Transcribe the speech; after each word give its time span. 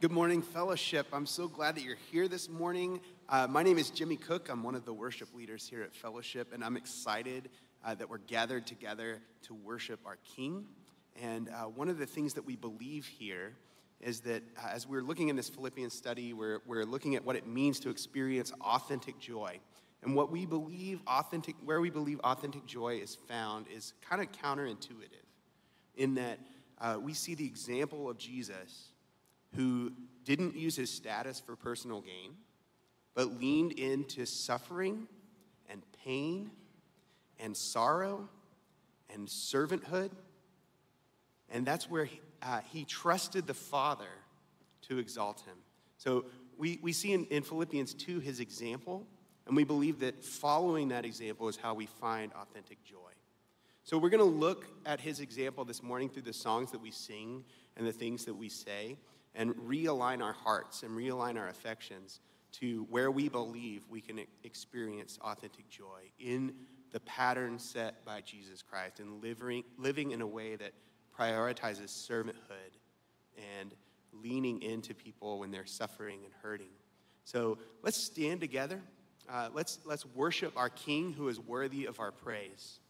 Good 0.00 0.12
morning, 0.12 0.40
fellowship. 0.40 1.08
I'm 1.12 1.26
so 1.26 1.46
glad 1.46 1.76
that 1.76 1.82
you're 1.82 1.98
here 2.10 2.26
this 2.26 2.48
morning. 2.48 3.02
Uh, 3.28 3.46
my 3.46 3.62
name 3.62 3.76
is 3.76 3.90
Jimmy 3.90 4.16
Cook. 4.16 4.48
I'm 4.48 4.62
one 4.62 4.74
of 4.74 4.86
the 4.86 4.94
worship 4.94 5.28
leaders 5.34 5.68
here 5.68 5.82
at 5.82 5.94
Fellowship, 5.94 6.54
and 6.54 6.64
I'm 6.64 6.78
excited 6.78 7.50
uh, 7.84 7.94
that 7.96 8.08
we're 8.08 8.16
gathered 8.16 8.66
together 8.66 9.20
to 9.42 9.52
worship 9.52 10.00
our 10.06 10.16
King. 10.34 10.64
And 11.20 11.50
uh, 11.50 11.64
one 11.64 11.90
of 11.90 11.98
the 11.98 12.06
things 12.06 12.32
that 12.32 12.46
we 12.46 12.56
believe 12.56 13.04
here 13.04 13.52
is 14.00 14.20
that 14.20 14.42
uh, 14.56 14.68
as 14.72 14.88
we're 14.88 15.02
looking 15.02 15.28
in 15.28 15.36
this 15.36 15.50
Philippians 15.50 15.92
study, 15.92 16.32
we're, 16.32 16.60
we're 16.64 16.86
looking 16.86 17.14
at 17.14 17.22
what 17.22 17.36
it 17.36 17.46
means 17.46 17.78
to 17.80 17.90
experience 17.90 18.54
authentic 18.62 19.18
joy. 19.18 19.60
And 20.02 20.14
what 20.14 20.32
we 20.32 20.46
believe 20.46 21.02
authentic, 21.06 21.56
where 21.62 21.82
we 21.82 21.90
believe 21.90 22.20
authentic 22.20 22.64
joy 22.64 23.00
is 23.02 23.18
found 23.28 23.66
is 23.68 23.92
kind 24.08 24.22
of 24.22 24.32
counterintuitive 24.32 25.26
in 25.94 26.14
that 26.14 26.38
uh, 26.80 26.96
we 26.98 27.12
see 27.12 27.34
the 27.34 27.44
example 27.44 28.08
of 28.08 28.16
Jesus 28.16 28.89
who 29.56 29.92
didn't 30.24 30.56
use 30.56 30.76
his 30.76 30.90
status 30.90 31.40
for 31.40 31.56
personal 31.56 32.00
gain, 32.00 32.34
but 33.14 33.40
leaned 33.40 33.72
into 33.72 34.26
suffering 34.26 35.08
and 35.68 35.82
pain 36.04 36.50
and 37.38 37.56
sorrow 37.56 38.28
and 39.12 39.26
servanthood. 39.26 40.10
And 41.48 41.66
that's 41.66 41.90
where 41.90 42.04
he, 42.04 42.20
uh, 42.42 42.60
he 42.70 42.84
trusted 42.84 43.46
the 43.46 43.54
Father 43.54 44.10
to 44.82 44.98
exalt 44.98 45.40
him. 45.40 45.56
So 45.98 46.26
we, 46.56 46.78
we 46.82 46.92
see 46.92 47.12
in, 47.12 47.24
in 47.26 47.42
Philippians 47.42 47.94
2 47.94 48.20
his 48.20 48.40
example, 48.40 49.06
and 49.46 49.56
we 49.56 49.64
believe 49.64 50.00
that 50.00 50.22
following 50.24 50.88
that 50.88 51.04
example 51.04 51.48
is 51.48 51.56
how 51.56 51.74
we 51.74 51.86
find 51.86 52.32
authentic 52.34 52.84
joy. 52.84 52.96
So 53.82 53.98
we're 53.98 54.10
going 54.10 54.18
to 54.18 54.38
look 54.38 54.66
at 54.86 55.00
his 55.00 55.20
example 55.20 55.64
this 55.64 55.82
morning 55.82 56.08
through 56.08 56.22
the 56.22 56.32
songs 56.32 56.70
that 56.70 56.80
we 56.80 56.90
sing 56.90 57.44
and 57.76 57.86
the 57.86 57.92
things 57.92 58.24
that 58.26 58.34
we 58.34 58.48
say 58.48 58.96
and 59.34 59.54
realign 59.56 60.22
our 60.22 60.32
hearts 60.32 60.82
and 60.82 60.96
realign 60.96 61.38
our 61.38 61.48
affections 61.48 62.20
to 62.52 62.86
where 62.90 63.10
we 63.10 63.28
believe 63.28 63.84
we 63.88 64.00
can 64.00 64.20
experience 64.44 65.18
authentic 65.22 65.68
joy 65.68 66.10
in 66.18 66.52
the 66.92 67.00
pattern 67.00 67.58
set 67.58 68.04
by 68.04 68.20
Jesus 68.20 68.62
Christ 68.62 68.98
and 69.00 69.22
living, 69.22 69.62
living 69.78 70.10
in 70.10 70.20
a 70.20 70.26
way 70.26 70.56
that 70.56 70.72
prioritizes 71.16 71.88
servanthood 71.88 72.74
and 73.58 73.72
leaning 74.12 74.60
into 74.62 74.94
people 74.94 75.38
when 75.38 75.50
they're 75.50 75.66
suffering 75.66 76.20
and 76.24 76.32
hurting. 76.42 76.70
So 77.24 77.58
let's 77.82 77.96
stand 77.96 78.40
together. 78.40 78.80
Uh, 79.28 79.50
let's, 79.54 79.78
let's 79.84 80.04
worship 80.04 80.52
our 80.56 80.68
King 80.68 81.12
who 81.12 81.28
is 81.28 81.38
worthy 81.38 81.86
of 81.86 82.00
our 82.00 82.10
praise. 82.10 82.80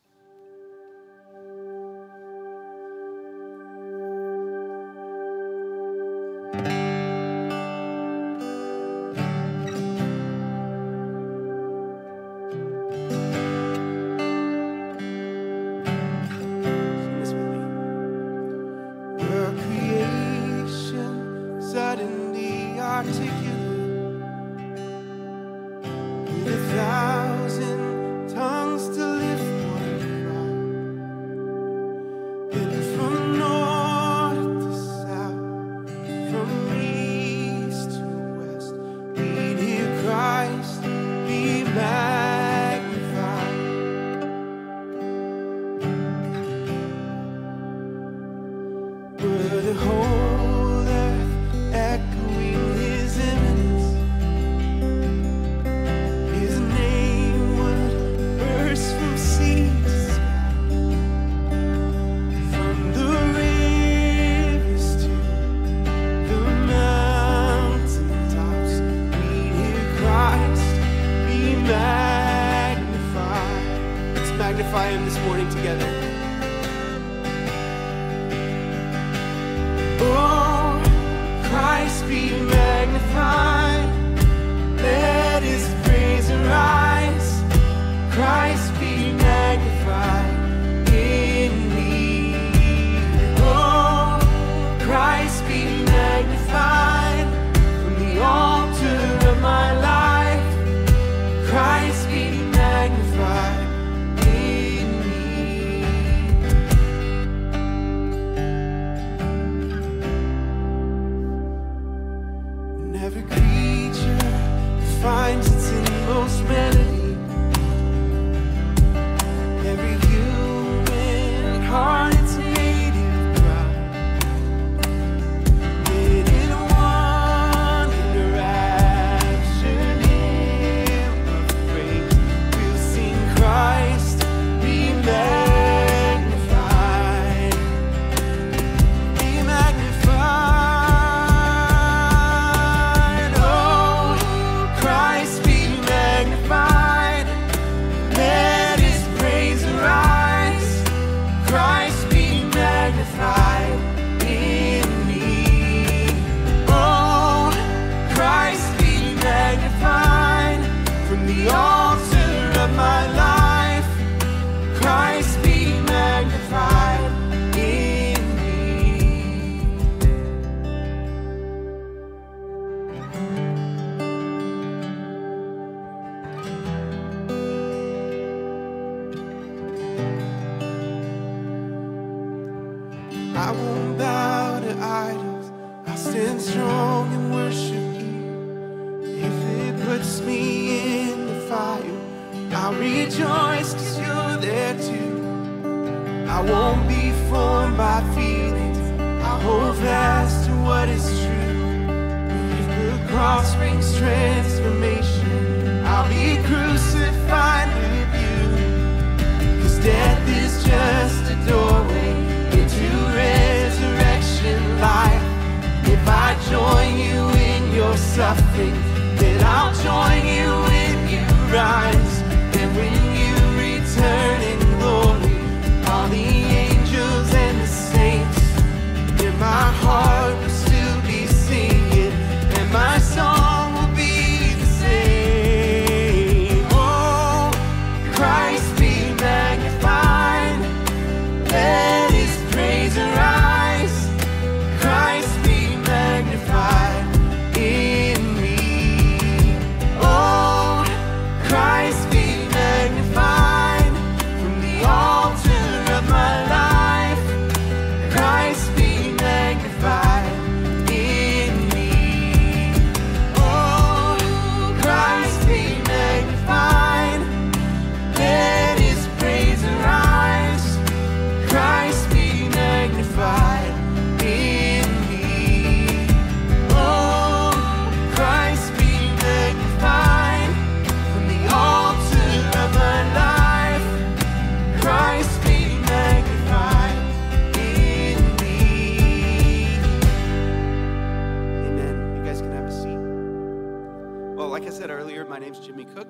Name's 295.50 295.66
Jimmy 295.66 295.84
Cook. 295.96 296.06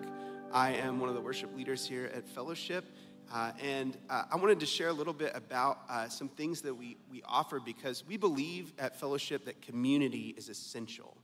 I 0.52 0.72
am 0.72 1.00
one 1.00 1.08
of 1.08 1.14
the 1.14 1.20
worship 1.22 1.56
leaders 1.56 1.86
here 1.86 2.10
at 2.14 2.28
Fellowship. 2.28 2.84
Uh, 3.32 3.52
and 3.64 3.96
uh, 4.10 4.24
I 4.30 4.36
wanted 4.36 4.60
to 4.60 4.66
share 4.66 4.88
a 4.88 4.92
little 4.92 5.14
bit 5.14 5.32
about 5.34 5.78
uh, 5.88 6.10
some 6.10 6.28
things 6.28 6.60
that 6.60 6.74
we, 6.74 6.98
we 7.10 7.22
offer 7.24 7.58
because 7.58 8.04
we 8.06 8.18
believe 8.18 8.74
at 8.78 9.00
Fellowship 9.00 9.46
that 9.46 9.62
community 9.62 10.34
is 10.36 10.50
essential. 10.50 11.16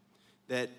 That 0.48 0.70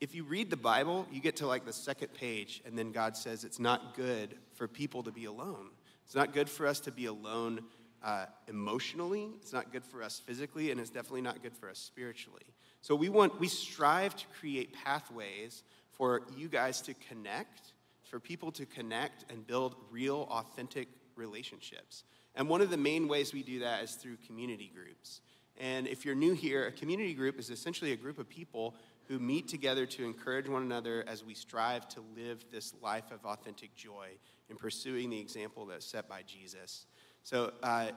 if 0.00 0.14
you 0.14 0.24
read 0.24 0.48
the 0.48 0.56
Bible, 0.56 1.06
you 1.12 1.20
get 1.20 1.36
to 1.36 1.46
like 1.46 1.66
the 1.66 1.72
second 1.74 2.14
page, 2.14 2.62
and 2.64 2.78
then 2.78 2.92
God 2.92 3.14
says 3.14 3.44
it's 3.44 3.60
not 3.60 3.94
good 3.94 4.34
for 4.54 4.66
people 4.66 5.02
to 5.02 5.12
be 5.12 5.26
alone. 5.26 5.68
It's 6.06 6.14
not 6.14 6.32
good 6.32 6.48
for 6.48 6.66
us 6.66 6.80
to 6.80 6.90
be 6.90 7.04
alone 7.04 7.60
uh, 8.02 8.24
emotionally. 8.48 9.28
It's 9.42 9.52
not 9.52 9.70
good 9.70 9.84
for 9.84 10.02
us 10.02 10.22
physically, 10.24 10.70
and 10.70 10.80
it's 10.80 10.88
definitely 10.88 11.20
not 11.20 11.42
good 11.42 11.54
for 11.54 11.68
us 11.68 11.78
spiritually. 11.78 12.54
So 12.80 12.94
we 12.94 13.10
want 13.10 13.38
we 13.38 13.48
strive 13.48 14.16
to 14.16 14.24
create 14.40 14.72
pathways 14.84 15.62
for 15.96 16.22
you 16.36 16.48
guys 16.48 16.80
to 16.82 16.94
connect, 16.94 17.72
for 18.04 18.20
people 18.20 18.52
to 18.52 18.66
connect 18.66 19.30
and 19.30 19.46
build 19.46 19.76
real, 19.90 20.28
authentic 20.30 20.88
relationships. 21.16 22.04
And 22.34 22.48
one 22.48 22.60
of 22.60 22.70
the 22.70 22.76
main 22.76 23.08
ways 23.08 23.32
we 23.32 23.42
do 23.42 23.60
that 23.60 23.82
is 23.82 23.92
through 23.92 24.18
community 24.26 24.70
groups. 24.74 25.20
And 25.58 25.86
if 25.86 26.04
you're 26.04 26.14
new 26.14 26.34
here, 26.34 26.66
a 26.66 26.72
community 26.72 27.14
group 27.14 27.38
is 27.38 27.50
essentially 27.50 27.92
a 27.92 27.96
group 27.96 28.18
of 28.18 28.28
people 28.28 28.74
who 29.08 29.18
meet 29.18 29.48
together 29.48 29.86
to 29.86 30.04
encourage 30.04 30.48
one 30.48 30.62
another 30.62 31.04
as 31.06 31.24
we 31.24 31.34
strive 31.34 31.88
to 31.88 32.02
live 32.14 32.44
this 32.50 32.74
life 32.82 33.10
of 33.10 33.24
authentic 33.24 33.74
joy 33.74 34.08
in 34.50 34.56
pursuing 34.56 35.10
the 35.10 35.18
example 35.18 35.64
that's 35.64 35.86
set 35.86 36.08
by 36.08 36.22
Jesus. 36.26 36.86
So, 37.22 37.52
uh, 37.62 37.88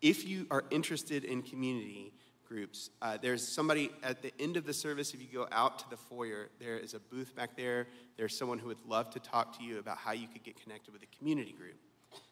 if 0.00 0.26
you 0.26 0.46
are 0.50 0.64
interested 0.70 1.24
in 1.24 1.42
community 1.42 2.12
groups, 2.48 2.90
uh, 3.02 3.16
there's 3.20 3.46
somebody 3.46 3.90
at 4.02 4.22
the 4.22 4.32
end 4.38 4.56
of 4.56 4.64
the 4.64 4.72
service. 4.72 5.14
If 5.14 5.20
you 5.20 5.28
go 5.32 5.46
out 5.52 5.78
to 5.80 5.90
the 5.90 5.96
foyer, 5.96 6.48
there 6.60 6.76
is 6.76 6.94
a 6.94 6.98
booth 6.98 7.34
back 7.34 7.56
there. 7.56 7.86
There's 8.16 8.36
someone 8.36 8.58
who 8.58 8.68
would 8.68 8.84
love 8.86 9.10
to 9.10 9.20
talk 9.20 9.56
to 9.58 9.64
you 9.64 9.78
about 9.78 9.98
how 9.98 10.12
you 10.12 10.28
could 10.28 10.44
get 10.44 10.60
connected 10.62 10.92
with 10.92 11.02
a 11.02 11.16
community 11.18 11.52
group. 11.52 11.76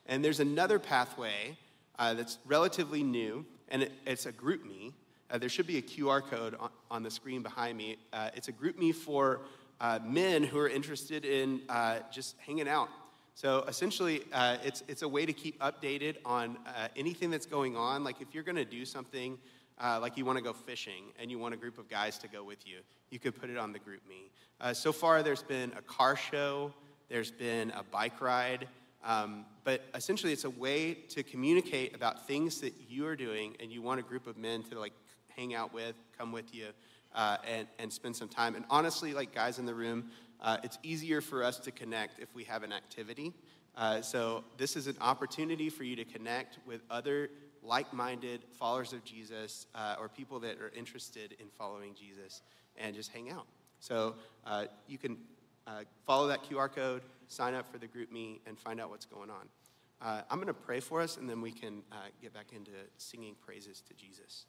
And 0.06 0.24
there's 0.24 0.40
another 0.40 0.78
pathway 0.78 1.56
uh, 1.98 2.14
that's 2.14 2.38
relatively 2.46 3.02
new, 3.02 3.44
and 3.68 3.82
it, 3.82 3.92
it's 4.06 4.26
a 4.26 4.32
GroupMe. 4.32 4.92
Uh, 5.30 5.38
there 5.38 5.48
should 5.48 5.66
be 5.66 5.78
a 5.78 5.82
QR 5.82 6.22
code 6.22 6.54
on, 6.58 6.70
on 6.90 7.02
the 7.02 7.10
screen 7.10 7.42
behind 7.42 7.76
me. 7.78 7.96
Uh, 8.12 8.30
it's 8.34 8.48
a 8.48 8.52
GroupMe 8.52 8.94
for 8.94 9.40
uh, 9.80 9.98
men 10.04 10.42
who 10.42 10.58
are 10.58 10.68
interested 10.68 11.24
in 11.24 11.60
uh, 11.68 11.98
just 12.12 12.36
hanging 12.46 12.68
out. 12.68 12.88
So 13.34 13.64
essentially, 13.66 14.22
it's, 14.62 14.82
it's 14.88 15.00
a 15.02 15.08
way 15.08 15.24
to 15.24 15.32
keep 15.32 15.58
updated 15.60 16.16
on 16.24 16.58
anything 16.96 17.30
that's 17.30 17.46
going 17.46 17.76
on. 17.78 18.04
Like 18.04 18.20
if 18.20 18.34
you're 18.34 18.42
going 18.42 18.56
to 18.56 18.64
do 18.64 18.84
something, 18.84 19.38
uh, 19.78 19.98
like 20.00 20.16
you 20.16 20.24
want 20.24 20.38
to 20.38 20.44
go 20.44 20.52
fishing 20.52 21.04
and 21.19 21.30
you 21.30 21.38
want 21.38 21.54
a 21.54 21.56
group 21.56 21.78
of 21.78 21.88
guys 21.88 22.19
to 22.19 22.28
go 22.28 22.44
with 22.44 22.66
you, 22.66 22.78
you 23.10 23.19
could 23.19 23.38
put 23.38 23.50
it 23.50 23.56
on 23.56 23.72
the 23.72 23.78
GroupMe. 23.78 24.30
Uh, 24.60 24.72
so 24.72 24.92
far, 24.92 25.22
there's 25.22 25.42
been 25.42 25.72
a 25.76 25.82
car 25.82 26.16
show, 26.16 26.72
there's 27.08 27.30
been 27.30 27.70
a 27.72 27.82
bike 27.82 28.20
ride, 28.20 28.69
um, 29.04 29.44
but 29.64 29.82
essentially, 29.94 30.32
it's 30.32 30.44
a 30.44 30.50
way 30.50 30.94
to 31.10 31.22
communicate 31.22 31.94
about 31.94 32.26
things 32.26 32.60
that 32.60 32.74
you 32.88 33.06
are 33.06 33.16
doing 33.16 33.56
and 33.60 33.72
you 33.72 33.82
want 33.82 33.98
a 34.00 34.02
group 34.02 34.26
of 34.26 34.36
men 34.36 34.62
to 34.64 34.78
like 34.78 34.92
hang 35.36 35.54
out 35.54 35.72
with, 35.72 35.94
come 36.16 36.32
with 36.32 36.54
you, 36.54 36.66
uh, 37.14 37.38
and, 37.48 37.66
and 37.78 37.92
spend 37.92 38.14
some 38.14 38.28
time. 38.28 38.54
And 38.54 38.64
honestly, 38.70 39.12
like 39.12 39.34
guys 39.34 39.58
in 39.58 39.66
the 39.66 39.74
room, 39.74 40.10
uh, 40.40 40.58
it's 40.62 40.78
easier 40.82 41.20
for 41.20 41.42
us 41.42 41.58
to 41.60 41.70
connect 41.70 42.19
if 42.19 42.34
we 42.34 42.44
have 42.44 42.62
an 42.62 42.72
activity. 42.72 43.32
Uh, 43.76 44.02
so, 44.02 44.44
this 44.58 44.76
is 44.76 44.86
an 44.86 44.96
opportunity 45.00 45.70
for 45.70 45.82
you 45.82 45.96
to 45.96 46.04
connect 46.04 46.58
with 46.66 46.82
other 46.90 47.30
like 47.62 47.92
minded 47.92 48.42
followers 48.58 48.92
of 48.92 49.04
Jesus 49.04 49.66
uh, 49.74 49.96
or 49.98 50.08
people 50.08 50.40
that 50.40 50.58
are 50.60 50.72
interested 50.76 51.36
in 51.38 51.46
following 51.56 51.94
Jesus 51.94 52.42
and 52.76 52.94
just 52.94 53.12
hang 53.12 53.30
out. 53.30 53.46
So, 53.78 54.14
uh, 54.46 54.66
you 54.86 54.98
can 54.98 55.16
uh, 55.66 55.82
follow 56.06 56.28
that 56.28 56.42
QR 56.44 56.72
code, 56.72 57.02
sign 57.28 57.54
up 57.54 57.70
for 57.70 57.78
the 57.78 57.86
GroupMe, 57.86 58.40
and 58.46 58.58
find 58.58 58.80
out 58.80 58.90
what's 58.90 59.06
going 59.06 59.30
on. 59.30 59.48
Uh, 60.00 60.22
I'm 60.30 60.38
going 60.38 60.48
to 60.48 60.54
pray 60.54 60.80
for 60.80 61.00
us, 61.00 61.16
and 61.16 61.30
then 61.30 61.40
we 61.40 61.52
can 61.52 61.82
uh, 61.92 61.96
get 62.20 62.34
back 62.34 62.52
into 62.54 62.72
singing 62.96 63.36
praises 63.44 63.82
to 63.88 63.94
Jesus. 63.94 64.46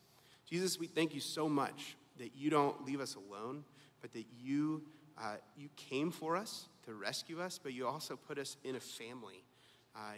Jesus, 0.49 0.79
we 0.79 0.87
thank 0.87 1.13
you 1.13 1.19
so 1.19 1.47
much 1.47 1.95
that 2.17 2.35
you 2.35 2.49
don't 2.49 2.83
leave 2.85 2.99
us 2.99 3.15
alone, 3.15 3.63
but 4.01 4.11
that 4.13 4.25
you, 4.39 4.81
uh, 5.17 5.35
you 5.55 5.69
came 5.75 6.11
for 6.11 6.35
us 6.35 6.67
to 6.85 6.93
rescue 6.93 7.39
us, 7.39 7.59
but 7.61 7.73
you 7.73 7.87
also 7.87 8.15
put 8.15 8.37
us 8.39 8.57
in 8.63 8.75
a 8.75 8.79
family. 8.79 9.43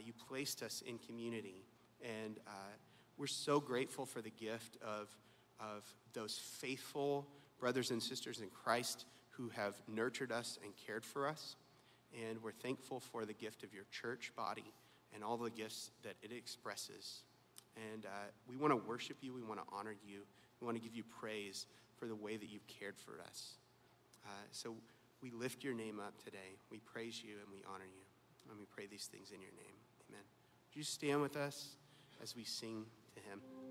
You 0.05 0.13
placed 0.27 0.63
us 0.63 0.81
in 0.87 0.97
community. 0.97 1.65
And 2.01 2.39
uh, 2.47 2.51
we're 3.17 3.27
so 3.27 3.60
grateful 3.60 4.05
for 4.05 4.22
the 4.22 4.29
gift 4.29 4.77
of, 4.81 5.10
of 5.60 5.86
those 6.13 6.38
faithful 6.38 7.27
brothers 7.60 7.91
and 7.91 8.01
sisters 8.01 8.41
in 8.41 8.50
Christ 8.50 9.05
who 9.31 9.50
have 9.50 9.75
nurtured 9.88 10.31
us 10.31 10.60
and 10.63 10.74
cared 10.86 11.05
for 11.05 11.27
us. 11.27 11.55
And 12.27 12.41
we're 12.41 12.51
thankful 12.51 13.00
for 13.00 13.25
the 13.25 13.34
gift 13.34 13.63
of 13.63 13.74
your 13.74 13.86
church 13.91 14.31
body 14.36 14.72
and 15.13 15.24
all 15.24 15.38
the 15.38 15.50
gifts 15.50 15.91
that 16.03 16.15
it 16.22 16.31
expresses. 16.31 17.24
And 17.93 18.05
uh, 18.05 18.10
we 18.48 18.55
want 18.55 18.72
to 18.72 18.77
worship 18.88 19.17
you. 19.22 19.34
We 19.34 19.43
want 19.43 19.60
to 19.60 19.65
honor 19.74 19.95
you. 20.05 20.22
We 20.62 20.65
want 20.65 20.77
to 20.77 20.84
give 20.84 20.95
you 20.95 21.03
praise 21.19 21.67
for 21.98 22.07
the 22.07 22.15
way 22.15 22.38
that 22.38 22.50
you've 22.50 22.67
cared 22.67 22.98
for 22.98 23.22
us. 23.27 23.55
Uh, 24.25 24.29
so 24.51 24.75
we 25.22 25.31
lift 25.31 25.63
your 25.63 25.74
name 25.74 26.00
up 26.00 26.24
today. 26.24 26.57
We 26.72 26.79
praise 26.79 27.22
you 27.24 27.36
and 27.41 27.51
we 27.51 27.63
honor 27.67 27.86
you. 27.86 28.03
And 28.50 28.60
we 28.60 28.65
pray 28.65 28.86
these 28.86 29.05
things 29.12 29.31
in 29.31 29.41
your 29.41 29.51
name. 29.51 29.75
Amen. 30.10 30.22
Would 30.69 30.77
you 30.77 30.84
stand 30.84 31.22
with 31.22 31.36
us 31.36 31.75
as 32.22 32.36
we 32.36 32.43
sing 32.43 32.86
to 33.15 33.22
him? 33.22 33.64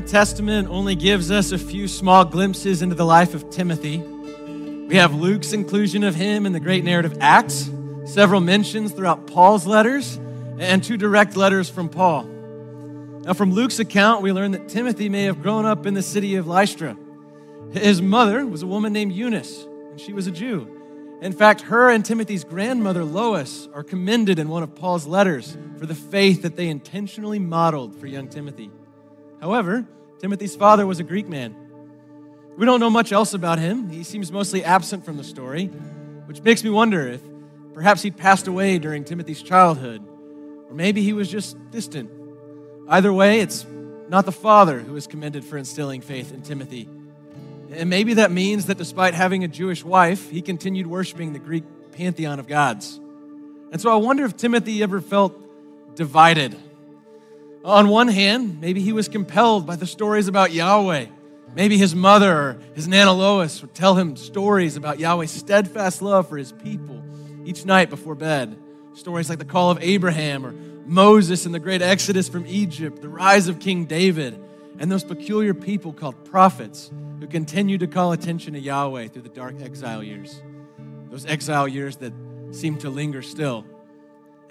Testament 0.00 0.68
only 0.68 0.94
gives 0.94 1.30
us 1.30 1.52
a 1.52 1.58
few 1.58 1.86
small 1.86 2.24
glimpses 2.24 2.82
into 2.82 2.94
the 2.94 3.04
life 3.04 3.34
of 3.34 3.50
Timothy. 3.50 3.98
We 3.98 4.96
have 4.96 5.14
Luke's 5.14 5.52
inclusion 5.52 6.02
of 6.02 6.14
him 6.14 6.46
in 6.46 6.52
the 6.52 6.60
great 6.60 6.84
narrative 6.84 7.18
Acts, 7.20 7.70
several 8.04 8.40
mentions 8.40 8.92
throughout 8.92 9.26
Paul's 9.26 9.66
letters, 9.66 10.18
and 10.58 10.82
two 10.82 10.96
direct 10.96 11.36
letters 11.36 11.68
from 11.68 11.88
Paul. 11.88 12.24
Now, 12.24 13.34
from 13.34 13.52
Luke's 13.52 13.78
account, 13.78 14.22
we 14.22 14.32
learn 14.32 14.52
that 14.52 14.68
Timothy 14.68 15.08
may 15.08 15.24
have 15.24 15.42
grown 15.42 15.64
up 15.64 15.86
in 15.86 15.94
the 15.94 16.02
city 16.02 16.36
of 16.36 16.46
Lystra. 16.46 16.96
His 17.72 18.00
mother 18.02 18.46
was 18.46 18.62
a 18.62 18.66
woman 18.66 18.92
named 18.92 19.12
Eunice, 19.12 19.66
and 19.90 20.00
she 20.00 20.12
was 20.12 20.26
a 20.26 20.32
Jew. 20.32 20.68
In 21.20 21.32
fact, 21.32 21.60
her 21.62 21.90
and 21.90 22.04
Timothy's 22.04 22.44
grandmother, 22.44 23.04
Lois, 23.04 23.68
are 23.74 23.84
commended 23.84 24.38
in 24.38 24.48
one 24.48 24.62
of 24.62 24.74
Paul's 24.74 25.06
letters 25.06 25.56
for 25.78 25.86
the 25.86 25.94
faith 25.94 26.42
that 26.42 26.56
they 26.56 26.68
intentionally 26.68 27.38
modeled 27.38 27.94
for 27.94 28.06
young 28.06 28.28
Timothy. 28.28 28.70
However, 29.42 29.84
Timothy's 30.20 30.54
father 30.54 30.86
was 30.86 31.00
a 31.00 31.02
Greek 31.02 31.28
man. 31.28 31.56
We 32.56 32.64
don't 32.64 32.78
know 32.78 32.90
much 32.90 33.10
else 33.10 33.34
about 33.34 33.58
him. 33.58 33.90
He 33.90 34.04
seems 34.04 34.30
mostly 34.30 34.62
absent 34.62 35.04
from 35.04 35.16
the 35.16 35.24
story, 35.24 35.66
which 36.26 36.40
makes 36.42 36.62
me 36.62 36.70
wonder 36.70 37.08
if 37.08 37.20
perhaps 37.74 38.02
he'd 38.02 38.16
passed 38.16 38.46
away 38.46 38.78
during 38.78 39.02
Timothy's 39.02 39.42
childhood, 39.42 40.00
or 40.68 40.74
maybe 40.74 41.02
he 41.02 41.12
was 41.12 41.28
just 41.28 41.56
distant. 41.72 42.08
Either 42.88 43.12
way, 43.12 43.40
it's 43.40 43.66
not 44.08 44.26
the 44.26 44.32
father 44.32 44.78
who 44.78 44.94
is 44.94 45.08
commended 45.08 45.44
for 45.44 45.58
instilling 45.58 46.02
faith 46.02 46.32
in 46.32 46.42
Timothy. 46.42 46.88
And 47.72 47.90
maybe 47.90 48.14
that 48.14 48.30
means 48.30 48.66
that 48.66 48.78
despite 48.78 49.14
having 49.14 49.42
a 49.42 49.48
Jewish 49.48 49.82
wife, 49.82 50.30
he 50.30 50.40
continued 50.40 50.86
worshiping 50.86 51.32
the 51.32 51.40
Greek 51.40 51.64
pantheon 51.90 52.38
of 52.38 52.46
gods. 52.46 53.00
And 53.72 53.80
so 53.80 53.90
I 53.90 53.96
wonder 53.96 54.24
if 54.24 54.36
Timothy 54.36 54.84
ever 54.84 55.00
felt 55.00 55.96
divided. 55.96 56.56
On 57.64 57.88
one 57.88 58.08
hand, 58.08 58.60
maybe 58.60 58.80
he 58.80 58.92
was 58.92 59.08
compelled 59.08 59.66
by 59.66 59.76
the 59.76 59.86
stories 59.86 60.26
about 60.26 60.52
Yahweh. 60.52 61.06
Maybe 61.54 61.78
his 61.78 61.94
mother 61.94 62.32
or 62.32 62.58
his 62.74 62.88
Nana 62.88 63.12
Lois 63.12 63.60
would 63.60 63.74
tell 63.74 63.94
him 63.94 64.16
stories 64.16 64.76
about 64.76 64.98
Yahweh's 64.98 65.30
steadfast 65.30 66.02
love 66.02 66.28
for 66.28 66.36
his 66.36 66.50
people 66.50 67.02
each 67.44 67.64
night 67.64 67.88
before 67.88 68.16
bed. 68.16 68.58
Stories 68.94 69.28
like 69.28 69.38
the 69.38 69.44
call 69.44 69.70
of 69.70 69.78
Abraham 69.80 70.44
or 70.44 70.52
Moses 70.86 71.46
and 71.46 71.54
the 71.54 71.60
great 71.60 71.82
exodus 71.82 72.28
from 72.28 72.46
Egypt, 72.46 73.00
the 73.00 73.08
rise 73.08 73.46
of 73.46 73.60
King 73.60 73.84
David, 73.84 74.42
and 74.78 74.90
those 74.90 75.04
peculiar 75.04 75.54
people 75.54 75.92
called 75.92 76.24
prophets 76.24 76.90
who 77.20 77.28
continued 77.28 77.80
to 77.80 77.86
call 77.86 78.10
attention 78.10 78.54
to 78.54 78.60
Yahweh 78.60 79.08
through 79.08 79.22
the 79.22 79.28
dark 79.28 79.60
exile 79.60 80.02
years. 80.02 80.42
Those 81.10 81.26
exile 81.26 81.68
years 81.68 81.96
that 81.98 82.12
seem 82.50 82.76
to 82.78 82.90
linger 82.90 83.22
still. 83.22 83.64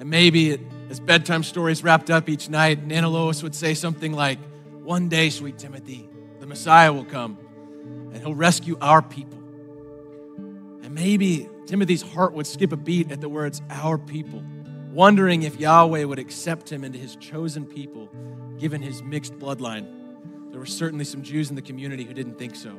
And 0.02 0.10
maybe 0.10 0.50
it, 0.50 0.62
as 0.90 1.00
bedtime 1.00 1.44
stories 1.44 1.84
wrapped 1.84 2.10
up 2.10 2.28
each 2.28 2.50
night, 2.50 2.84
Nana 2.84 3.08
Lois 3.08 3.44
would 3.44 3.54
say 3.54 3.76
something 3.76 4.14
like, 4.14 4.40
One 4.82 5.10
day, 5.10 5.30
sweet 5.30 5.60
Timothy, 5.60 6.10
the 6.40 6.48
Messiah 6.48 6.92
will 6.92 7.06
come 7.06 7.38
and 8.12 8.18
he'll 8.18 8.34
rescue 8.34 8.80
our 8.82 9.04
people. 9.04 9.38
And 10.82 10.96
maybe 10.96 11.48
Timothy's 11.68 12.02
heart 12.02 12.34
would 12.34 12.48
skip 12.48 12.72
a 12.72 12.78
beat 12.78 13.12
at 13.12 13.22
the 13.22 13.30
words, 13.30 13.62
Our 13.70 14.00
people 14.00 14.44
wondering 14.92 15.44
if 15.44 15.60
Yahweh 15.60 16.04
would 16.04 16.18
accept 16.18 16.72
him 16.72 16.84
into 16.84 16.98
his 16.98 17.16
chosen 17.18 17.64
people, 17.68 18.10
given 18.58 18.82
his 18.82 19.04
mixed 19.04 19.38
bloodline. 19.38 19.86
There 20.50 20.60
were 20.60 20.66
certainly 20.66 21.06
some 21.06 21.22
Jews 21.22 21.52
in 21.52 21.56
the 21.56 21.62
community 21.62 22.06
who 22.06 22.16
didn't 22.16 22.40
think 22.40 22.56
so. 22.56 22.76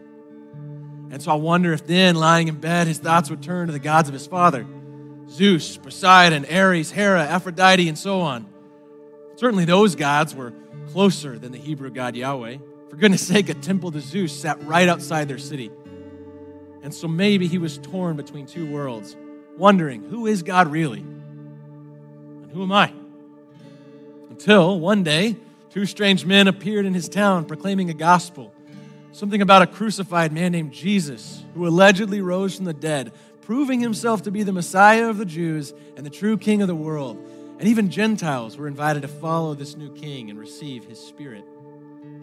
And 1.13 1.23
so 1.23 1.31
I 1.31 1.37
wonder 1.37 1.73
if 1.73 1.87
then, 1.87 2.17
lying 2.17 2.49
in 2.49 2.57
bed, 2.57 2.89
his 2.89 2.99
thoughts 2.99 3.31
would 3.31 3.45
turn 3.45 3.69
to 3.69 3.73
the 3.73 3.79
gods 3.79 4.09
of 4.09 4.13
his 4.13 4.27
father 4.27 4.67
Zeus, 5.33 5.79
Poseidon, 5.79 6.45
Ares, 6.45 6.91
Hera, 6.91 7.23
Aphrodite, 7.23 7.89
and 7.89 7.99
so 7.99 8.21
on. 8.21 8.47
Certainly 9.37 9.65
those 9.65 9.95
gods 9.97 10.35
were 10.35 10.53
closer 10.89 11.39
than 11.39 11.53
the 11.53 11.59
Hebrew 11.59 11.91
God 11.91 12.15
Yahweh. 12.15 12.59
For 12.91 12.97
goodness 12.97 13.27
sake, 13.27 13.49
a 13.49 13.55
temple 13.55 13.91
to 13.93 14.01
Zeus 14.01 14.39
sat 14.39 14.63
right 14.65 14.89
outside 14.89 15.29
their 15.29 15.39
city. 15.39 15.71
And 16.83 16.93
so 16.93 17.09
maybe 17.09 17.47
he 17.47 17.57
was 17.57 17.79
torn 17.79 18.17
between 18.17 18.45
two 18.45 18.71
worlds, 18.71 19.17
wondering 19.57 20.03
who 20.03 20.27
is 20.27 20.43
God 20.43 20.71
really? 20.71 21.01
And 21.01 22.51
who 22.53 22.63
am 22.63 22.73
I? 22.73 22.93
Until 24.29 24.79
one 24.79 25.03
day, 25.03 25.37
two 25.71 25.87
strange 25.87 26.27
men 26.27 26.47
appeared 26.47 26.85
in 26.85 26.93
his 26.93 27.09
town 27.09 27.47
proclaiming 27.47 27.89
a 27.89 27.95
gospel. 27.95 28.53
Something 29.13 29.41
about 29.41 29.63
a 29.63 29.67
crucified 29.67 30.33
man 30.33 30.53
named 30.53 30.73
Jesus, 30.73 31.43
who 31.55 31.67
allegedly 31.67 32.21
rose 32.21 32.57
from 32.57 32.65
the 32.67 32.75
dead, 32.75 33.13
proving 33.43 33.81
himself 33.81 34.23
to 34.23 34.31
be 34.31 34.43
the 34.43 34.53
Messiah 34.53 35.09
of 35.09 35.19
the 35.19 35.25
Jews 35.25 35.75
and 35.97 36.07
the 36.07 36.11
true 36.11 36.39
King 36.39 36.63
of 36.63 36.69
the 36.69 36.75
world. 36.75 37.19
And 37.59 37.69
even 37.69 37.91
Gentiles 37.91 38.57
were 38.57 38.67
invited 38.67 39.03
to 39.03 39.09
follow 39.09 39.55
this 39.55 39.77
new 39.77 39.93
king 39.95 40.31
and 40.31 40.39
receive 40.39 40.85
his 40.85 40.99
spirit. 40.99 41.45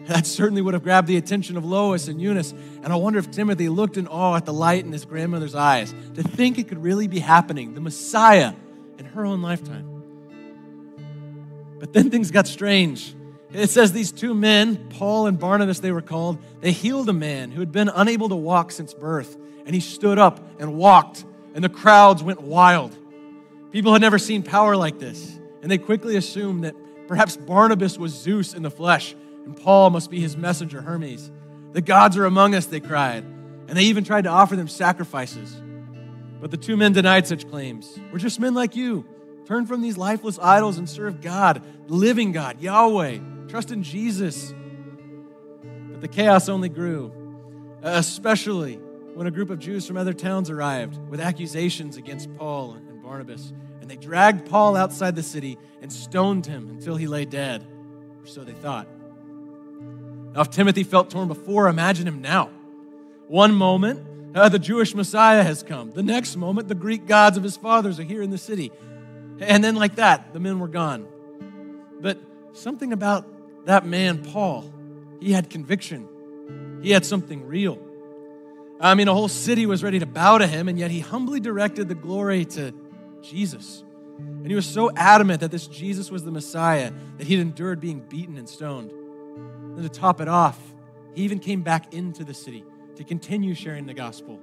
That 0.06 0.26
certainly 0.26 0.60
would 0.60 0.74
have 0.74 0.82
grabbed 0.82 1.08
the 1.08 1.16
attention 1.16 1.56
of 1.56 1.64
Lois 1.64 2.08
and 2.08 2.20
Eunice. 2.20 2.52
And 2.82 2.92
I 2.92 2.96
wonder 2.96 3.18
if 3.18 3.30
Timothy 3.30 3.68
looked 3.68 3.96
in 3.96 4.06
awe 4.06 4.36
at 4.36 4.44
the 4.44 4.52
light 4.52 4.84
in 4.84 4.92
his 4.92 5.04
grandmother's 5.04 5.54
eyes 5.54 5.94
to 6.14 6.22
think 6.22 6.58
it 6.58 6.68
could 6.68 6.82
really 6.82 7.06
be 7.06 7.20
happening, 7.20 7.74
the 7.74 7.80
Messiah, 7.80 8.52
in 8.98 9.04
her 9.06 9.24
own 9.24 9.40
lifetime. 9.40 9.86
But 11.78 11.92
then 11.92 12.10
things 12.10 12.30
got 12.30 12.46
strange. 12.46 13.14
It 13.52 13.70
says 13.70 13.92
these 13.92 14.12
two 14.12 14.34
men, 14.34 14.88
Paul 14.90 15.26
and 15.26 15.38
Barnabas, 15.38 15.80
they 15.80 15.92
were 15.92 16.02
called, 16.02 16.38
they 16.60 16.72
healed 16.72 17.08
a 17.08 17.14
man 17.14 17.50
who 17.50 17.60
had 17.60 17.72
been 17.72 17.88
unable 17.88 18.28
to 18.28 18.36
walk 18.36 18.70
since 18.70 18.94
birth. 18.94 19.36
And 19.70 19.74
he 19.76 19.80
stood 19.80 20.18
up 20.18 20.40
and 20.58 20.74
walked, 20.74 21.24
and 21.54 21.62
the 21.62 21.68
crowds 21.68 22.24
went 22.24 22.42
wild. 22.42 22.92
People 23.70 23.92
had 23.92 24.02
never 24.02 24.18
seen 24.18 24.42
power 24.42 24.74
like 24.74 24.98
this, 24.98 25.38
and 25.62 25.70
they 25.70 25.78
quickly 25.78 26.16
assumed 26.16 26.64
that 26.64 26.74
perhaps 27.06 27.36
Barnabas 27.36 27.96
was 27.96 28.12
Zeus 28.12 28.52
in 28.52 28.64
the 28.64 28.70
flesh, 28.72 29.14
and 29.44 29.56
Paul 29.56 29.90
must 29.90 30.10
be 30.10 30.18
his 30.18 30.36
messenger, 30.36 30.82
Hermes. 30.82 31.30
The 31.70 31.82
gods 31.82 32.16
are 32.16 32.24
among 32.24 32.56
us, 32.56 32.66
they 32.66 32.80
cried, 32.80 33.22
and 33.22 33.68
they 33.68 33.84
even 33.84 34.02
tried 34.02 34.24
to 34.24 34.30
offer 34.30 34.56
them 34.56 34.66
sacrifices. 34.66 35.54
But 36.40 36.50
the 36.50 36.56
two 36.56 36.76
men 36.76 36.92
denied 36.92 37.28
such 37.28 37.48
claims. 37.48 37.96
We're 38.10 38.18
just 38.18 38.40
men 38.40 38.54
like 38.54 38.74
you. 38.74 39.06
Turn 39.46 39.66
from 39.66 39.82
these 39.82 39.96
lifeless 39.96 40.40
idols 40.40 40.78
and 40.78 40.90
serve 40.90 41.20
God, 41.20 41.62
the 41.86 41.94
living 41.94 42.32
God, 42.32 42.60
Yahweh. 42.60 43.20
Trust 43.46 43.70
in 43.70 43.84
Jesus. 43.84 44.52
But 45.92 46.00
the 46.00 46.08
chaos 46.08 46.48
only 46.48 46.70
grew, 46.70 47.12
especially 47.84 48.80
when 49.14 49.26
a 49.26 49.30
group 49.30 49.50
of 49.50 49.58
Jews 49.58 49.86
from 49.86 49.96
other 49.96 50.12
towns 50.12 50.50
arrived 50.50 50.98
with 51.08 51.20
accusations 51.20 51.96
against 51.96 52.32
Paul 52.36 52.72
and 52.72 53.02
Barnabas. 53.02 53.52
And 53.80 53.90
they 53.90 53.96
dragged 53.96 54.48
Paul 54.48 54.76
outside 54.76 55.16
the 55.16 55.22
city 55.22 55.58
and 55.82 55.92
stoned 55.92 56.46
him 56.46 56.68
until 56.68 56.96
he 56.96 57.06
lay 57.06 57.24
dead, 57.24 57.66
or 58.20 58.26
so 58.26 58.44
they 58.44 58.52
thought. 58.52 58.86
Now, 60.32 60.42
if 60.42 60.50
Timothy 60.50 60.84
felt 60.84 61.10
torn 61.10 61.28
before, 61.28 61.68
imagine 61.68 62.06
him 62.06 62.20
now. 62.20 62.50
One 63.26 63.54
moment, 63.54 64.06
uh, 64.34 64.48
the 64.48 64.58
Jewish 64.60 64.94
Messiah 64.94 65.42
has 65.42 65.62
come. 65.62 65.90
The 65.90 66.02
next 66.02 66.36
moment, 66.36 66.68
the 66.68 66.74
Greek 66.74 67.06
gods 67.06 67.36
of 67.36 67.42
his 67.42 67.56
fathers 67.56 67.98
are 67.98 68.04
here 68.04 68.22
in 68.22 68.30
the 68.30 68.38
city. 68.38 68.70
And 69.40 69.64
then, 69.64 69.74
like 69.74 69.96
that, 69.96 70.32
the 70.32 70.40
men 70.40 70.60
were 70.60 70.68
gone. 70.68 71.06
But 72.00 72.18
something 72.52 72.92
about 72.92 73.26
that 73.66 73.84
man, 73.84 74.22
Paul, 74.22 74.72
he 75.20 75.32
had 75.32 75.50
conviction. 75.50 76.08
He 76.82 76.90
had 76.90 77.04
something 77.04 77.46
real. 77.46 77.78
I 78.80 78.94
mean, 78.94 79.08
a 79.08 79.14
whole 79.14 79.28
city 79.28 79.66
was 79.66 79.82
ready 79.82 79.98
to 79.98 80.06
bow 80.06 80.38
to 80.38 80.46
him, 80.46 80.68
and 80.68 80.78
yet 80.78 80.90
he 80.90 81.00
humbly 81.00 81.38
directed 81.38 81.88
the 81.88 81.94
glory 81.94 82.46
to 82.46 82.72
Jesus. 83.22 83.84
And 84.18 84.46
he 84.46 84.54
was 84.54 84.66
so 84.66 84.90
adamant 84.96 85.40
that 85.40 85.50
this 85.50 85.66
Jesus 85.66 86.10
was 86.10 86.24
the 86.24 86.30
Messiah 86.30 86.90
that 87.18 87.26
he'd 87.26 87.40
endured 87.40 87.80
being 87.80 88.00
beaten 88.00 88.38
and 88.38 88.48
stoned. 88.48 88.90
And 88.90 89.82
to 89.82 89.88
top 89.88 90.20
it 90.20 90.28
off, 90.28 90.58
he 91.14 91.22
even 91.22 91.38
came 91.38 91.62
back 91.62 91.92
into 91.92 92.24
the 92.24 92.34
city 92.34 92.64
to 92.96 93.04
continue 93.04 93.54
sharing 93.54 93.86
the 93.86 93.94
gospel. 93.94 94.40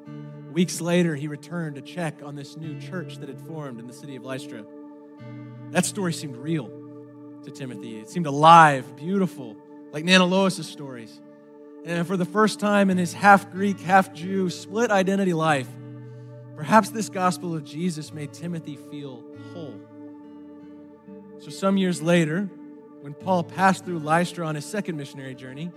Weeks 0.51 0.81
later, 0.81 1.15
he 1.15 1.27
returned 1.27 1.75
to 1.75 1.81
check 1.81 2.21
on 2.23 2.35
this 2.35 2.57
new 2.57 2.79
church 2.79 3.17
that 3.17 3.29
had 3.29 3.39
formed 3.41 3.79
in 3.79 3.87
the 3.87 3.93
city 3.93 4.15
of 4.15 4.23
Lystra. 4.23 4.65
That 5.71 5.85
story 5.85 6.13
seemed 6.13 6.37
real 6.37 6.71
to 7.43 7.51
Timothy. 7.51 7.99
It 7.99 8.09
seemed 8.09 8.25
alive, 8.25 8.95
beautiful, 8.95 9.55
like 9.91 10.03
Nana 10.03 10.25
Lois' 10.25 10.67
stories. 10.67 11.21
And 11.87 12.05
for 12.05 12.17
the 12.17 12.25
first 12.25 12.59
time 12.59 12.89
in 12.89 12.97
his 12.97 13.13
half 13.13 13.49
Greek, 13.49 13.79
half 13.79 14.13
Jew, 14.13 14.49
split 14.49 14.91
identity 14.91 15.31
life, 15.31 15.69
perhaps 16.57 16.89
this 16.89 17.07
gospel 17.07 17.55
of 17.55 17.63
Jesus 17.63 18.11
made 18.11 18.33
Timothy 18.33 18.75
feel 18.75 19.23
whole. 19.53 19.79
So, 21.39 21.49
some 21.49 21.77
years 21.77 22.01
later, 22.01 22.49
when 22.99 23.13
Paul 23.13 23.41
passed 23.41 23.85
through 23.85 23.99
Lystra 23.99 24.45
on 24.45 24.55
his 24.55 24.65
second 24.65 24.97
missionary 24.97 25.33
journey, 25.33 25.71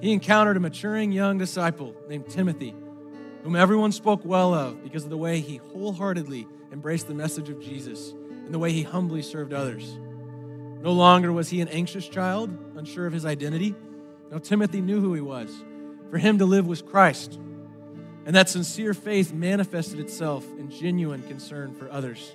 he 0.00 0.12
encountered 0.12 0.56
a 0.56 0.60
maturing 0.60 1.12
young 1.12 1.38
disciple 1.38 1.94
named 2.08 2.28
Timothy, 2.28 2.74
whom 3.44 3.54
everyone 3.54 3.92
spoke 3.92 4.24
well 4.24 4.52
of 4.52 4.82
because 4.82 5.04
of 5.04 5.10
the 5.10 5.16
way 5.16 5.38
he 5.38 5.58
wholeheartedly 5.58 6.48
embraced 6.72 7.06
the 7.06 7.14
message 7.14 7.48
of 7.48 7.60
Jesus 7.60 8.12
and 8.44 8.52
the 8.52 8.58
way 8.58 8.72
he 8.72 8.82
humbly 8.82 9.22
served 9.22 9.52
others. 9.52 9.98
No 10.82 10.90
longer 10.90 11.32
was 11.32 11.48
he 11.48 11.60
an 11.60 11.68
anxious 11.68 12.08
child, 12.08 12.50
unsure 12.74 13.06
of 13.06 13.12
his 13.12 13.24
identity. 13.24 13.76
No, 14.30 14.38
Timothy 14.38 14.80
knew 14.80 15.00
who 15.00 15.14
he 15.14 15.20
was. 15.20 15.50
For 16.10 16.18
him 16.18 16.38
to 16.38 16.44
live 16.44 16.66
was 16.66 16.82
Christ. 16.82 17.38
And 18.26 18.34
that 18.34 18.48
sincere 18.48 18.94
faith 18.94 19.32
manifested 19.32 20.00
itself 20.00 20.44
in 20.58 20.70
genuine 20.70 21.22
concern 21.22 21.74
for 21.74 21.90
others. 21.90 22.32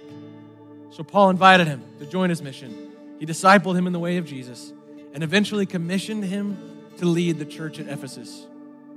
So 0.89 1.03
Paul 1.03 1.29
invited 1.29 1.67
him 1.67 1.83
to 1.99 2.05
join 2.05 2.29
his 2.29 2.41
mission. 2.41 2.91
He 3.19 3.25
discipled 3.25 3.75
him 3.75 3.87
in 3.87 3.93
the 3.93 3.99
way 3.99 4.17
of 4.17 4.25
Jesus 4.25 4.73
and 5.13 5.23
eventually 5.23 5.65
commissioned 5.65 6.23
him 6.23 6.57
to 6.97 7.05
lead 7.05 7.37
the 7.39 7.45
church 7.45 7.79
at 7.79 7.87
Ephesus. 7.87 8.47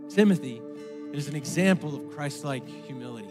Timothy 0.09 0.63
is 1.13 1.29
an 1.29 1.37
example 1.37 1.95
of 1.95 2.15
Christ 2.15 2.45
like 2.45 2.67
humility. 2.87 3.29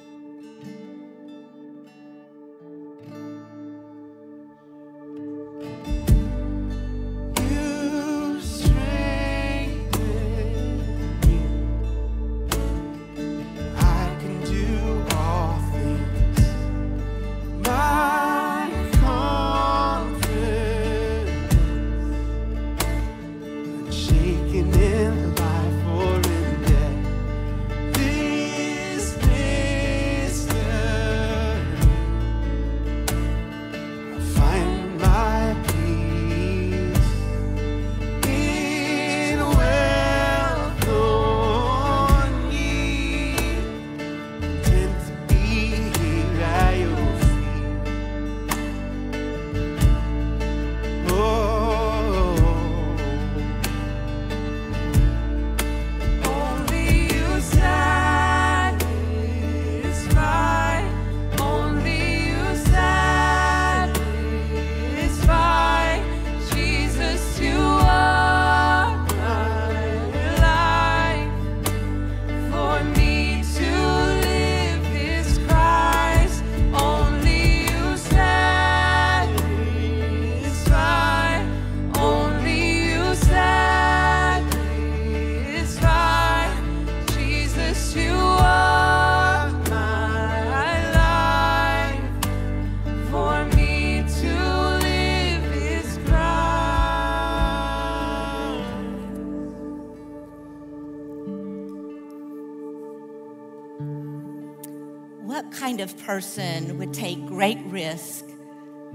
Of 105.85 106.03
person 106.03 106.79
would 106.79 106.91
take 106.95 107.27
great 107.27 107.59
risk 107.65 108.25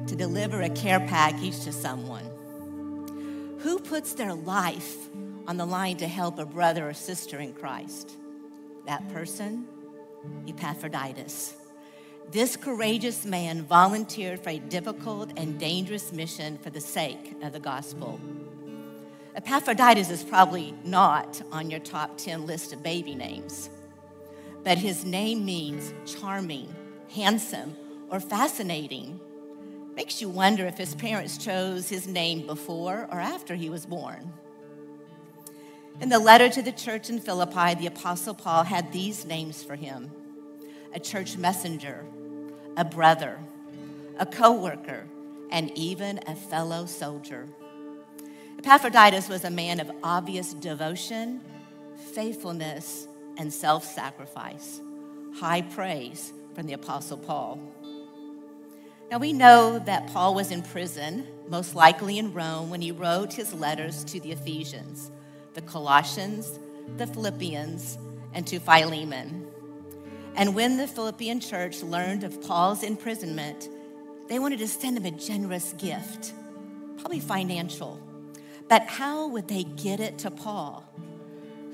to 0.08 0.16
deliver 0.16 0.60
a 0.60 0.68
care 0.70 0.98
package 0.98 1.60
to 1.60 1.72
someone? 1.72 2.24
Who 3.60 3.78
puts 3.78 4.14
their 4.14 4.34
life 4.34 4.96
on 5.46 5.56
the 5.56 5.64
line 5.64 5.98
to 5.98 6.08
help 6.08 6.40
a 6.40 6.44
brother 6.44 6.88
or 6.88 6.92
sister 6.92 7.38
in 7.38 7.54
Christ? 7.54 8.10
That 8.86 9.08
person, 9.10 9.68
Epaphroditus. 10.48 11.54
This 12.32 12.56
courageous 12.56 13.24
man 13.24 13.62
volunteered 13.62 14.40
for 14.40 14.50
a 14.50 14.58
difficult 14.58 15.30
and 15.36 15.60
dangerous 15.60 16.12
mission 16.12 16.58
for 16.58 16.70
the 16.70 16.80
sake 16.80 17.36
of 17.40 17.52
the 17.52 17.60
gospel. 17.60 18.20
Epaphroditus 19.36 20.10
is 20.10 20.24
probably 20.24 20.74
not 20.84 21.40
on 21.52 21.70
your 21.70 21.80
top 21.80 22.18
10 22.18 22.46
list 22.46 22.72
of 22.72 22.82
baby 22.82 23.14
names 23.14 23.70
but 24.64 24.78
his 24.78 25.04
name 25.04 25.44
means 25.44 25.94
charming, 26.06 26.74
handsome, 27.14 27.76
or 28.10 28.20
fascinating. 28.20 29.20
Makes 29.94 30.20
you 30.20 30.28
wonder 30.28 30.66
if 30.66 30.78
his 30.78 30.94
parents 30.94 31.38
chose 31.38 31.88
his 31.88 32.06
name 32.06 32.46
before 32.46 33.08
or 33.10 33.20
after 33.20 33.54
he 33.54 33.68
was 33.68 33.86
born. 33.86 34.32
In 36.00 36.08
the 36.08 36.18
letter 36.18 36.48
to 36.48 36.62
the 36.62 36.72
church 36.72 37.10
in 37.10 37.20
Philippi, 37.20 37.74
the 37.74 37.86
Apostle 37.86 38.34
Paul 38.34 38.64
had 38.64 38.92
these 38.92 39.24
names 39.24 39.62
for 39.62 39.76
him 39.76 40.10
a 40.92 40.98
church 40.98 41.36
messenger, 41.36 42.04
a 42.76 42.84
brother, 42.84 43.38
a 44.18 44.26
co 44.26 44.52
worker, 44.52 45.06
and 45.50 45.70
even 45.76 46.18
a 46.26 46.34
fellow 46.34 46.86
soldier. 46.86 47.46
Epaphroditus 48.58 49.28
was 49.28 49.44
a 49.44 49.50
man 49.50 49.78
of 49.78 49.90
obvious 50.02 50.52
devotion, 50.54 51.40
faithfulness, 52.12 53.06
and 53.36 53.52
self 53.52 53.84
sacrifice. 53.84 54.80
High 55.36 55.62
praise 55.62 56.32
from 56.54 56.66
the 56.66 56.72
Apostle 56.72 57.18
Paul. 57.18 57.58
Now 59.10 59.18
we 59.18 59.32
know 59.32 59.78
that 59.80 60.12
Paul 60.12 60.34
was 60.34 60.50
in 60.50 60.62
prison, 60.62 61.26
most 61.48 61.74
likely 61.74 62.18
in 62.18 62.32
Rome, 62.32 62.70
when 62.70 62.80
he 62.80 62.92
wrote 62.92 63.32
his 63.32 63.52
letters 63.52 64.04
to 64.04 64.20
the 64.20 64.30
Ephesians, 64.32 65.10
the 65.54 65.62
Colossians, 65.62 66.60
the 66.96 67.06
Philippians, 67.06 67.98
and 68.34 68.46
to 68.46 68.60
Philemon. 68.60 69.48
And 70.36 70.54
when 70.54 70.76
the 70.76 70.86
Philippian 70.86 71.40
church 71.40 71.82
learned 71.82 72.22
of 72.22 72.40
Paul's 72.42 72.84
imprisonment, 72.84 73.68
they 74.28 74.38
wanted 74.38 74.60
to 74.60 74.68
send 74.68 74.96
him 74.96 75.06
a 75.06 75.10
generous 75.10 75.72
gift, 75.72 76.32
probably 76.98 77.18
financial. 77.18 78.00
But 78.68 78.86
how 78.86 79.26
would 79.26 79.48
they 79.48 79.64
get 79.64 79.98
it 79.98 80.18
to 80.18 80.30
Paul? 80.30 80.84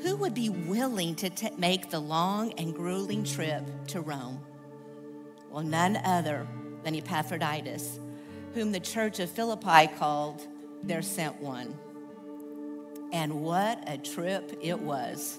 Who 0.03 0.17
would 0.17 0.33
be 0.33 0.49
willing 0.49 1.15
to 1.17 1.29
t- 1.29 1.51
make 1.59 1.91
the 1.91 2.01
long 2.01 2.53
and 2.55 2.75
grueling 2.75 3.25
trip 3.25 3.63
to 3.89 4.01
Rome? 4.01 4.41
Well, 5.57 5.65
none 5.65 5.97
other 6.05 6.47
than 6.85 6.95
Epaphroditus, 6.95 7.99
whom 8.53 8.73
the 8.73 8.79
church 8.79 9.21
of 9.21 9.31
Philippi 9.31 9.87
called 9.97 10.47
their 10.83 11.01
sent 11.01 11.41
one. 11.41 11.75
And 13.11 13.41
what 13.41 13.83
a 13.87 13.97
trip 13.97 14.53
it 14.61 14.79
was. 14.79 15.39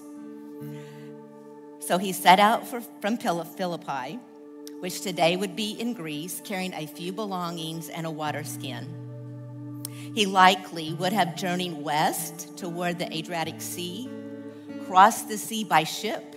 So 1.78 1.98
he 1.98 2.10
set 2.10 2.40
out 2.40 2.66
for, 2.66 2.80
from 3.00 3.16
Philippi, 3.16 4.18
which 4.80 5.02
today 5.02 5.36
would 5.36 5.54
be 5.54 5.70
in 5.80 5.94
Greece, 5.94 6.42
carrying 6.44 6.74
a 6.74 6.88
few 6.88 7.12
belongings 7.12 7.88
and 7.88 8.04
a 8.04 8.10
water 8.10 8.42
skin. 8.42 8.88
He 10.16 10.26
likely 10.26 10.94
would 10.94 11.12
have 11.12 11.36
journeyed 11.36 11.74
west 11.74 12.58
toward 12.58 12.98
the 12.98 13.16
Adriatic 13.16 13.60
Sea, 13.60 14.10
crossed 14.84 15.28
the 15.28 15.38
sea 15.38 15.62
by 15.62 15.84
ship, 15.84 16.34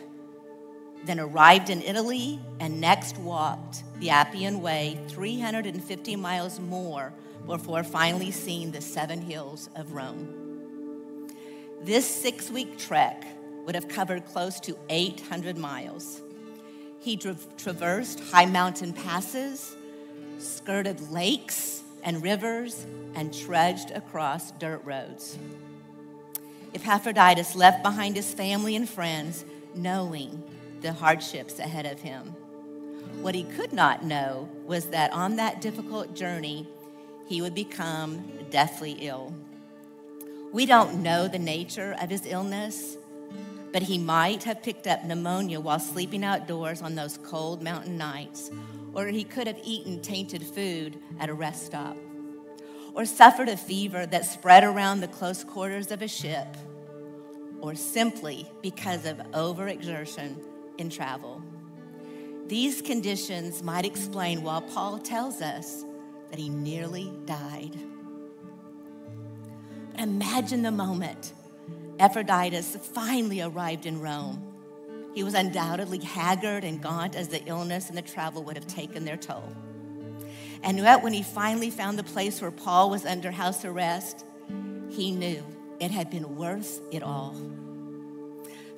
then 1.06 1.20
arrived 1.20 1.70
in 1.70 1.82
Italy, 1.82 2.40
and 2.60 2.80
next 2.80 3.18
walked 3.18 3.84
the 4.00 4.10
Appian 4.10 4.62
Way 4.62 5.00
350 5.08 6.16
miles 6.16 6.60
more 6.60 7.12
before 7.46 7.84
finally 7.84 8.32
seeing 8.32 8.72
the 8.72 8.82
seven 8.82 9.22
hills 9.22 9.70
of 9.76 9.94
Rome. 9.94 11.32
This 11.84 12.06
six 12.06 12.52
week 12.52 12.78
trek 12.78 13.26
would 13.66 13.76
have 13.76 13.88
covered 13.88 14.26
close 14.26 14.60
to 14.62 14.78
800 14.90 15.58
miles. 15.58 16.22
He 17.00 17.18
tra- 17.18 17.36
traversed 17.58 18.20
high 18.20 18.46
mountain 18.46 18.94
passes, 18.94 19.76
skirted 20.38 21.12
lakes 21.12 21.82
and 22.04 22.22
rivers, 22.22 22.86
and 23.16 23.34
trudged 23.34 23.92
across 23.92 24.52
dirt 24.52 24.82
roads. 24.86 25.38
Epaphroditus 26.74 27.56
left 27.56 27.84
behind 27.84 28.16
his 28.16 28.34
family 28.34 28.76
and 28.76 28.88
friends, 28.88 29.44
knowing 29.76 30.44
the 30.82 30.94
hardships 30.94 31.60
ahead 31.60 31.86
of 31.86 32.00
him. 32.02 32.36
What 33.22 33.36
he 33.36 33.44
could 33.44 33.72
not 33.72 34.04
know 34.04 34.50
was 34.65 34.88
that 34.88 35.13
on 35.13 35.36
that 35.36 35.62
difficult 35.62 36.15
journey, 36.15 36.67
he 37.28 37.41
would 37.41 37.54
become 37.54 38.24
deathly 38.50 38.94
ill. 39.00 39.34
We 40.52 40.65
don't 40.65 41.04
know 41.04 41.28
the 41.28 41.39
nature 41.39 41.96
of 42.02 42.10
his 42.10 42.26
illness, 42.26 42.98
but 43.72 43.84
he 43.84 43.98
might 43.98 44.44
have 44.44 44.63
picked 44.63 44.88
up 44.88 45.06
pneumonia 45.06 45.60
while 45.60 45.80
sleeping 45.80 46.26
outdoors 46.26 46.82
on 46.82 46.96
those 46.96 47.17
cold 47.24 47.62
mountain 47.62 47.98
nights, 47.98 48.52
or 48.94 49.08
he 49.08 49.24
could 49.24 49.48
have 49.48 49.60
eaten 49.63 50.02
tainted 50.02 50.44
food 50.44 50.98
at 51.20 51.30
a 51.30 51.34
rest 51.34 51.67
stop, 51.67 51.96
or 52.94 53.06
suffered 53.06 53.48
a 53.48 53.56
fever 53.56 54.06
that 54.06 54.26
spread 54.26 54.63
around 54.63 55.00
the 55.00 55.08
close 55.08 55.44
quarters 55.44 55.91
of 55.91 56.02
a 56.02 56.08
ship, 56.08 56.58
or 57.62 57.76
simply 57.76 58.50
because 58.62 59.06
of 59.06 59.17
overexertion 59.32 60.36
travel. 60.89 61.41
These 62.48 62.82
conditions 62.82 63.63
might 63.63 63.86
explain 63.86 64.44
why 64.44 64.62
Paul 64.74 65.00
tells 65.00 65.41
us 65.41 65.86
that 66.30 66.39
he 66.39 66.50
nearly 66.50 67.12
died. 67.26 67.78
But 69.91 70.02
imagine 70.02 70.62
the 70.62 70.72
moment 70.72 71.34
Epaphroditus 72.00 72.78
finally 72.94 73.41
arrived 73.41 73.86
in 73.86 74.02
Rome. 74.02 74.52
He 75.13 75.24
was 75.24 75.34
undoubtedly 75.34 76.00
haggard 76.00 76.63
and 76.63 76.82
gaunt 76.82 77.15
as 77.15 77.28
the 77.28 77.44
illness 77.46 77.89
and 77.89 77.98
the 77.98 78.02
travel 78.02 78.44
would 78.44 78.56
have 78.56 78.67
taken 78.67 79.06
their 79.06 79.17
toll. 79.17 79.56
And 80.63 80.78
yet, 80.78 81.04
when 81.04 81.13
he 81.13 81.24
finally 81.24 81.70
found 81.70 81.98
the 81.98 82.04
place 82.04 82.41
where 82.41 82.52
Paul 82.52 82.89
was 82.89 83.06
under 83.06 83.32
house 83.32 83.65
arrest, 83.65 84.26
he 84.89 85.12
knew 85.12 85.44
it 85.80 85.91
had 85.91 86.10
been 86.10 86.36
worth 86.36 86.82
it 86.91 87.02
all. 87.04 87.36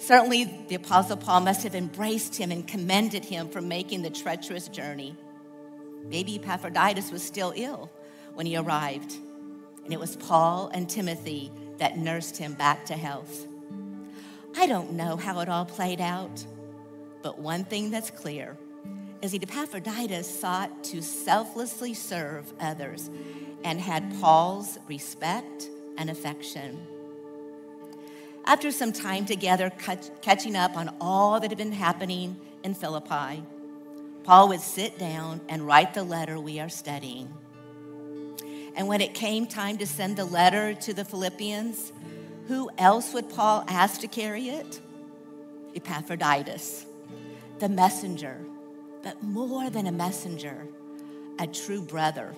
Certainly, 0.03 0.65
the 0.67 0.75
Apostle 0.75 1.15
Paul 1.15 1.39
must 1.39 1.63
have 1.63 1.75
embraced 1.75 2.35
him 2.35 2.51
and 2.51 2.67
commended 2.67 3.23
him 3.23 3.47
for 3.47 3.61
making 3.61 4.01
the 4.01 4.09
treacherous 4.09 4.67
journey. 4.67 5.15
Maybe 6.05 6.35
Epaphroditus 6.35 7.09
was 7.09 7.23
still 7.23 7.53
ill 7.55 7.89
when 8.33 8.45
he 8.45 8.57
arrived, 8.57 9.15
and 9.85 9.93
it 9.93 9.99
was 10.01 10.17
Paul 10.17 10.69
and 10.73 10.89
Timothy 10.89 11.53
that 11.77 11.97
nursed 11.97 12.35
him 12.35 12.53
back 12.53 12.85
to 12.87 12.95
health. 12.95 13.47
I 14.57 14.67
don't 14.67 14.91
know 14.91 15.15
how 15.15 15.39
it 15.39 15.47
all 15.47 15.63
played 15.63 16.01
out, 16.01 16.45
but 17.21 17.39
one 17.39 17.63
thing 17.63 17.89
that's 17.89 18.11
clear 18.11 18.57
is 19.21 19.31
that 19.31 19.43
Epaphroditus 19.43 20.27
sought 20.37 20.83
to 20.83 21.01
selflessly 21.01 21.93
serve 21.93 22.51
others 22.59 23.09
and 23.63 23.79
had 23.79 24.19
Paul's 24.19 24.77
respect 24.89 25.69
and 25.97 26.09
affection. 26.09 26.87
After 28.45 28.71
some 28.71 28.91
time 28.91 29.25
together, 29.25 29.71
catching 30.21 30.55
up 30.55 30.75
on 30.75 30.93
all 30.99 31.39
that 31.39 31.49
had 31.49 31.57
been 31.57 31.71
happening 31.71 32.39
in 32.63 32.73
Philippi, 32.73 33.43
Paul 34.23 34.49
would 34.49 34.59
sit 34.59 34.99
down 34.99 35.41
and 35.47 35.65
write 35.65 35.93
the 35.93 36.03
letter 36.03 36.39
we 36.39 36.59
are 36.59 36.69
studying. 36.69 37.33
And 38.75 38.87
when 38.87 39.01
it 39.01 39.13
came 39.13 39.47
time 39.47 39.77
to 39.77 39.87
send 39.87 40.17
the 40.17 40.25
letter 40.25 40.73
to 40.73 40.93
the 40.93 41.05
Philippians, 41.05 41.93
who 42.47 42.69
else 42.77 43.13
would 43.13 43.29
Paul 43.29 43.63
ask 43.67 44.01
to 44.01 44.07
carry 44.07 44.49
it? 44.49 44.81
Epaphroditus, 45.75 46.85
the 47.59 47.69
messenger, 47.69 48.37
but 49.03 49.23
more 49.23 49.69
than 49.69 49.87
a 49.87 49.91
messenger, 49.91 50.67
a 51.39 51.47
true 51.47 51.81
brother, 51.81 52.33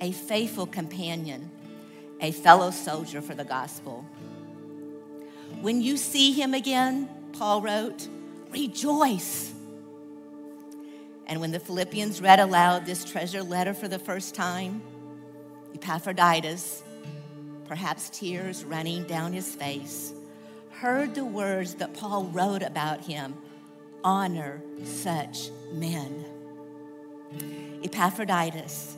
a 0.00 0.12
faithful 0.12 0.66
companion, 0.66 1.50
a 2.20 2.32
fellow 2.32 2.70
soldier 2.70 3.20
for 3.20 3.34
the 3.34 3.44
gospel. 3.44 4.04
When 5.60 5.82
you 5.82 5.98
see 5.98 6.32
him 6.32 6.54
again, 6.54 7.06
Paul 7.34 7.60
wrote, 7.60 8.08
rejoice. 8.50 9.52
And 11.26 11.38
when 11.38 11.52
the 11.52 11.60
Philippians 11.60 12.22
read 12.22 12.40
aloud 12.40 12.86
this 12.86 13.04
treasure 13.04 13.42
letter 13.42 13.74
for 13.74 13.86
the 13.86 13.98
first 13.98 14.34
time, 14.34 14.80
Epaphroditus, 15.74 16.82
perhaps 17.66 18.08
tears 18.08 18.64
running 18.64 19.04
down 19.04 19.34
his 19.34 19.54
face, 19.54 20.14
heard 20.70 21.14
the 21.14 21.26
words 21.26 21.74
that 21.74 21.92
Paul 21.92 22.24
wrote 22.24 22.62
about 22.62 23.02
him 23.02 23.34
honor 24.02 24.62
such 24.84 25.50
men. 25.74 26.24
Epaphroditus, 27.84 28.96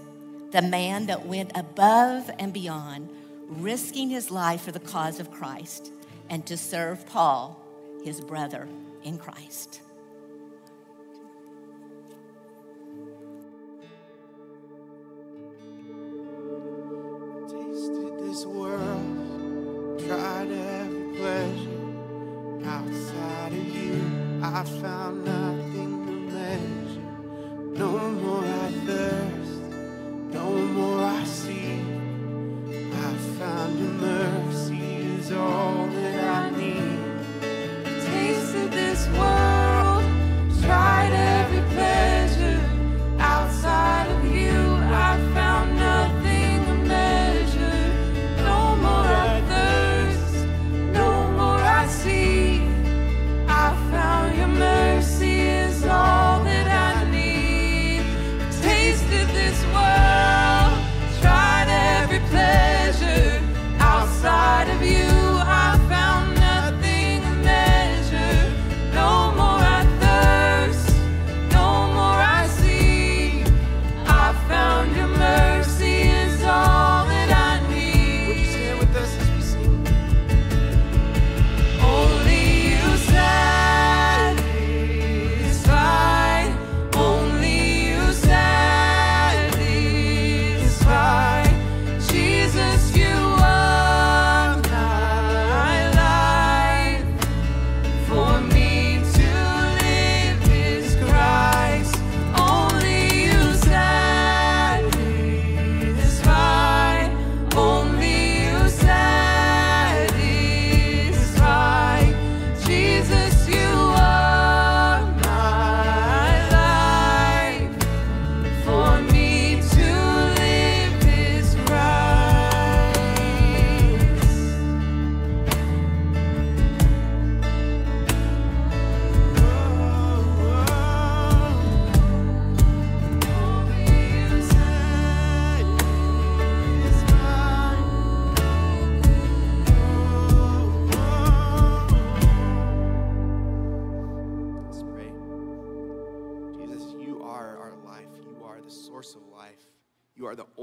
the 0.53 0.63
man 0.63 1.07
that 1.07 1.27
went 1.27 1.51
above 1.57 2.31
and 2.39 2.53
beyond, 2.53 3.09
risking 3.49 4.11
his 4.11 4.31
life 4.31 4.63
for 4.63 4.71
the 4.71 4.79
cause 4.79 5.19
of 5.19 5.33
Christ 5.33 5.91
and 6.29 6.47
to 6.47 6.57
serve 6.57 7.07
Paul, 7.07 7.61
his 8.05 8.21
brother 8.21 8.69
in 9.05 9.19
Christ. 9.19 9.81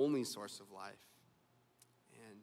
Only 0.09 0.23
source 0.23 0.59
of 0.59 0.71
life. 0.71 1.05
And 2.29 2.41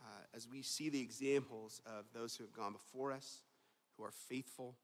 uh, 0.00 0.36
as 0.36 0.48
we 0.48 0.62
see 0.62 0.88
the 0.88 1.00
examples 1.00 1.80
of 1.84 2.04
those 2.14 2.36
who 2.36 2.44
have 2.44 2.52
gone 2.52 2.72
before 2.72 3.10
us, 3.10 3.42
who 3.96 4.04
are 4.04 4.12
faithful, 4.12 4.76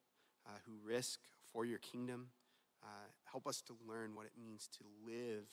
uh, 0.44 0.50
who 0.66 0.72
risk 0.84 1.20
for 1.52 1.64
your 1.64 1.78
kingdom, 1.78 2.26
uh, 2.82 3.06
help 3.30 3.46
us 3.46 3.62
to 3.62 3.74
learn 3.88 4.16
what 4.16 4.26
it 4.26 4.32
means 4.36 4.68
to 4.78 4.84
live 5.06 5.44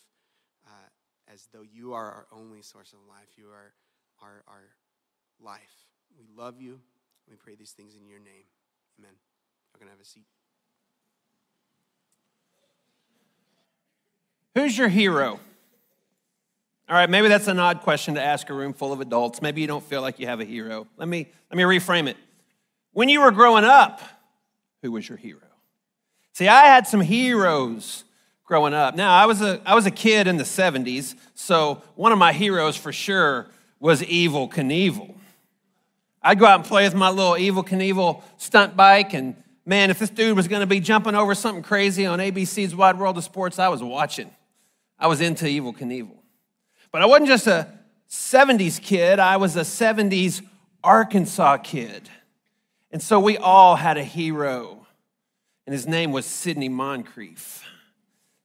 uh, 0.65 1.31
as 1.31 1.47
though 1.53 1.61
you 1.61 1.93
are 1.93 2.11
our 2.11 2.25
only 2.31 2.63
source 2.63 2.93
of 2.93 2.99
life. 3.07 3.29
You 3.37 3.45
are 3.45 3.73
our, 4.21 4.43
our 4.47 4.63
life. 5.39 5.85
We 6.17 6.25
love 6.35 6.59
you. 6.59 6.79
We 7.29 7.35
pray 7.35 7.53
these 7.55 7.71
things 7.71 7.95
in 7.95 8.07
your 8.07 8.19
name. 8.19 8.45
Amen. 8.99 9.11
I'm 9.73 9.79
going 9.79 9.87
to 9.87 9.91
have 9.91 10.01
a 10.01 10.05
seat. 10.05 10.25
Who's 14.55 14.75
your 14.75 14.87
hero? 14.87 15.39
All 16.87 16.95
right, 16.95 17.09
maybe 17.09 17.27
that's 17.27 17.47
an 17.47 17.57
odd 17.57 17.81
question 17.81 18.13
to 18.13 18.21
ask 18.21 18.49
a 18.49 18.53
room 18.53 18.71
full 18.71 18.93
of 18.93 19.01
adults. 19.01 19.41
Maybe 19.41 19.61
you 19.61 19.67
don't 19.67 19.83
feel 19.83 20.01
like 20.01 20.19
you 20.19 20.27
have 20.27 20.39
a 20.39 20.45
hero. 20.45 20.85
Let 20.97 21.07
me, 21.07 21.27
let 21.49 21.57
me 21.57 21.63
reframe 21.63 22.07
it. 22.07 22.17
When 22.91 23.09
you 23.09 23.21
were 23.21 23.31
growing 23.31 23.63
up, 23.63 24.01
who 24.83 24.91
was 24.91 25.09
your 25.09 25.17
hero? 25.17 25.39
See, 26.33 26.47
I 26.47 26.65
had 26.65 26.85
some 26.85 27.01
heroes 27.01 28.03
growing 28.43 28.75
up. 28.75 28.95
Now, 28.95 29.15
I 29.15 29.25
was 29.25 29.41
a, 29.41 29.59
I 29.65 29.73
was 29.73 29.87
a 29.87 29.91
kid 29.91 30.27
in 30.27 30.37
the 30.37 30.43
70s, 30.43 31.15
so 31.33 31.81
one 31.95 32.11
of 32.11 32.19
my 32.19 32.33
heroes 32.33 32.75
for 32.75 32.93
sure 32.93 33.47
was 33.79 34.01
Evel 34.03 34.51
Knievel. 34.51 35.15
I'd 36.21 36.39
go 36.39 36.45
out 36.45 36.59
and 36.59 36.65
play 36.65 36.83
with 36.83 36.95
my 36.95 37.09
little 37.09 37.33
Evel 37.33 37.67
Knievel 37.67 38.21
stunt 38.37 38.75
bike. 38.75 39.13
And 39.13 39.35
man, 39.65 39.89
if 39.89 39.99
this 39.99 40.09
dude 40.09 40.35
was 40.35 40.47
to 40.47 40.65
be 40.65 40.79
jumping 40.79 41.15
over 41.15 41.33
something 41.35 41.63
crazy 41.63 42.05
on 42.05 42.19
ABC's 42.19 42.75
Wide 42.75 42.99
World 42.99 43.17
of 43.17 43.23
Sports, 43.23 43.57
I 43.57 43.69
was 43.69 43.81
watching. 43.81 44.29
I 44.99 45.07
was 45.07 45.21
into 45.21 45.45
Evel 45.45 45.77
Knievel. 45.77 46.17
But 46.95 47.01
I 47.01 47.07
wasn't 47.07 47.27
just 47.27 47.45
a 47.47 47.67
70s 48.09 48.81
kid, 48.81 49.19
I 49.19 49.35
was 49.35 49.57
a 49.57 49.63
70s 49.63 50.41
Arkansas 50.81 51.57
kid. 51.57 52.09
And 52.89 53.03
so 53.03 53.19
we 53.19 53.37
all 53.37 53.75
had 53.75 53.97
a 53.97 54.03
hero, 54.05 54.87
and 55.67 55.73
his 55.73 55.87
name 55.87 56.13
was 56.13 56.25
Sidney 56.25 56.69
Moncrief. 56.69 57.65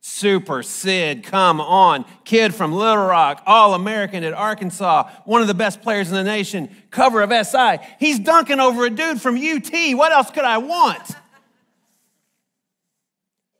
Super 0.00 0.64
Sid, 0.64 1.22
come 1.22 1.60
on. 1.60 2.04
Kid 2.24 2.52
from 2.52 2.72
Little 2.72 3.06
Rock, 3.06 3.40
All 3.46 3.72
American 3.74 4.24
at 4.24 4.32
Arkansas, 4.32 5.08
one 5.26 5.42
of 5.42 5.46
the 5.46 5.54
best 5.54 5.80
players 5.80 6.08
in 6.08 6.14
the 6.14 6.24
nation, 6.24 6.70
cover 6.90 7.22
of 7.22 7.30
SI. 7.30 7.78
He's 8.00 8.18
dunking 8.18 8.58
over 8.58 8.84
a 8.84 8.90
dude 8.90 9.20
from 9.20 9.36
UT. 9.36 9.70
What 9.96 10.10
else 10.10 10.28
could 10.32 10.42
I 10.42 10.58
want? 10.58 11.08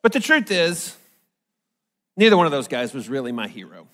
But 0.02 0.10
the 0.10 0.18
truth 0.18 0.50
is, 0.50 0.96
neither 2.16 2.36
one 2.36 2.46
of 2.46 2.52
those 2.52 2.66
guys 2.66 2.92
was 2.92 3.08
really 3.08 3.30
my 3.30 3.46
hero. 3.46 3.86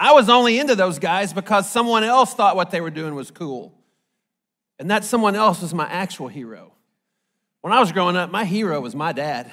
I 0.00 0.12
was 0.12 0.30
only 0.30 0.58
into 0.58 0.74
those 0.74 0.98
guys 0.98 1.34
because 1.34 1.68
someone 1.68 2.04
else 2.04 2.32
thought 2.32 2.56
what 2.56 2.70
they 2.70 2.80
were 2.80 2.90
doing 2.90 3.14
was 3.14 3.30
cool. 3.30 3.74
And 4.78 4.90
that 4.90 5.04
someone 5.04 5.36
else 5.36 5.60
was 5.60 5.74
my 5.74 5.86
actual 5.86 6.28
hero. 6.28 6.72
When 7.60 7.74
I 7.74 7.80
was 7.80 7.92
growing 7.92 8.16
up, 8.16 8.30
my 8.30 8.46
hero 8.46 8.80
was 8.80 8.94
my 8.94 9.12
dad. 9.12 9.52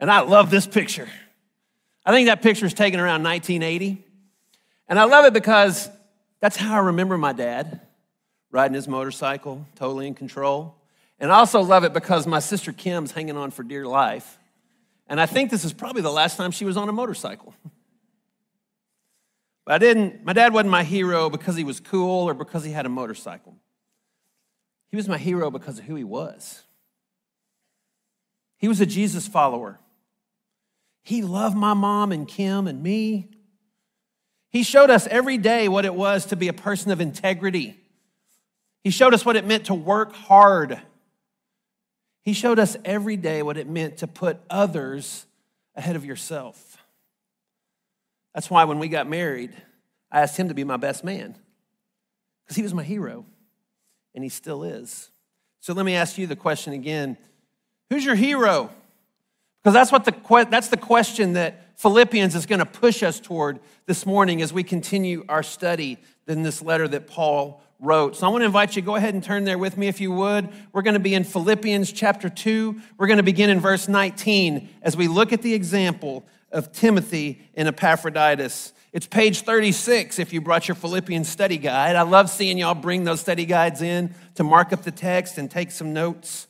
And 0.00 0.10
I 0.10 0.20
love 0.20 0.50
this 0.50 0.66
picture. 0.66 1.10
I 2.06 2.12
think 2.12 2.28
that 2.28 2.40
picture 2.40 2.64
is 2.64 2.72
taken 2.72 2.98
around 2.98 3.22
1980. 3.22 4.02
And 4.88 4.98
I 4.98 5.04
love 5.04 5.26
it 5.26 5.34
because 5.34 5.90
that's 6.40 6.56
how 6.56 6.76
I 6.76 6.86
remember 6.86 7.18
my 7.18 7.34
dad 7.34 7.82
riding 8.50 8.74
his 8.74 8.88
motorcycle, 8.88 9.66
totally 9.76 10.06
in 10.06 10.14
control. 10.14 10.74
And 11.20 11.30
I 11.30 11.36
also 11.36 11.60
love 11.60 11.84
it 11.84 11.92
because 11.92 12.26
my 12.26 12.38
sister 12.38 12.72
Kim's 12.72 13.12
hanging 13.12 13.36
on 13.36 13.50
for 13.50 13.62
dear 13.62 13.86
life. 13.86 14.38
And 15.06 15.20
I 15.20 15.26
think 15.26 15.50
this 15.50 15.66
is 15.66 15.74
probably 15.74 16.00
the 16.00 16.10
last 16.10 16.38
time 16.38 16.50
she 16.50 16.64
was 16.64 16.78
on 16.78 16.88
a 16.88 16.92
motorcycle. 16.92 17.54
But 19.64 19.74
I 19.74 19.78
didn't, 19.78 20.24
my 20.24 20.32
dad 20.32 20.52
wasn't 20.52 20.70
my 20.70 20.84
hero 20.84 21.30
because 21.30 21.56
he 21.56 21.64
was 21.64 21.80
cool 21.80 22.28
or 22.28 22.34
because 22.34 22.64
he 22.64 22.72
had 22.72 22.86
a 22.86 22.90
motorcycle. 22.90 23.56
He 24.90 24.96
was 24.96 25.08
my 25.08 25.18
hero 25.18 25.50
because 25.50 25.78
of 25.78 25.84
who 25.86 25.94
he 25.94 26.04
was. 26.04 26.62
He 28.58 28.68
was 28.68 28.80
a 28.80 28.86
Jesus 28.86 29.26
follower. 29.26 29.80
He 31.02 31.22
loved 31.22 31.56
my 31.56 31.74
mom 31.74 32.12
and 32.12 32.26
Kim 32.28 32.66
and 32.66 32.82
me. 32.82 33.30
He 34.50 34.62
showed 34.62 34.88
us 34.88 35.06
every 35.08 35.36
day 35.36 35.68
what 35.68 35.84
it 35.84 35.94
was 35.94 36.26
to 36.26 36.36
be 36.36 36.48
a 36.48 36.52
person 36.52 36.92
of 36.92 37.00
integrity. 37.00 37.78
He 38.84 38.90
showed 38.90 39.12
us 39.12 39.24
what 39.24 39.36
it 39.36 39.46
meant 39.46 39.66
to 39.66 39.74
work 39.74 40.14
hard. 40.14 40.80
He 42.22 42.32
showed 42.32 42.58
us 42.58 42.76
every 42.84 43.16
day 43.16 43.42
what 43.42 43.56
it 43.56 43.68
meant 43.68 43.98
to 43.98 44.06
put 44.06 44.38
others 44.48 45.26
ahead 45.74 45.96
of 45.96 46.04
yourself. 46.04 46.73
That's 48.34 48.50
why 48.50 48.64
when 48.64 48.78
we 48.78 48.88
got 48.88 49.08
married, 49.08 49.52
I 50.10 50.20
asked 50.20 50.36
him 50.36 50.48
to 50.48 50.54
be 50.54 50.64
my 50.64 50.76
best 50.76 51.04
man 51.04 51.36
because 52.44 52.56
he 52.56 52.62
was 52.62 52.74
my 52.74 52.82
hero 52.82 53.24
and 54.14 54.22
he 54.24 54.30
still 54.30 54.64
is. 54.64 55.10
So 55.60 55.72
let 55.72 55.86
me 55.86 55.94
ask 55.94 56.18
you 56.18 56.26
the 56.26 56.36
question 56.36 56.72
again 56.72 57.16
Who's 57.90 58.04
your 58.04 58.14
hero? 58.14 58.70
Because 59.62 59.74
that's, 59.74 59.92
what 59.92 60.04
the, 60.04 60.46
that's 60.50 60.68
the 60.68 60.76
question 60.76 61.34
that 61.34 61.78
Philippians 61.78 62.34
is 62.34 62.44
going 62.44 62.58
to 62.58 62.66
push 62.66 63.02
us 63.02 63.18
toward 63.18 63.60
this 63.86 64.04
morning 64.04 64.42
as 64.42 64.52
we 64.52 64.62
continue 64.62 65.24
our 65.28 65.42
study 65.42 65.98
in 66.26 66.42
this 66.42 66.60
letter 66.60 66.86
that 66.88 67.06
Paul 67.06 67.62
wrote. 67.80 68.16
So 68.16 68.26
I 68.26 68.30
want 68.30 68.42
to 68.42 68.46
invite 68.46 68.76
you, 68.76 68.82
go 68.82 68.96
ahead 68.96 69.14
and 69.14 69.22
turn 69.22 69.44
there 69.44 69.56
with 69.56 69.78
me 69.78 69.88
if 69.88 70.00
you 70.00 70.12
would. 70.12 70.48
We're 70.72 70.82
going 70.82 70.94
to 70.94 71.00
be 71.00 71.14
in 71.14 71.24
Philippians 71.24 71.92
chapter 71.92 72.28
2. 72.28 72.80
We're 72.98 73.06
going 73.06 73.18
to 73.18 73.22
begin 73.22 73.48
in 73.48 73.60
verse 73.60 73.88
19 73.88 74.68
as 74.82 74.96
we 74.96 75.08
look 75.08 75.32
at 75.32 75.42
the 75.42 75.54
example 75.54 76.26
of 76.54 76.72
Timothy 76.72 77.42
and 77.54 77.68
Epaphroditus. 77.68 78.72
It's 78.92 79.06
page 79.06 79.42
36 79.42 80.18
if 80.18 80.32
you 80.32 80.40
brought 80.40 80.68
your 80.68 80.76
Philippians 80.76 81.28
study 81.28 81.58
guide. 81.58 81.96
I 81.96 82.02
love 82.02 82.30
seeing 82.30 82.56
y'all 82.56 82.74
bring 82.74 83.04
those 83.04 83.20
study 83.20 83.44
guides 83.44 83.82
in 83.82 84.14
to 84.36 84.44
mark 84.44 84.72
up 84.72 84.84
the 84.84 84.92
text 84.92 85.36
and 85.36 85.50
take 85.50 85.72
some 85.72 85.92
notes. 85.92 86.46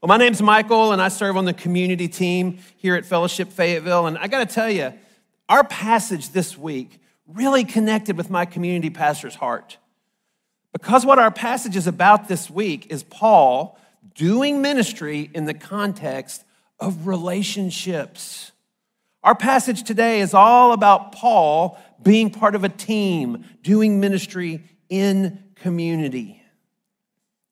Well, 0.00 0.08
my 0.08 0.16
name's 0.16 0.40
Michael, 0.40 0.92
and 0.92 1.02
I 1.02 1.08
serve 1.08 1.36
on 1.36 1.44
the 1.44 1.52
community 1.52 2.06
team 2.06 2.58
here 2.76 2.94
at 2.94 3.04
Fellowship 3.04 3.50
Fayetteville. 3.50 4.06
And 4.06 4.16
I 4.16 4.28
got 4.28 4.48
to 4.48 4.54
tell 4.54 4.70
you, 4.70 4.94
our 5.48 5.64
passage 5.64 6.30
this 6.30 6.56
week 6.56 7.00
really 7.26 7.64
connected 7.64 8.16
with 8.16 8.30
my 8.30 8.44
community 8.44 8.90
pastor's 8.90 9.34
heart. 9.34 9.76
Because 10.72 11.04
what 11.04 11.18
our 11.18 11.32
passage 11.32 11.74
is 11.74 11.88
about 11.88 12.28
this 12.28 12.48
week 12.48 12.86
is 12.90 13.02
Paul 13.02 13.76
doing 14.14 14.62
ministry 14.62 15.30
in 15.34 15.46
the 15.46 15.54
context 15.54 16.44
of 16.78 17.08
relationships. 17.08 18.52
Our 19.28 19.34
passage 19.34 19.82
today 19.82 20.20
is 20.20 20.32
all 20.32 20.72
about 20.72 21.12
Paul 21.12 21.78
being 22.02 22.30
part 22.30 22.54
of 22.54 22.64
a 22.64 22.68
team, 22.70 23.44
doing 23.60 24.00
ministry 24.00 24.64
in 24.88 25.44
community. 25.56 26.42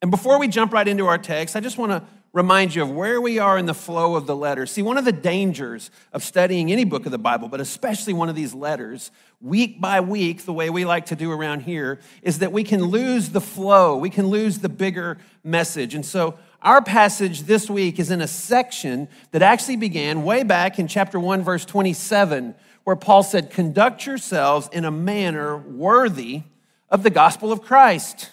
And 0.01 0.11
before 0.11 0.39
we 0.39 0.49
jump 0.49 0.73
right 0.73 0.89
into 0.89 1.05
our 1.07 1.19
text, 1.19 1.55
I 1.55 1.61
just 1.61 1.77
want 1.77 1.93
to 1.93 2.03
remind 2.33 2.75
you 2.75 2.83
of 2.83 2.91
where 2.91 3.21
we 3.21 3.39
are 3.39 3.59
in 3.59 3.67
the 3.67 3.75
flow 3.75 4.15
of 4.15 4.27
the 4.27 4.35
letter. 4.35 4.65
See, 4.65 4.81
one 4.81 4.97
of 4.97 5.05
the 5.05 5.13
dangers 5.13 5.91
of 6.15 6.25
studying 6.25 6.73
any 6.73 6.85
book 6.85 7.05
of 7.05 7.13
the 7.13 7.19
Bible, 7.19 7.47
but 7.47 7.61
especially 7.61 8.15
one 8.15 8.31
of 8.31 8.35
these 8.35 8.55
letters, 8.55 9.11
week 9.43 9.79
by 9.79 10.01
week, 10.01 10.47
the 10.47 10.55
way 10.55 10.71
we 10.71 10.87
like 10.87 11.05
to 11.07 11.15
do 11.15 11.31
around 11.31 11.61
here, 11.61 12.01
is 12.23 12.39
that 12.39 12.53
we 12.53 12.65
can 12.65 12.85
lose 12.85 13.29
the 13.29 13.41
flow, 13.43 13.99
we 13.99 14.09
can 14.09 14.29
lose 14.29 14.61
the 14.61 14.71
bigger 14.71 15.19
message. 15.45 15.95
And 15.95 16.07
so, 16.07 16.39
our 16.67 16.83
passage 16.83 17.43
this 17.43 17.71
week 17.71 18.01
is 18.01 18.11
in 18.11 18.21
a 18.21 18.27
section 18.27 19.07
that 19.31 19.41
actually 19.41 19.77
began 19.77 20.25
way 20.25 20.43
back 20.43 20.81
in 20.81 20.89
chapter 20.89 21.19
1, 21.19 21.45
verse 21.45 21.65
27, 21.65 22.57
where 22.83 22.97
Paul 22.97 23.23
said, 23.23 23.53
Conduct 23.53 24.05
yourselves 24.05 24.69
in 24.73 24.85
a 24.85 24.91
manner 24.91 25.57
worthy 25.57 26.43
of 26.91 27.05
the 27.05 27.11
gospel 27.11 27.53
of 27.53 27.63
Christ. 27.63 28.33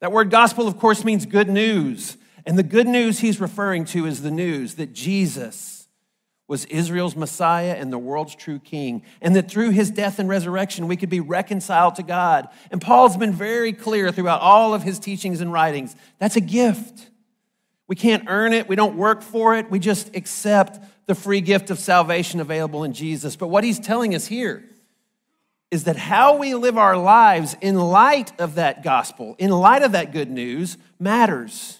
That 0.00 0.10
word 0.10 0.30
gospel, 0.30 0.66
of 0.66 0.78
course, 0.78 1.04
means 1.04 1.26
good 1.26 1.50
news. 1.50 2.16
And 2.46 2.56
the 2.56 2.62
good 2.62 2.86
news 2.86 3.18
he's 3.18 3.42
referring 3.42 3.84
to 3.86 4.06
is 4.06 4.22
the 4.22 4.30
news 4.30 4.76
that 4.76 4.94
Jesus 4.94 5.86
was 6.48 6.64
Israel's 6.66 7.14
Messiah 7.14 7.76
and 7.78 7.92
the 7.92 7.98
world's 7.98 8.34
true 8.34 8.58
king, 8.58 9.02
and 9.20 9.36
that 9.36 9.50
through 9.50 9.70
his 9.70 9.90
death 9.90 10.18
and 10.18 10.30
resurrection, 10.30 10.88
we 10.88 10.96
could 10.96 11.10
be 11.10 11.20
reconciled 11.20 11.96
to 11.96 12.02
God. 12.02 12.48
And 12.70 12.80
Paul's 12.80 13.18
been 13.18 13.32
very 13.32 13.74
clear 13.74 14.10
throughout 14.10 14.40
all 14.40 14.72
of 14.72 14.82
his 14.82 14.98
teachings 14.98 15.42
and 15.42 15.52
writings 15.52 15.94
that's 16.18 16.36
a 16.36 16.40
gift. 16.40 17.10
We 17.86 17.96
can't 17.96 18.24
earn 18.28 18.52
it, 18.52 18.68
we 18.68 18.76
don't 18.76 18.96
work 18.96 19.22
for 19.22 19.56
it, 19.56 19.70
we 19.70 19.78
just 19.78 20.14
accept 20.16 20.78
the 21.06 21.14
free 21.14 21.40
gift 21.40 21.70
of 21.70 21.78
salvation 21.78 22.40
available 22.40 22.84
in 22.84 22.92
Jesus. 22.92 23.36
But 23.36 23.48
what 23.48 23.62
he's 23.64 23.78
telling 23.78 24.14
us 24.14 24.26
here 24.26 24.64
is 25.70 25.84
that 25.84 25.96
how 25.96 26.36
we 26.36 26.54
live 26.54 26.78
our 26.78 26.96
lives 26.96 27.56
in 27.60 27.74
light 27.74 28.32
of 28.40 28.54
that 28.54 28.82
gospel, 28.82 29.34
in 29.38 29.50
light 29.50 29.82
of 29.82 29.92
that 29.92 30.12
good 30.12 30.30
news, 30.30 30.78
matters. 30.98 31.78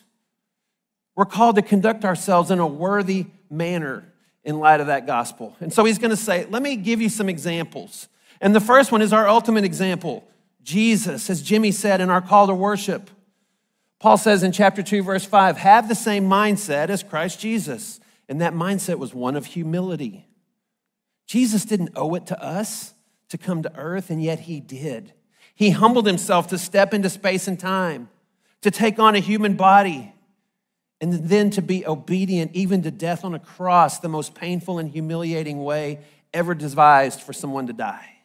We're 1.15 1.27
called 1.27 1.57
to 1.57 1.63
conduct 1.63 2.05
ourselves 2.05 2.51
in 2.51 2.59
a 2.59 2.67
worthy 2.67 3.27
manner 3.49 4.13
in 4.43 4.59
light 4.59 4.81
of 4.81 4.89
that 4.89 5.07
gospel. 5.07 5.57
And 5.61 5.73
so 5.73 5.85
he's 5.85 5.99
going 5.99 6.11
to 6.11 6.17
say, 6.17 6.45
let 6.47 6.63
me 6.63 6.77
give 6.77 7.01
you 7.01 7.09
some 7.09 7.29
examples. 7.29 8.09
And 8.41 8.55
the 8.55 8.61
first 8.61 8.93
one 8.93 9.01
is 9.01 9.13
our 9.13 9.29
ultimate 9.29 9.65
example 9.65 10.25
Jesus, 10.63 11.29
as 11.29 11.43
Jimmy 11.43 11.71
said 11.71 12.01
in 12.01 12.09
our 12.09 12.23
call 12.23 12.47
to 12.47 12.55
worship. 12.55 13.11
Paul 14.05 14.19
says 14.19 14.43
in 14.43 14.53
chapter 14.53 14.83
2, 14.83 15.03
verse 15.03 15.25
5, 15.25 15.57
have 15.57 15.89
the 15.89 15.95
same 15.95 16.29
mindset 16.29 16.91
as 16.91 17.03
Christ 17.03 17.41
Jesus. 17.41 18.01
And 18.29 18.39
that 18.43 18.53
mindset 18.53 18.99
was 18.99 19.15
one 19.15 19.35
of 19.35 19.47
humility. 19.47 20.29
Jesus 21.27 21.65
didn't 21.65 21.93
owe 21.97 22.15
it 22.15 22.27
to 22.27 22.39
us 22.39 22.93
to 23.31 23.39
come 23.39 23.63
to 23.63 23.75
earth, 23.75 24.11
and 24.11 24.23
yet 24.23 24.41
he 24.41 24.61
did. 24.61 25.15
He 25.55 25.71
humbled 25.71 26.07
himself 26.07 26.49
to 26.49 26.59
step 26.59 26.93
into 26.93 27.09
space 27.09 27.49
and 27.49 27.59
time, 27.59 28.11
to 28.61 28.71
take 28.71 28.99
on 28.99 29.15
a 29.15 29.21
human 29.21 29.55
body, 29.55 30.13
and 31.01 31.27
then 31.31 31.49
to 31.49 31.63
be 31.63 31.87
obedient 31.87 32.51
even 32.53 32.83
to 32.83 32.91
death 32.91 33.25
on 33.25 33.35
a 33.35 33.39
cross, 33.39 34.01
the 34.01 34.09
most 34.11 34.35
painful 34.35 34.79
and 34.79 34.91
humiliating 34.91 35.65
way 35.65 36.01
ever 36.35 36.55
devised 36.55 37.23
for 37.23 37.33
someone 37.33 37.69
to 37.69 37.73
die. 37.73 38.19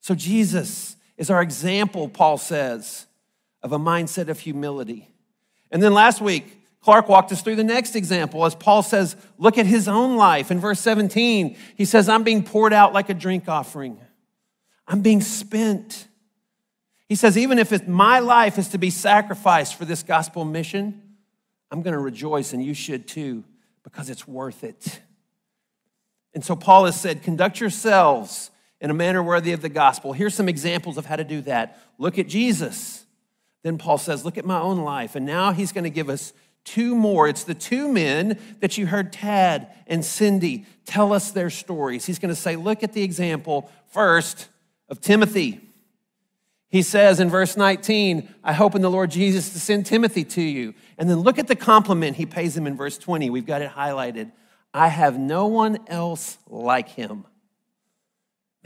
So, 0.00 0.16
Jesus 0.16 0.96
is 1.16 1.30
our 1.30 1.40
example, 1.40 2.08
Paul 2.08 2.36
says, 2.36 3.05
of 3.62 3.72
a 3.72 3.78
mindset 3.78 4.28
of 4.28 4.40
humility. 4.40 5.08
And 5.70 5.82
then 5.82 5.92
last 5.94 6.20
week, 6.20 6.62
Clark 6.80 7.08
walked 7.08 7.32
us 7.32 7.42
through 7.42 7.56
the 7.56 7.64
next 7.64 7.96
example 7.96 8.44
as 8.44 8.54
Paul 8.54 8.82
says, 8.82 9.16
look 9.38 9.58
at 9.58 9.66
his 9.66 9.88
own 9.88 10.16
life. 10.16 10.50
In 10.50 10.60
verse 10.60 10.80
17, 10.80 11.56
he 11.76 11.84
says, 11.84 12.08
I'm 12.08 12.22
being 12.22 12.44
poured 12.44 12.72
out 12.72 12.92
like 12.92 13.08
a 13.08 13.14
drink 13.14 13.48
offering, 13.48 13.98
I'm 14.86 15.00
being 15.00 15.20
spent. 15.20 16.06
He 17.08 17.14
says, 17.14 17.38
even 17.38 17.60
if 17.60 17.86
my 17.86 18.18
life 18.18 18.58
is 18.58 18.68
to 18.68 18.78
be 18.78 18.90
sacrificed 18.90 19.76
for 19.76 19.84
this 19.84 20.02
gospel 20.02 20.44
mission, 20.44 21.00
I'm 21.70 21.82
going 21.82 21.92
to 21.92 22.00
rejoice, 22.00 22.52
and 22.52 22.64
you 22.64 22.74
should 22.74 23.06
too, 23.06 23.44
because 23.84 24.10
it's 24.10 24.26
worth 24.26 24.64
it. 24.64 25.00
And 26.34 26.44
so 26.44 26.54
Paul 26.56 26.84
has 26.84 27.00
said, 27.00 27.22
conduct 27.22 27.60
yourselves 27.60 28.50
in 28.80 28.90
a 28.90 28.94
manner 28.94 29.22
worthy 29.22 29.52
of 29.52 29.62
the 29.62 29.68
gospel. 29.68 30.12
Here's 30.12 30.34
some 30.34 30.48
examples 30.48 30.98
of 30.98 31.06
how 31.06 31.16
to 31.16 31.24
do 31.24 31.40
that. 31.42 31.80
Look 31.96 32.18
at 32.18 32.26
Jesus, 32.26 33.05
then 33.66 33.78
Paul 33.78 33.98
says, 33.98 34.24
Look 34.24 34.38
at 34.38 34.44
my 34.44 34.60
own 34.60 34.78
life. 34.78 35.16
And 35.16 35.26
now 35.26 35.52
he's 35.52 35.72
going 35.72 35.84
to 35.84 35.90
give 35.90 36.08
us 36.08 36.32
two 36.64 36.94
more. 36.94 37.28
It's 37.28 37.44
the 37.44 37.54
two 37.54 37.88
men 37.88 38.38
that 38.60 38.78
you 38.78 38.86
heard 38.86 39.12
Tad 39.12 39.68
and 39.86 40.04
Cindy 40.04 40.66
tell 40.84 41.12
us 41.12 41.30
their 41.30 41.50
stories. 41.50 42.06
He's 42.06 42.18
going 42.18 42.34
to 42.34 42.40
say, 42.40 42.56
Look 42.56 42.82
at 42.82 42.92
the 42.92 43.02
example 43.02 43.70
first 43.88 44.48
of 44.88 45.00
Timothy. 45.00 45.60
He 46.68 46.82
says 46.82 47.20
in 47.20 47.30
verse 47.30 47.56
19, 47.56 48.28
I 48.42 48.52
hope 48.52 48.74
in 48.74 48.82
the 48.82 48.90
Lord 48.90 49.10
Jesus 49.10 49.50
to 49.50 49.60
send 49.60 49.86
Timothy 49.86 50.24
to 50.24 50.42
you. 50.42 50.74
And 50.98 51.08
then 51.08 51.20
look 51.20 51.38
at 51.38 51.46
the 51.46 51.56
compliment 51.56 52.16
he 52.16 52.26
pays 52.26 52.56
him 52.56 52.66
in 52.66 52.76
verse 52.76 52.98
20. 52.98 53.30
We've 53.30 53.46
got 53.46 53.62
it 53.62 53.70
highlighted. 53.70 54.32
I 54.74 54.88
have 54.88 55.18
no 55.18 55.46
one 55.46 55.78
else 55.86 56.38
like 56.48 56.88
him. 56.88 57.24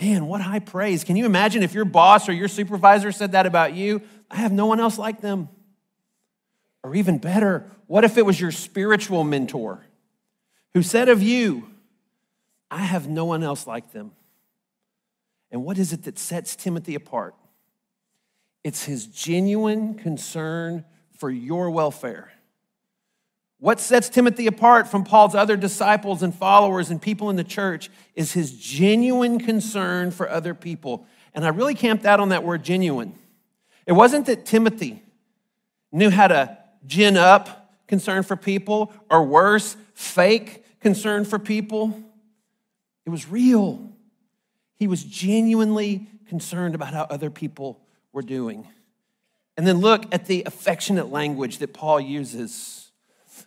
Man, 0.00 0.26
what 0.26 0.40
high 0.40 0.60
praise. 0.60 1.04
Can 1.04 1.16
you 1.16 1.26
imagine 1.26 1.62
if 1.62 1.74
your 1.74 1.84
boss 1.84 2.28
or 2.28 2.32
your 2.32 2.48
supervisor 2.48 3.12
said 3.12 3.32
that 3.32 3.44
about 3.44 3.74
you? 3.74 4.00
I 4.30 4.36
have 4.36 4.52
no 4.52 4.66
one 4.66 4.80
else 4.80 4.96
like 4.96 5.20
them. 5.20 5.48
Or 6.82 6.94
even 6.94 7.18
better, 7.18 7.70
what 7.86 8.04
if 8.04 8.16
it 8.16 8.24
was 8.24 8.40
your 8.40 8.52
spiritual 8.52 9.24
mentor 9.24 9.84
who 10.72 10.82
said 10.82 11.10
of 11.10 11.22
you, 11.22 11.68
I 12.70 12.78
have 12.78 13.08
no 13.08 13.26
one 13.26 13.42
else 13.42 13.66
like 13.66 13.92
them? 13.92 14.12
And 15.50 15.64
what 15.64 15.76
is 15.76 15.92
it 15.92 16.04
that 16.04 16.18
sets 16.18 16.56
Timothy 16.56 16.94
apart? 16.94 17.34
It's 18.64 18.84
his 18.84 19.06
genuine 19.06 19.94
concern 19.94 20.84
for 21.18 21.28
your 21.28 21.70
welfare. 21.70 22.32
What 23.60 23.78
sets 23.78 24.08
Timothy 24.08 24.46
apart 24.46 24.88
from 24.88 25.04
Paul's 25.04 25.34
other 25.34 25.56
disciples 25.56 26.22
and 26.22 26.34
followers 26.34 26.90
and 26.90 27.00
people 27.00 27.28
in 27.28 27.36
the 27.36 27.44
church 27.44 27.90
is 28.14 28.32
his 28.32 28.52
genuine 28.58 29.38
concern 29.38 30.10
for 30.10 30.28
other 30.28 30.54
people. 30.54 31.06
And 31.34 31.44
I 31.44 31.48
really 31.48 31.74
camped 31.74 32.06
out 32.06 32.20
on 32.20 32.30
that 32.30 32.42
word 32.42 32.64
genuine. 32.64 33.14
It 33.86 33.92
wasn't 33.92 34.26
that 34.26 34.46
Timothy 34.46 35.02
knew 35.92 36.08
how 36.10 36.28
to 36.28 36.58
gin 36.86 37.18
up 37.18 37.60
concern 37.86 38.22
for 38.22 38.36
people, 38.36 38.92
or 39.10 39.24
worse, 39.24 39.76
fake 39.94 40.64
concern 40.80 41.24
for 41.24 41.38
people. 41.38 42.00
It 43.04 43.10
was 43.10 43.28
real. 43.28 43.90
He 44.76 44.86
was 44.86 45.04
genuinely 45.04 46.06
concerned 46.28 46.74
about 46.74 46.94
how 46.94 47.02
other 47.10 47.28
people 47.28 47.80
were 48.12 48.22
doing. 48.22 48.66
And 49.56 49.66
then 49.66 49.78
look 49.78 50.06
at 50.14 50.26
the 50.26 50.44
affectionate 50.46 51.10
language 51.10 51.58
that 51.58 51.74
Paul 51.74 52.00
uses. 52.00 52.79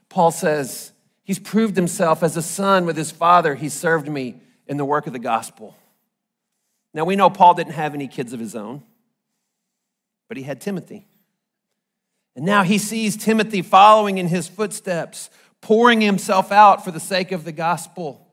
Paul 0.10 0.32
says, 0.32 0.92
He's 1.24 1.40
proved 1.40 1.76
himself 1.76 2.22
as 2.22 2.36
a 2.36 2.42
son 2.42 2.86
with 2.86 2.98
his 2.98 3.12
father. 3.12 3.56
He 3.56 3.70
served 3.70 4.10
me 4.10 4.42
in 4.68 4.78
the 4.78 4.86
work 4.86 5.08
of 5.08 5.14
the 5.14 5.20
gospel. 5.20 5.76
Now 6.94 7.06
we 7.06 7.16
know 7.16 7.30
Paul 7.30 7.54
didn't 7.54 7.74
have 7.74 7.94
any 7.94 8.08
kids 8.08 8.34
of 8.34 8.40
his 8.40 8.56
own, 8.56 8.84
but 10.28 10.38
he 10.38 10.44
had 10.44 10.62
Timothy. 10.62 11.08
And 12.36 12.46
now 12.46 12.64
he 12.64 12.78
sees 12.78 13.16
Timothy 13.16 13.62
following 13.62 14.18
in 14.18 14.28
his 14.28 14.48
footsteps, 14.48 15.30
pouring 15.62 16.02
himself 16.02 16.52
out 16.52 16.84
for 16.84 16.92
the 16.92 17.00
sake 17.00 17.32
of 17.32 17.46
the 17.46 17.52
gospel. 17.52 18.28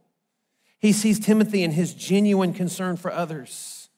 He 0.79 0.93
sees 0.93 1.21
Timothy 1.21 1.63
in 1.63 1.73
his 1.73 1.95
genuine 1.95 2.53
concern 2.55 2.97
for 2.97 3.13
others. 3.13 3.89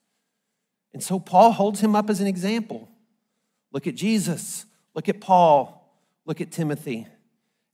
And 0.93 1.03
so 1.03 1.19
Paul 1.19 1.53
holds 1.53 1.81
him 1.81 1.97
up 1.97 2.11
as 2.11 2.21
an 2.21 2.27
example. 2.27 2.89
Look 3.73 3.87
at 3.87 3.95
Jesus, 3.95 4.67
look 4.95 5.09
at 5.09 5.21
Paul, 5.21 5.97
look 6.27 6.41
at 6.41 6.51
Timothy. 6.51 7.07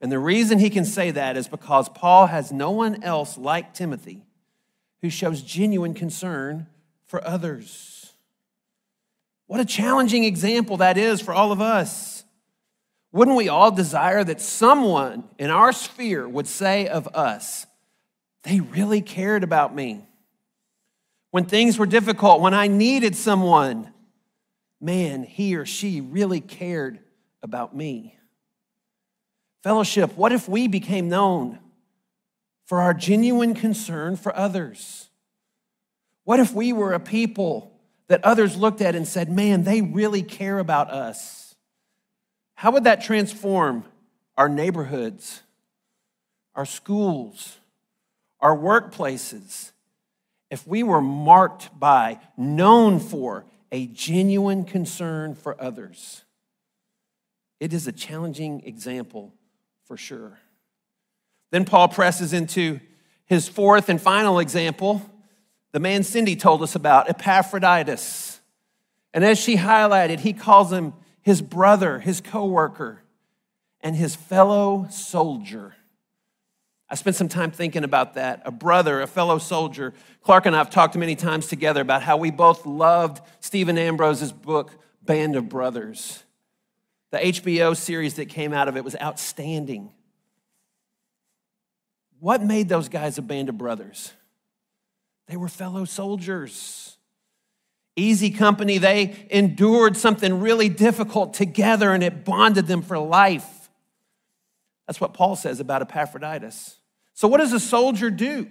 And 0.01 0.12
the 0.12 0.18
reason 0.18 0.59
he 0.59 0.70
can 0.70 0.84
say 0.84 1.11
that 1.11 1.36
is 1.36 1.49
because 1.49 1.88
Paul 1.88 2.26
has 2.26 2.53
no 2.53 2.70
one 2.70 3.03
else 3.03 3.36
like 3.36 3.74
Timothy 3.74 4.24
who 5.03 5.11
shows 5.11 5.42
genuine 5.42 5.94
concern 5.94 6.66
for 7.07 7.24
others. 7.26 8.12
What 9.46 9.61
a 9.61 9.64
challenging 9.64 10.24
example 10.24 10.76
that 10.78 10.99
is 10.99 11.20
for 11.20 11.32
all 11.32 11.53
of 11.53 11.61
us. 11.61 12.24
Wouldn't 13.12 13.36
we 13.36 13.49
all 13.49 13.70
desire 13.70 14.22
that 14.22 14.40
someone 14.40 15.24
in 15.38 15.51
our 15.51 15.72
sphere 15.72 16.28
would 16.28 16.46
say 16.46 16.86
of 16.86 17.09
us, 17.09 17.66
they 18.42 18.61
really 18.61 19.01
cared 19.01 19.42
about 19.42 19.74
me? 19.74 20.05
When 21.30 21.46
things 21.46 21.78
were 21.78 21.86
difficult, 21.86 22.40
when 22.40 22.55
I 22.55 22.66
needed 22.66 23.16
someone, 23.16 23.92
man, 24.80 25.22
he 25.22 25.57
or 25.57 25.64
she 25.64 26.01
really 26.01 26.40
cared 26.40 27.01
about 27.42 27.74
me. 27.74 28.18
Fellowship, 29.63 30.17
what 30.17 30.33
if 30.33 30.49
we 30.49 30.69
became 30.69 31.09
known 31.09 31.59
for 32.67 32.81
our 32.81 32.95
genuine 32.95 33.55
concern 33.55 34.17
for 34.17 34.35
others? 34.37 35.09
What 36.25 36.39
if 36.39 36.53
we 36.55 36.73
were 36.73 36.93
a 36.93 37.01
people 37.01 37.73
that 38.09 38.25
others 38.25 38.57
looked 38.57 38.81
at 38.81 38.95
and 38.95 39.09
said, 39.09 39.31
man, 39.31 39.65
they 39.65 39.81
really 39.81 40.23
care 40.23 40.59
about 40.59 40.91
us? 40.91 41.55
How 42.55 42.71
would 42.73 42.85
that 42.85 43.03
transform 43.03 43.85
our 44.37 44.49
neighborhoods, 44.49 45.43
our 46.55 46.67
schools, 46.67 47.57
our 48.41 48.57
workplaces, 48.57 49.73
if 50.51 50.67
we 50.67 50.83
were 50.83 51.01
marked 51.01 51.79
by, 51.79 52.21
known 52.37 53.01
for, 53.01 53.45
a 53.73 53.87
genuine 53.87 54.65
concern 54.65 55.35
for 55.35 55.61
others? 55.61 56.25
It 57.61 57.73
is 57.73 57.87
a 57.87 57.93
challenging 57.93 58.63
example 58.65 59.33
for 59.89 59.97
sure. 59.97 60.39
Then 61.51 61.64
Paul 61.64 61.89
presses 61.89 62.34
into 62.34 62.78
his 63.24 63.49
fourth 63.49 63.89
and 63.89 64.01
final 64.01 64.39
example, 64.39 65.03
the 65.72 65.80
man 65.80 66.03
Cindy 66.05 66.36
told 66.36 66.62
us 66.62 66.74
about, 66.74 67.09
Epaphroditus. 67.09 68.41
And 69.14 69.24
as 69.24 69.39
she 69.39 69.57
highlighted, 69.57 70.20
he 70.20 70.34
calls 70.34 70.70
him 70.70 70.93
his 71.22 71.41
brother, 71.41 71.99
his 71.99 72.20
co-worker, 72.20 73.03
and 73.80 73.97
his 73.97 74.14
fellow 74.14 74.86
soldier. 74.91 75.74
I 76.91 76.95
spent 76.95 77.16
some 77.16 77.28
time 77.28 77.51
thinking 77.51 77.84
about 77.84 78.14
that. 78.14 78.43
A 78.45 78.51
brother, 78.51 79.01
a 79.01 79.07
fellow 79.07 79.39
soldier. 79.39 79.95
Clark 80.22 80.47
and 80.47 80.55
I 80.55 80.59
have 80.59 80.70
talked 80.70 80.97
many 80.97 81.16
times 81.16 81.47
together 81.47 81.80
about 81.80 82.03
how 82.03 82.18
we 82.18 82.30
both 82.30 82.66
loved 82.66 83.22
Stephen 83.41 83.78
Ambrose's 83.78 84.32
book, 84.32 84.72
Band 85.03 85.36
of 85.36 85.49
Brothers. 85.49 86.24
The 87.11 87.19
HBO 87.19 87.77
series 87.77 88.15
that 88.15 88.29
came 88.29 88.53
out 88.53 88.69
of 88.69 88.77
it 88.77 88.85
was 88.85 88.97
outstanding. 89.01 89.93
What 92.21 92.43
made 92.43 92.69
those 92.69 92.89
guys 92.89 93.19
a 93.19 93.23
band 93.23 93.49
of 93.49 93.57
brothers? 93.57 94.13
They 95.27 95.37
were 95.37 95.49
fellow 95.49 95.85
soldiers. 95.85 96.97
Easy 97.97 98.31
company, 98.31 98.79
they 98.79 99.27
endured 99.31 99.97
something 99.97 100.41
really 100.41 100.69
difficult 100.69 101.35
together 101.35 101.93
and 101.93 102.03
it 102.03 102.25
bonded 102.25 102.67
them 102.67 102.83
for 102.83 102.99
life. 102.99 103.69
That's 104.87 105.01
what 105.01 105.15
Paul 105.15 105.37
says 105.37 105.61
about 105.61 105.83
Epaphroditus. 105.83 106.77
So, 107.15 107.27
what 107.27 107.39
does 107.39 107.53
a 107.53 107.61
soldier 107.61 108.11
do? 108.11 108.49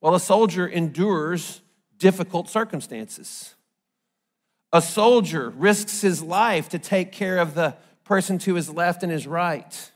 Well, 0.00 0.14
a 0.14 0.20
soldier 0.20 0.68
endures 0.68 1.60
difficult 1.98 2.48
circumstances. 2.48 3.55
A 4.76 4.82
soldier 4.82 5.48
risks 5.56 6.02
his 6.02 6.22
life 6.22 6.68
to 6.68 6.78
take 6.78 7.10
care 7.10 7.38
of 7.38 7.54
the 7.54 7.74
person 8.04 8.36
to 8.40 8.56
his 8.56 8.68
left 8.68 9.02
and 9.02 9.10
his 9.10 9.26
right. 9.26 9.90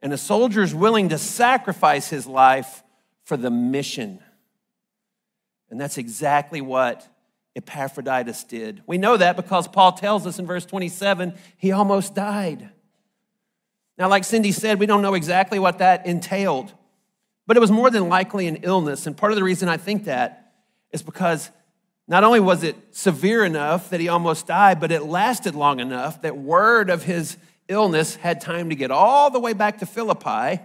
And 0.00 0.12
a 0.12 0.16
soldier 0.16 0.62
is 0.62 0.72
willing 0.72 1.08
to 1.08 1.18
sacrifice 1.18 2.08
his 2.08 2.28
life 2.28 2.84
for 3.24 3.36
the 3.36 3.50
mission. 3.50 4.20
And 5.68 5.80
that's 5.80 5.98
exactly 5.98 6.60
what 6.60 7.08
Epaphroditus 7.56 8.44
did. 8.44 8.84
We 8.86 8.98
know 8.98 9.16
that 9.16 9.34
because 9.34 9.66
Paul 9.66 9.90
tells 9.94 10.28
us 10.28 10.38
in 10.38 10.46
verse 10.46 10.64
27 10.64 11.34
he 11.56 11.72
almost 11.72 12.14
died. 12.14 12.70
Now, 13.98 14.08
like 14.08 14.22
Cindy 14.22 14.52
said, 14.52 14.78
we 14.78 14.86
don't 14.86 15.02
know 15.02 15.14
exactly 15.14 15.58
what 15.58 15.78
that 15.78 16.06
entailed, 16.06 16.72
but 17.48 17.56
it 17.56 17.60
was 17.60 17.72
more 17.72 17.90
than 17.90 18.08
likely 18.08 18.46
an 18.46 18.60
illness. 18.62 19.08
And 19.08 19.16
part 19.16 19.32
of 19.32 19.36
the 19.36 19.42
reason 19.42 19.68
I 19.68 19.76
think 19.76 20.04
that 20.04 20.52
is 20.92 21.02
because 21.02 21.50
not 22.08 22.24
only 22.24 22.40
was 22.40 22.62
it 22.62 22.76
severe 22.92 23.44
enough 23.44 23.90
that 23.90 24.00
he 24.00 24.08
almost 24.08 24.46
died, 24.46 24.80
but 24.80 24.92
it 24.92 25.02
lasted 25.02 25.54
long 25.54 25.80
enough 25.80 26.22
that 26.22 26.36
word 26.36 26.88
of 26.88 27.02
his 27.02 27.36
illness 27.68 28.16
had 28.16 28.40
time 28.40 28.68
to 28.70 28.76
get 28.76 28.90
all 28.90 29.30
the 29.30 29.40
way 29.40 29.52
back 29.52 29.78
to 29.78 29.86
Philippi, 29.86 30.60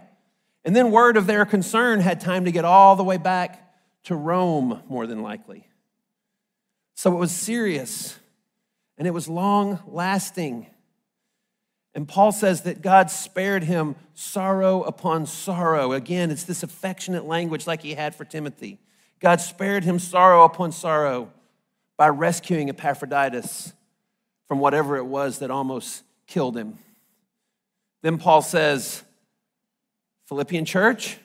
and 0.64 0.76
then 0.76 0.92
word 0.92 1.18
of 1.18 1.26
their 1.26 1.46
concern 1.46 2.00
had 2.00 2.20
time 2.22 2.46
to 2.46 2.52
get 2.52 2.66
all 2.66 2.96
the 2.96 3.04
way 3.04 3.18
back 3.18 3.74
to 4.04 4.16
Rome, 4.16 4.82
more 4.88 5.08
than 5.08 5.22
likely. 5.22 5.68
So 6.96 7.12
it 7.12 7.18
was 7.18 7.32
serious 7.32 8.20
and 8.98 9.08
it 9.08 9.12
was 9.12 9.28
long 9.28 9.80
lasting. 9.88 10.68
And 11.96 12.08
Paul 12.08 12.32
says 12.32 12.62
that 12.62 12.82
God 12.82 13.10
spared 13.10 13.64
him 13.64 13.96
sorrow 14.14 14.84
upon 14.84 15.26
sorrow. 15.26 15.92
Again, 15.92 16.30
it's 16.30 16.44
this 16.44 16.62
affectionate 16.62 17.26
language 17.26 17.66
like 17.66 17.82
he 17.82 17.96
had 17.96 18.14
for 18.14 18.24
Timothy. 18.24 18.80
God 19.22 19.39
spared 19.39 19.84
him 19.84 19.99
sorrow 19.99 20.43
upon 20.43 20.72
sorrow 20.72 21.32
by 21.95 22.09
rescuing 22.09 22.69
Epaphroditus 22.69 23.72
from 24.47 24.59
whatever 24.59 24.97
it 24.97 25.05
was 25.05 25.39
that 25.39 25.51
almost 25.51 26.03
killed 26.28 26.57
him. 26.57 26.78
Then 28.01 28.17
Paul 28.17 28.41
says, 28.41 29.03
Philippian 30.26 30.65
church, 30.65 31.17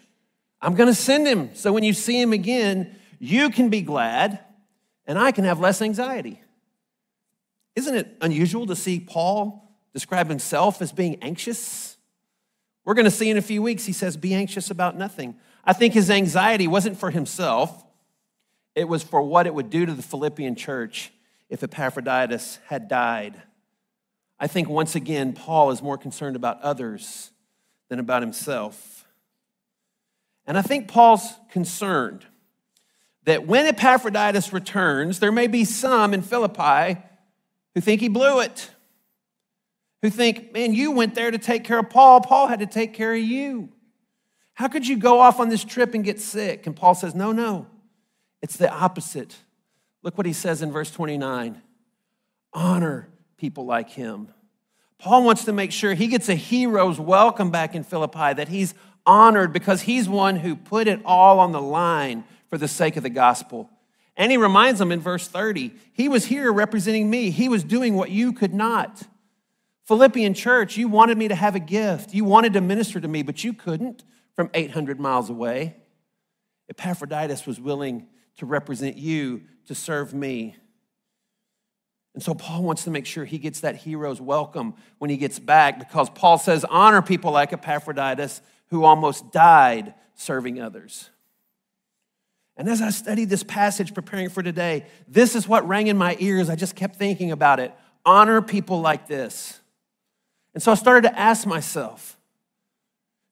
I'm 0.60 0.74
going 0.74 0.88
to 0.88 0.94
send 0.94 1.26
him. 1.26 1.54
So 1.54 1.72
when 1.72 1.84
you 1.84 1.94
see 1.94 2.20
him 2.20 2.32
again, 2.32 2.94
you 3.18 3.48
can 3.50 3.70
be 3.70 3.80
glad 3.80 4.40
and 5.06 5.18
I 5.18 5.32
can 5.32 5.44
have 5.44 5.58
less 5.58 5.80
anxiety. 5.80 6.40
Isn't 7.74 7.94
it 7.94 8.16
unusual 8.20 8.66
to 8.66 8.76
see 8.76 9.00
Paul 9.00 9.70
describe 9.94 10.28
himself 10.28 10.82
as 10.82 10.92
being 10.92 11.16
anxious? 11.22 11.96
We're 12.84 12.94
going 12.94 13.04
to 13.04 13.10
see 13.10 13.30
in 13.30 13.36
a 13.36 13.42
few 13.42 13.62
weeks, 13.62 13.84
he 13.86 13.92
says, 13.92 14.16
Be 14.16 14.34
anxious 14.34 14.70
about 14.70 14.96
nothing. 14.96 15.36
I 15.64 15.72
think 15.72 15.94
his 15.94 16.10
anxiety 16.10 16.66
wasn't 16.66 16.98
for 16.98 17.10
himself, 17.10 17.84
it 18.76 18.86
was 18.86 19.02
for 19.02 19.22
what 19.22 19.46
it 19.46 19.54
would 19.54 19.70
do 19.70 19.86
to 19.86 19.92
the 19.94 20.02
Philippian 20.02 20.54
church 20.54 21.10
if 21.48 21.62
Epaphroditus 21.62 22.60
had 22.66 22.88
died. 22.88 23.42
I 24.38 24.46
think 24.46 24.68
once 24.68 24.94
again, 24.94 25.32
Paul 25.32 25.70
is 25.70 25.82
more 25.82 25.96
concerned 25.96 26.36
about 26.36 26.60
others 26.60 27.30
than 27.88 27.98
about 27.98 28.20
himself. 28.20 29.08
And 30.46 30.58
I 30.58 30.62
think 30.62 30.88
Paul's 30.88 31.26
concerned 31.50 32.26
that 33.24 33.46
when 33.46 33.66
Epaphroditus 33.66 34.52
returns, 34.52 35.20
there 35.20 35.32
may 35.32 35.46
be 35.46 35.64
some 35.64 36.12
in 36.12 36.20
Philippi 36.20 37.00
who 37.74 37.80
think 37.80 38.02
he 38.02 38.08
blew 38.08 38.40
it, 38.40 38.70
who 40.02 40.10
think, 40.10 40.52
man, 40.52 40.74
you 40.74 40.92
went 40.92 41.14
there 41.14 41.30
to 41.30 41.38
take 41.38 41.64
care 41.64 41.78
of 41.78 41.88
Paul. 41.88 42.20
Paul 42.20 42.46
had 42.46 42.60
to 42.60 42.66
take 42.66 42.92
care 42.92 43.14
of 43.14 43.20
you. 43.20 43.70
How 44.52 44.68
could 44.68 44.86
you 44.86 44.98
go 44.98 45.20
off 45.20 45.40
on 45.40 45.48
this 45.48 45.64
trip 45.64 45.94
and 45.94 46.04
get 46.04 46.20
sick? 46.20 46.66
And 46.66 46.76
Paul 46.76 46.94
says, 46.94 47.14
no, 47.14 47.32
no, 47.32 47.66
it's 48.42 48.56
the 48.56 48.70
opposite. 48.70 49.36
Look 50.02 50.16
what 50.16 50.26
he 50.26 50.32
says 50.32 50.62
in 50.62 50.72
verse 50.72 50.90
29 50.90 51.62
honor 52.52 53.08
people 53.36 53.66
like 53.66 53.90
him. 53.90 54.28
Paul 54.98 55.24
wants 55.24 55.44
to 55.44 55.52
make 55.52 55.72
sure 55.72 55.92
he 55.92 56.06
gets 56.06 56.28
a 56.28 56.34
hero's 56.34 56.98
welcome 56.98 57.50
back 57.50 57.74
in 57.74 57.84
Philippi, 57.84 58.32
that 58.32 58.48
he's 58.48 58.74
honored 59.04 59.52
because 59.52 59.82
he's 59.82 60.08
one 60.08 60.36
who 60.36 60.56
put 60.56 60.88
it 60.88 61.00
all 61.04 61.38
on 61.38 61.52
the 61.52 61.60
line 61.60 62.24
for 62.48 62.56
the 62.56 62.68
sake 62.68 62.96
of 62.96 63.02
the 63.02 63.10
gospel. 63.10 63.68
And 64.16 64.32
he 64.32 64.38
reminds 64.38 64.78
them 64.78 64.90
in 64.90 65.00
verse 65.00 65.28
30 65.28 65.72
he 65.92 66.08
was 66.08 66.26
here 66.26 66.50
representing 66.52 67.10
me, 67.10 67.30
he 67.30 67.48
was 67.48 67.62
doing 67.62 67.94
what 67.94 68.10
you 68.10 68.32
could 68.32 68.54
not. 68.54 69.02
Philippian 69.84 70.34
church, 70.34 70.76
you 70.76 70.88
wanted 70.88 71.16
me 71.16 71.28
to 71.28 71.34
have 71.34 71.54
a 71.54 71.60
gift, 71.60 72.12
you 72.14 72.24
wanted 72.24 72.54
to 72.54 72.60
minister 72.60 73.00
to 73.00 73.06
me, 73.06 73.22
but 73.22 73.44
you 73.44 73.52
couldn't 73.52 74.02
from 74.34 74.50
800 74.52 74.98
miles 74.98 75.30
away. 75.30 75.76
Epaphroditus 76.68 77.46
was 77.46 77.60
willing 77.60 78.08
to 78.36 78.46
represent 78.46 78.96
you, 78.96 79.42
to 79.66 79.74
serve 79.74 80.14
me. 80.14 80.56
And 82.14 82.22
so 82.22 82.34
Paul 82.34 82.62
wants 82.62 82.84
to 82.84 82.90
make 82.90 83.04
sure 83.04 83.24
he 83.24 83.38
gets 83.38 83.60
that 83.60 83.76
hero's 83.76 84.20
welcome 84.20 84.74
when 84.98 85.10
he 85.10 85.18
gets 85.18 85.38
back 85.38 85.78
because 85.78 86.08
Paul 86.10 86.38
says, 86.38 86.64
honor 86.64 87.02
people 87.02 87.30
like 87.30 87.52
Epaphroditus 87.52 88.40
who 88.68 88.84
almost 88.84 89.32
died 89.32 89.94
serving 90.14 90.60
others. 90.60 91.10
And 92.56 92.70
as 92.70 92.80
I 92.80 92.88
studied 92.88 93.28
this 93.28 93.42
passage 93.42 93.92
preparing 93.92 94.30
for 94.30 94.42
today, 94.42 94.86
this 95.06 95.34
is 95.34 95.46
what 95.46 95.68
rang 95.68 95.88
in 95.88 95.98
my 95.98 96.16
ears. 96.18 96.48
I 96.48 96.56
just 96.56 96.74
kept 96.74 96.96
thinking 96.96 97.32
about 97.32 97.60
it. 97.60 97.74
Honor 98.04 98.40
people 98.40 98.80
like 98.80 99.06
this. 99.06 99.60
And 100.54 100.62
so 100.62 100.72
I 100.72 100.74
started 100.74 101.02
to 101.02 101.18
ask 101.18 101.46
myself, 101.46 102.18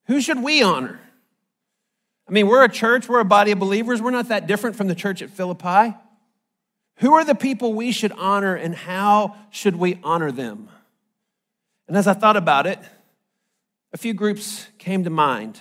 who 0.08 0.20
should 0.20 0.42
we 0.42 0.62
honor? 0.62 1.00
I 2.26 2.32
mean, 2.32 2.46
we're 2.46 2.64
a 2.64 2.68
church, 2.68 3.08
we're 3.08 3.20
a 3.20 3.24
body 3.24 3.52
of 3.52 3.58
believers. 3.58 4.00
We're 4.00 4.10
not 4.10 4.28
that 4.28 4.46
different 4.46 4.76
from 4.76 4.88
the 4.88 4.94
church 4.94 5.20
at 5.20 5.30
Philippi. 5.30 5.94
Who 6.96 7.12
are 7.14 7.24
the 7.24 7.34
people 7.34 7.74
we 7.74 7.92
should 7.92 8.12
honor 8.12 8.54
and 8.54 8.74
how 8.74 9.36
should 9.50 9.76
we 9.76 9.98
honor 10.02 10.32
them? 10.32 10.68
And 11.86 11.96
as 11.96 12.06
I 12.06 12.14
thought 12.14 12.36
about 12.36 12.66
it, 12.66 12.78
a 13.92 13.98
few 13.98 14.14
groups 14.14 14.68
came 14.78 15.04
to 15.04 15.10
mind. 15.10 15.60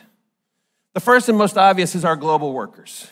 The 0.94 1.00
first 1.00 1.28
and 1.28 1.38
most 1.38 1.58
obvious 1.58 1.96
is 1.96 2.06
our 2.06 2.16
global 2.16 2.54
workers. 2.54 3.08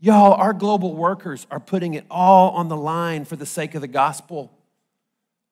Y'all, 0.00 0.32
our 0.32 0.52
global 0.52 0.94
workers 0.94 1.46
are 1.50 1.60
putting 1.60 1.94
it 1.94 2.04
all 2.10 2.50
on 2.50 2.68
the 2.68 2.76
line 2.76 3.24
for 3.24 3.36
the 3.36 3.46
sake 3.46 3.74
of 3.76 3.82
the 3.82 3.88
gospel. 3.88 4.52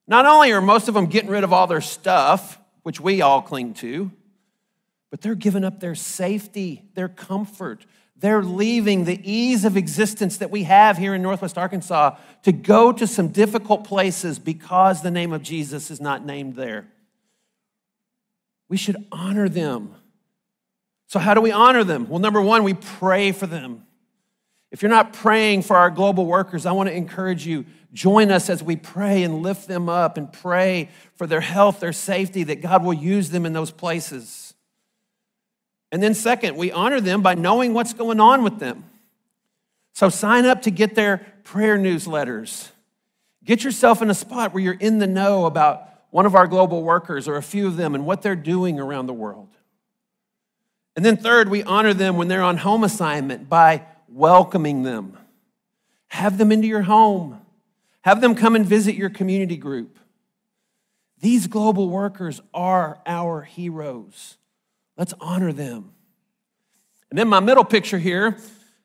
Not 0.08 0.26
only 0.26 0.50
are 0.50 0.60
most 0.60 0.88
of 0.88 0.94
them 0.94 1.06
getting 1.06 1.30
rid 1.30 1.44
of 1.44 1.52
all 1.52 1.68
their 1.68 1.80
stuff, 1.80 2.58
which 2.82 3.00
we 3.00 3.22
all 3.22 3.42
cling 3.42 3.74
to, 3.74 4.10
but 5.10 5.20
they're 5.20 5.34
giving 5.34 5.64
up 5.64 5.80
their 5.80 5.94
safety, 5.94 6.84
their 6.94 7.08
comfort, 7.08 7.84
they're 8.16 8.42
leaving 8.42 9.04
the 9.04 9.18
ease 9.24 9.64
of 9.64 9.76
existence 9.76 10.36
that 10.38 10.50
we 10.50 10.64
have 10.64 10.98
here 10.98 11.14
in 11.14 11.22
Northwest 11.22 11.56
Arkansas 11.56 12.16
to 12.42 12.52
go 12.52 12.92
to 12.92 13.06
some 13.06 13.28
difficult 13.28 13.84
places 13.84 14.38
because 14.38 15.02
the 15.02 15.10
name 15.10 15.32
of 15.32 15.42
Jesus 15.42 15.90
is 15.90 16.00
not 16.00 16.24
named 16.24 16.54
there. 16.54 16.86
We 18.68 18.76
should 18.76 18.96
honor 19.10 19.48
them. 19.48 19.94
So, 21.06 21.18
how 21.18 21.34
do 21.34 21.40
we 21.40 21.50
honor 21.50 21.82
them? 21.82 22.08
Well, 22.08 22.20
number 22.20 22.40
one, 22.42 22.62
we 22.62 22.74
pray 22.74 23.32
for 23.32 23.46
them. 23.46 23.86
If 24.70 24.82
you're 24.82 24.90
not 24.90 25.14
praying 25.14 25.62
for 25.62 25.76
our 25.76 25.90
global 25.90 26.26
workers, 26.26 26.66
I 26.66 26.72
want 26.72 26.88
to 26.88 26.94
encourage 26.94 27.46
you 27.46 27.64
join 27.92 28.30
us 28.30 28.48
as 28.48 28.62
we 28.62 28.76
pray 28.76 29.24
and 29.24 29.42
lift 29.42 29.66
them 29.66 29.88
up 29.88 30.16
and 30.16 30.32
pray 30.32 30.90
for 31.16 31.26
their 31.26 31.40
health, 31.40 31.80
their 31.80 31.92
safety, 31.92 32.44
that 32.44 32.60
God 32.60 32.84
will 32.84 32.94
use 32.94 33.30
them 33.30 33.46
in 33.46 33.52
those 33.52 33.72
places. 33.72 34.49
And 35.92 36.02
then, 36.02 36.14
second, 36.14 36.56
we 36.56 36.70
honor 36.70 37.00
them 37.00 37.22
by 37.22 37.34
knowing 37.34 37.74
what's 37.74 37.92
going 37.92 38.20
on 38.20 38.44
with 38.44 38.58
them. 38.58 38.84
So, 39.92 40.08
sign 40.08 40.46
up 40.46 40.62
to 40.62 40.70
get 40.70 40.94
their 40.94 41.18
prayer 41.42 41.76
newsletters. 41.78 42.68
Get 43.44 43.64
yourself 43.64 44.02
in 44.02 44.10
a 44.10 44.14
spot 44.14 44.54
where 44.54 44.62
you're 44.62 44.74
in 44.74 44.98
the 44.98 45.06
know 45.06 45.46
about 45.46 45.88
one 46.10 46.26
of 46.26 46.34
our 46.34 46.46
global 46.46 46.82
workers 46.82 47.26
or 47.26 47.36
a 47.36 47.42
few 47.42 47.66
of 47.66 47.76
them 47.76 47.94
and 47.94 48.06
what 48.06 48.22
they're 48.22 48.36
doing 48.36 48.78
around 48.78 49.06
the 49.06 49.12
world. 49.12 49.48
And 50.94 51.04
then, 51.04 51.16
third, 51.16 51.48
we 51.48 51.62
honor 51.62 51.94
them 51.94 52.16
when 52.16 52.28
they're 52.28 52.42
on 52.42 52.58
home 52.58 52.84
assignment 52.84 53.48
by 53.48 53.86
welcoming 54.08 54.82
them. 54.82 55.16
Have 56.08 56.38
them 56.38 56.52
into 56.52 56.66
your 56.66 56.82
home, 56.82 57.40
have 58.02 58.20
them 58.20 58.34
come 58.34 58.56
and 58.56 58.66
visit 58.66 58.94
your 58.94 59.10
community 59.10 59.56
group. 59.56 59.98
These 61.20 61.46
global 61.46 61.88
workers 61.88 62.40
are 62.54 63.00
our 63.06 63.42
heroes. 63.42 64.36
Let's 64.96 65.14
honor 65.20 65.52
them. 65.52 65.92
And 67.10 67.18
then 67.18 67.28
my 67.28 67.40
middle 67.40 67.64
picture 67.64 67.98
here, 67.98 68.36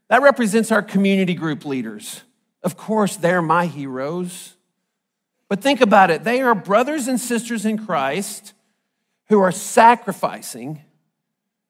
that 0.09 0.21
represents 0.21 0.71
our 0.71 0.81
community 0.81 1.33
group 1.33 1.65
leaders. 1.65 2.21
Of 2.63 2.77
course, 2.77 3.15
they're 3.15 3.41
my 3.41 3.67
heroes. 3.67 4.53
But 5.47 5.61
think 5.61 5.81
about 5.81 6.09
it 6.09 6.23
they 6.23 6.41
are 6.41 6.55
brothers 6.55 7.07
and 7.07 7.19
sisters 7.19 7.65
in 7.65 7.85
Christ 7.85 8.53
who 9.27 9.39
are 9.39 9.51
sacrificing 9.51 10.81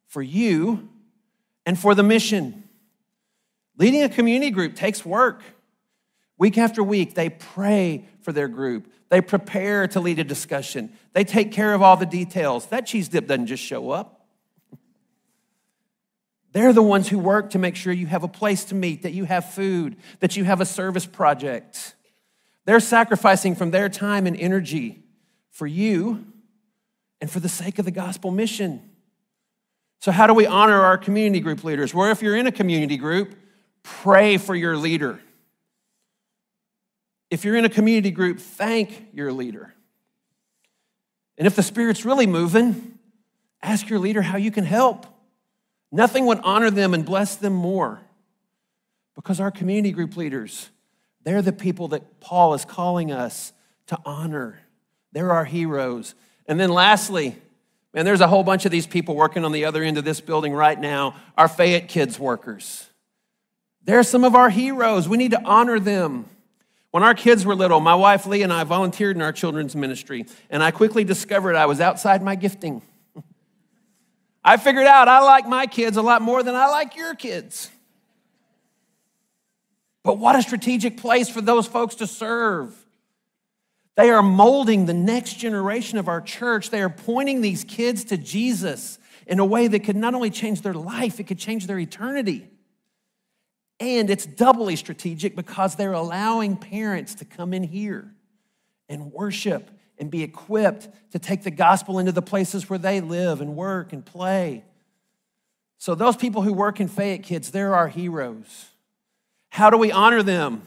for 0.07 0.21
you 0.21 0.89
and 1.65 1.77
for 1.77 1.95
the 1.95 2.03
mission. 2.03 2.63
Leading 3.77 4.03
a 4.03 4.09
community 4.09 4.51
group 4.51 4.75
takes 4.75 5.05
work. 5.05 5.41
Week 6.37 6.57
after 6.57 6.83
week, 6.83 7.15
they 7.15 7.29
pray 7.29 8.05
for 8.21 8.31
their 8.31 8.47
group. 8.47 8.91
They 9.09 9.21
prepare 9.21 9.87
to 9.89 9.99
lead 9.99 10.19
a 10.19 10.23
discussion. 10.23 10.91
They 11.13 11.23
take 11.23 11.51
care 11.51 11.73
of 11.73 11.81
all 11.81 11.97
the 11.97 12.05
details. 12.05 12.67
That 12.67 12.85
cheese 12.85 13.07
dip 13.07 13.27
doesn't 13.27 13.47
just 13.47 13.63
show 13.63 13.89
up. 13.89 14.14
They're 16.55 16.71
the 16.71 16.81
ones 16.81 17.09
who 17.09 17.19
work 17.19 17.49
to 17.49 17.59
make 17.59 17.75
sure 17.75 17.91
you 17.91 18.07
have 18.07 18.23
a 18.23 18.29
place 18.29 18.63
to 18.65 18.75
meet, 18.75 19.01
that 19.01 19.11
you 19.11 19.25
have 19.25 19.51
food, 19.51 19.97
that 20.21 20.37
you 20.37 20.45
have 20.45 20.61
a 20.61 20.65
service 20.65 21.05
project. 21.05 21.95
They're 22.63 22.79
sacrificing 22.79 23.55
from 23.55 23.71
their 23.71 23.89
time 23.89 24.25
and 24.25 24.37
energy 24.37 25.03
for 25.51 25.67
you 25.67 26.25
and 27.19 27.29
for 27.29 27.41
the 27.41 27.49
sake 27.49 27.77
of 27.77 27.83
the 27.83 27.91
gospel 27.91 28.31
mission. 28.31 28.89
So, 29.99 30.13
how 30.13 30.27
do 30.27 30.33
we 30.33 30.45
honor 30.45 30.79
our 30.79 30.97
community 30.97 31.41
group 31.41 31.65
leaders? 31.65 31.93
Well, 31.93 32.09
if 32.09 32.21
you're 32.21 32.37
in 32.37 32.47
a 32.47 32.53
community 32.53 32.95
group, 32.95 33.35
pray 33.83 34.37
for 34.37 34.55
your 34.55 34.77
leader. 34.77 35.19
If 37.29 37.43
you're 37.43 37.57
in 37.57 37.65
a 37.65 37.69
community 37.69 38.11
group, 38.11 38.39
thank 38.39 39.07
your 39.11 39.33
leader. 39.33 39.73
And 41.37 41.47
if 41.47 41.57
the 41.57 41.63
Spirit's 41.63 42.05
really 42.05 42.27
moving, 42.27 42.97
ask 43.61 43.89
your 43.89 43.99
leader 43.99 44.21
how 44.21 44.37
you 44.37 44.51
can 44.51 44.63
help. 44.63 45.07
Nothing 45.95 46.25
would 46.25 46.41
honor 46.43 46.69
them 46.69 46.93
and 46.93 47.05
bless 47.05 47.37
them 47.37 47.53
more 47.53 48.01
because 49.15 49.39
our 49.39 49.49
community 49.49 49.93
group 49.93 50.17
leaders, 50.17 50.69
they're 51.23 51.41
the 51.41 51.53
people 51.53 51.87
that 51.87 52.19
Paul 52.19 52.53
is 52.53 52.65
calling 52.65 53.13
us 53.13 53.53
to 53.87 53.97
honor. 54.03 54.59
They're 55.13 55.31
our 55.31 55.45
heroes. 55.45 56.13
And 56.47 56.59
then 56.59 56.69
lastly, 56.69 57.37
man, 57.93 58.03
there's 58.03 58.19
a 58.19 58.27
whole 58.27 58.43
bunch 58.43 58.65
of 58.65 58.73
these 58.73 58.85
people 58.85 59.15
working 59.15 59.45
on 59.45 59.53
the 59.53 59.63
other 59.63 59.83
end 59.83 59.97
of 59.97 60.03
this 60.03 60.19
building 60.19 60.53
right 60.53 60.77
now, 60.77 61.15
our 61.37 61.47
Fayette 61.47 61.87
Kids 61.87 62.19
workers. 62.19 62.87
They're 63.85 64.03
some 64.03 64.25
of 64.25 64.35
our 64.35 64.49
heroes. 64.49 65.07
We 65.07 65.15
need 65.15 65.31
to 65.31 65.41
honor 65.45 65.79
them. 65.79 66.25
When 66.91 67.03
our 67.03 67.13
kids 67.13 67.45
were 67.45 67.55
little, 67.55 67.79
my 67.79 67.95
wife 67.95 68.25
Lee 68.25 68.41
and 68.41 68.51
I 68.51 68.65
volunteered 68.65 69.15
in 69.15 69.21
our 69.21 69.31
children's 69.31 69.77
ministry, 69.77 70.25
and 70.49 70.61
I 70.61 70.71
quickly 70.71 71.05
discovered 71.05 71.55
I 71.55 71.67
was 71.67 71.79
outside 71.79 72.21
my 72.21 72.35
gifting. 72.35 72.81
I 74.47 74.57
figured 74.57 74.85
out 74.85 75.07
I 75.07 75.21
like 75.21 75.47
my 75.47 75.65
kids 75.65 75.97
a 75.97 76.03
lot 76.03 76.21
more 76.21 76.43
than 76.43 76.53
I 76.53 76.67
like 76.67 76.95
your 76.95 77.15
kids. 77.15 77.71
But 80.03 80.19
what 80.19 80.35
a 80.35 80.43
strategic 80.43 80.97
place 80.97 81.27
for 81.27 81.41
those 81.41 81.65
folks 81.65 81.95
to 81.95 82.05
serve. 82.05 82.75
They 83.95 84.11
are 84.11 84.21
molding 84.21 84.85
the 84.85 84.93
next 84.93 85.39
generation 85.39 85.97
of 85.97 86.07
our 86.07 86.21
church. 86.21 86.69
They 86.69 86.83
are 86.83 86.91
pointing 86.91 87.41
these 87.41 87.63
kids 87.63 88.03
to 88.05 88.17
Jesus 88.17 88.99
in 89.25 89.39
a 89.39 89.45
way 89.45 89.67
that 89.67 89.79
could 89.79 89.95
not 89.95 90.13
only 90.13 90.29
change 90.29 90.61
their 90.61 90.75
life, 90.75 91.19
it 91.19 91.23
could 91.23 91.39
change 91.39 91.65
their 91.65 91.79
eternity. 91.79 92.47
And 93.79 94.11
it's 94.11 94.27
doubly 94.27 94.75
strategic 94.75 95.35
because 95.35 95.73
they're 95.73 95.93
allowing 95.93 96.55
parents 96.55 97.15
to 97.15 97.25
come 97.25 97.51
in 97.51 97.63
here 97.63 98.13
and 98.87 99.11
worship 99.11 99.71
and 99.97 100.11
be 100.11 100.23
equipped 100.23 100.89
to 101.11 101.19
take 101.19 101.43
the 101.43 101.51
gospel 101.51 101.99
into 101.99 102.11
the 102.11 102.21
places 102.21 102.69
where 102.69 102.79
they 102.79 103.01
live 103.01 103.41
and 103.41 103.55
work 103.55 103.93
and 103.93 104.05
play. 104.05 104.63
So, 105.77 105.95
those 105.95 106.15
people 106.15 106.41
who 106.41 106.53
work 106.53 106.79
in 106.79 106.87
Fayette 106.87 107.23
Kids, 107.23 107.51
they're 107.51 107.75
our 107.75 107.87
heroes. 107.87 108.67
How 109.49 109.69
do 109.69 109.77
we 109.77 109.91
honor 109.91 110.23
them? 110.23 110.65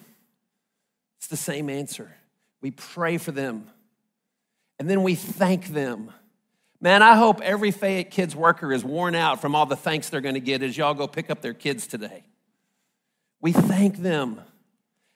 It's 1.19 1.27
the 1.27 1.37
same 1.37 1.69
answer. 1.69 2.13
We 2.61 2.71
pray 2.71 3.19
for 3.19 3.33
them, 3.33 3.69
and 4.79 4.89
then 4.89 5.03
we 5.03 5.15
thank 5.15 5.69
them. 5.69 6.13
Man, 6.81 7.03
I 7.03 7.17
hope 7.17 7.41
every 7.41 7.73
Fayette 7.73 8.11
Kids 8.11 8.37
worker 8.37 8.73
is 8.73 8.85
worn 8.85 9.15
out 9.15 9.41
from 9.41 9.55
all 9.55 9.67
the 9.67 9.77
thanks 9.77 10.11
they're 10.11 10.21
to 10.21 10.41
get 10.41 10.63
as 10.63 10.77
y'all 10.77 10.95
go 10.95 11.09
pick 11.09 11.29
up 11.29 11.43
their 11.43 11.55
kids 11.55 11.89
today. 11.89 12.23
We 13.41 13.53
thank 13.53 13.99
them. 13.99 14.41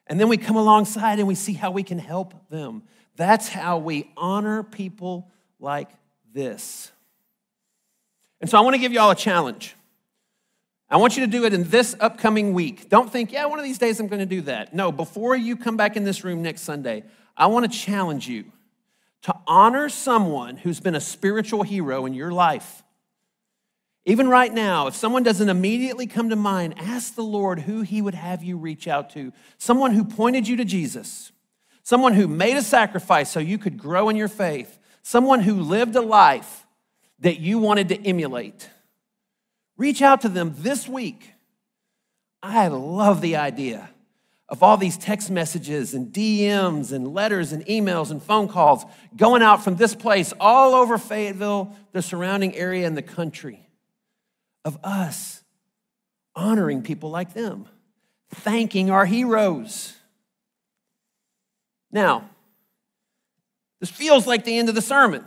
And 0.06 0.18
then 0.18 0.28
we 0.28 0.36
come 0.36 0.56
alongside 0.56 1.18
and 1.18 1.28
we 1.28 1.34
see 1.34 1.52
how 1.52 1.70
we 1.70 1.82
can 1.82 1.98
help 1.98 2.48
them. 2.48 2.82
That's 3.16 3.48
how 3.48 3.78
we 3.78 4.10
honor 4.16 4.62
people 4.62 5.30
like 5.60 5.90
this. 6.32 6.90
And 8.40 8.50
so 8.50 8.58
I 8.58 8.60
want 8.62 8.74
to 8.74 8.80
give 8.80 8.92
you 8.92 9.00
all 9.00 9.10
a 9.10 9.16
challenge. 9.16 9.76
I 10.88 10.96
want 10.96 11.16
you 11.16 11.24
to 11.24 11.30
do 11.30 11.44
it 11.46 11.54
in 11.54 11.70
this 11.70 11.96
upcoming 12.00 12.52
week. 12.52 12.90
Don't 12.90 13.10
think, 13.10 13.32
yeah, 13.32 13.46
one 13.46 13.58
of 13.58 13.64
these 13.64 13.78
days 13.78 13.98
I'm 13.98 14.08
going 14.08 14.20
to 14.20 14.26
do 14.26 14.42
that. 14.42 14.74
No, 14.74 14.92
before 14.92 15.34
you 15.34 15.56
come 15.56 15.76
back 15.76 15.96
in 15.96 16.04
this 16.04 16.22
room 16.22 16.42
next 16.42 16.62
Sunday, 16.62 17.04
I 17.34 17.46
want 17.46 17.70
to 17.70 17.78
challenge 17.78 18.28
you 18.28 18.44
to 19.22 19.34
honor 19.46 19.88
someone 19.88 20.58
who's 20.58 20.80
been 20.80 20.94
a 20.94 21.00
spiritual 21.00 21.62
hero 21.62 22.04
in 22.04 22.12
your 22.12 22.30
life. 22.30 22.82
Even 24.04 24.28
right 24.28 24.52
now, 24.52 24.86
if 24.88 24.94
someone 24.94 25.22
doesn't 25.22 25.48
immediately 25.48 26.06
come 26.06 26.28
to 26.28 26.36
mind, 26.36 26.74
ask 26.76 27.14
the 27.14 27.22
Lord 27.22 27.60
who 27.60 27.80
He 27.82 28.02
would 28.02 28.14
have 28.14 28.42
you 28.42 28.58
reach 28.58 28.86
out 28.86 29.10
to. 29.10 29.32
Someone 29.56 29.92
who 29.92 30.04
pointed 30.04 30.46
you 30.46 30.56
to 30.56 30.64
Jesus, 30.64 31.31
someone 31.82 32.14
who 32.14 32.28
made 32.28 32.56
a 32.56 32.62
sacrifice 32.62 33.30
so 33.30 33.40
you 33.40 33.58
could 33.58 33.78
grow 33.78 34.08
in 34.08 34.16
your 34.16 34.28
faith, 34.28 34.78
someone 35.02 35.40
who 35.40 35.54
lived 35.54 35.96
a 35.96 36.02
life 36.02 36.66
that 37.20 37.40
you 37.40 37.58
wanted 37.58 37.88
to 37.88 38.06
emulate. 38.06 38.68
Reach 39.76 40.02
out 40.02 40.20
to 40.22 40.28
them 40.28 40.54
this 40.58 40.88
week. 40.88 41.32
I 42.42 42.68
love 42.68 43.20
the 43.20 43.36
idea 43.36 43.90
of 44.48 44.62
all 44.62 44.76
these 44.76 44.98
text 44.98 45.30
messages 45.30 45.94
and 45.94 46.12
DMs 46.12 46.92
and 46.92 47.14
letters 47.14 47.52
and 47.52 47.64
emails 47.66 48.10
and 48.10 48.22
phone 48.22 48.48
calls 48.48 48.84
going 49.16 49.40
out 49.40 49.64
from 49.64 49.76
this 49.76 49.94
place 49.94 50.34
all 50.38 50.74
over 50.74 50.98
Fayetteville, 50.98 51.74
the 51.92 52.02
surrounding 52.02 52.54
area, 52.54 52.86
and 52.86 52.96
the 52.96 53.02
country 53.02 53.66
of 54.64 54.78
us 54.84 55.42
honoring 56.34 56.82
people 56.82 57.10
like 57.10 57.32
them, 57.32 57.66
thanking 58.30 58.90
our 58.90 59.06
heroes. 59.06 59.96
Now, 61.92 62.28
this 63.80 63.90
feels 63.90 64.26
like 64.26 64.44
the 64.44 64.58
end 64.58 64.68
of 64.68 64.74
the 64.74 64.82
sermon. 64.82 65.24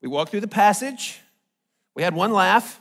We 0.00 0.08
walked 0.08 0.30
through 0.30 0.40
the 0.40 0.48
passage, 0.48 1.20
we 1.94 2.02
had 2.02 2.14
one 2.14 2.32
laugh, 2.32 2.80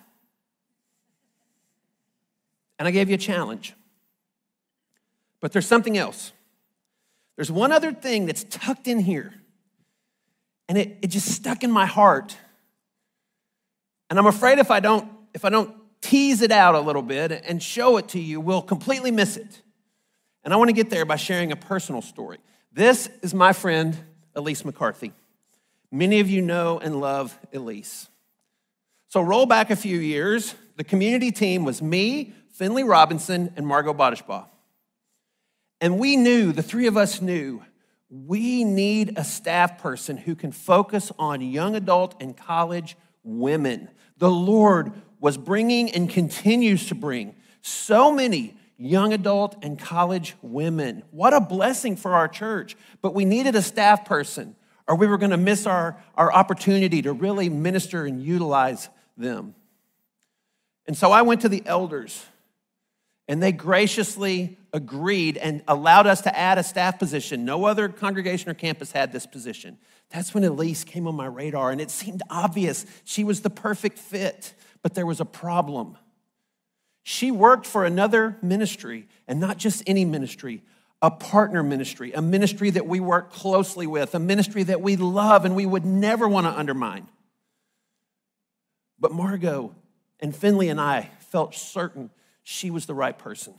and 2.79 2.87
I 2.87 2.91
gave 2.91 3.09
you 3.09 3.15
a 3.15 3.19
challenge. 3.19 3.73
But 5.39 5.51
there's 5.51 5.67
something 5.67 5.97
else. 5.97 6.31
There's 7.35 7.51
one 7.51 7.71
other 7.71 7.91
thing 7.91 8.25
that's 8.25 8.43
tucked 8.45 8.87
in 8.87 8.99
here, 8.99 9.33
and 10.69 10.77
it, 10.77 10.97
it 11.01 11.07
just 11.07 11.27
stuck 11.27 11.63
in 11.63 11.71
my 11.71 11.85
heart. 11.85 12.37
And 14.09 14.19
I'm 14.19 14.27
afraid 14.27 14.59
if 14.59 14.71
I 14.71 14.79
don't 14.79 15.09
if 15.33 15.45
I 15.45 15.49
don't 15.49 15.75
tease 16.01 16.41
it 16.41 16.51
out 16.51 16.75
a 16.75 16.79
little 16.79 17.01
bit 17.01 17.31
and 17.31 17.61
show 17.61 17.97
it 17.97 18.09
to 18.09 18.19
you, 18.19 18.39
we'll 18.39 18.61
completely 18.61 19.09
miss 19.09 19.35
it. 19.37 19.61
And 20.43 20.53
I 20.53 20.57
want 20.57 20.69
to 20.69 20.73
get 20.73 20.89
there 20.89 21.05
by 21.05 21.15
sharing 21.15 21.51
a 21.51 21.55
personal 21.55 22.01
story. 22.01 22.37
This 22.75 23.07
is 23.21 23.35
my 23.35 23.53
friend, 23.53 23.95
Elise 24.33 24.65
McCarthy. 24.65 25.13
Many 25.91 26.21
of 26.21 26.29
you 26.29 26.41
know 26.41 26.79
and 26.79 26.99
love 26.99 27.37
Elise. 27.53 28.09
So 29.09 29.21
roll 29.21 29.45
back 29.45 29.69
a 29.69 29.75
few 29.75 29.99
years. 29.99 30.55
The 30.77 30.83
community 30.83 31.31
team 31.31 31.65
was 31.65 31.83
me, 31.83 32.33
Finley 32.53 32.83
Robinson, 32.83 33.53
and 33.55 33.67
Margot 33.67 33.93
Bodishbaugh. 33.93 34.47
And 35.81 35.99
we 35.99 36.17
knew, 36.17 36.51
the 36.51 36.63
three 36.63 36.87
of 36.87 36.97
us 36.97 37.21
knew, 37.21 37.61
we 38.09 38.63
need 38.63 39.19
a 39.19 39.23
staff 39.23 39.77
person 39.79 40.17
who 40.17 40.33
can 40.33 40.51
focus 40.51 41.11
on 41.19 41.41
young 41.41 41.75
adult 41.75 42.15
and 42.19 42.35
college 42.35 42.97
women. 43.23 43.87
The 44.17 44.31
Lord 44.31 44.93
was 45.19 45.37
bringing 45.37 45.91
and 45.91 46.09
continues 46.09 46.87
to 46.87 46.95
bring 46.95 47.35
so 47.61 48.11
many 48.11 48.57
young 48.77 49.13
adult 49.13 49.55
and 49.61 49.77
college 49.79 50.35
women. 50.41 51.03
What 51.11 51.33
a 51.33 51.39
blessing 51.39 51.95
for 51.95 52.13
our 52.13 52.27
church. 52.27 52.75
But 53.01 53.13
we 53.13 53.25
needed 53.25 53.55
a 53.55 53.61
staff 53.61 54.05
person, 54.05 54.55
or 54.87 54.95
we 54.95 55.07
were 55.07 55.17
going 55.17 55.31
to 55.31 55.37
miss 55.37 55.65
our, 55.65 55.97
our 56.15 56.33
opportunity 56.33 57.01
to 57.03 57.13
really 57.13 57.49
minister 57.49 58.05
and 58.05 58.21
utilize 58.21 58.89
them. 59.17 59.55
And 60.85 60.97
so 60.97 61.11
I 61.11 61.21
went 61.21 61.41
to 61.41 61.49
the 61.49 61.63
elders, 61.65 62.25
and 63.27 63.41
they 63.41 63.51
graciously 63.51 64.57
agreed 64.73 65.37
and 65.37 65.63
allowed 65.67 66.07
us 66.07 66.21
to 66.21 66.37
add 66.37 66.57
a 66.57 66.63
staff 66.63 66.99
position. 66.99 67.45
No 67.45 67.65
other 67.65 67.87
congregation 67.87 68.49
or 68.49 68.53
campus 68.53 68.91
had 68.91 69.11
this 69.11 69.25
position. 69.25 69.77
That's 70.09 70.33
when 70.33 70.43
Elise 70.43 70.83
came 70.83 71.07
on 71.07 71.15
my 71.15 71.27
radar, 71.27 71.71
and 71.71 71.79
it 71.79 71.89
seemed 71.89 72.21
obvious 72.29 72.85
she 73.05 73.23
was 73.23 73.41
the 73.41 73.49
perfect 73.49 73.97
fit 73.97 74.53
but 74.83 74.93
there 74.93 75.05
was 75.05 75.19
a 75.19 75.25
problem. 75.25 75.97
She 77.03 77.31
worked 77.31 77.65
for 77.65 77.85
another 77.85 78.37
ministry, 78.41 79.07
and 79.27 79.39
not 79.39 79.57
just 79.57 79.83
any 79.85 80.05
ministry, 80.05 80.63
a 81.01 81.11
partner 81.11 81.61
ministry, 81.61 82.13
a 82.13 82.21
ministry 82.21 82.69
that 82.69 82.87
we 82.87 83.01
work 83.01 83.31
closely 83.31 83.85
with, 83.85 84.15
a 84.15 84.19
ministry 84.19 84.63
that 84.63 84.81
we 84.81 84.95
love 84.95 85.43
and 85.43 85.53
we 85.53 85.65
would 85.65 85.83
never 85.83 86.29
want 86.29 86.47
to 86.47 86.57
undermine. 86.57 87.07
But 88.97 89.11
Margot 89.11 89.75
and 90.21 90.33
Finley 90.33 90.69
and 90.69 90.79
I 90.79 91.09
felt 91.29 91.53
certain 91.55 92.09
she 92.41 92.71
was 92.71 92.85
the 92.85 92.93
right 92.93 93.17
person. 93.17 93.53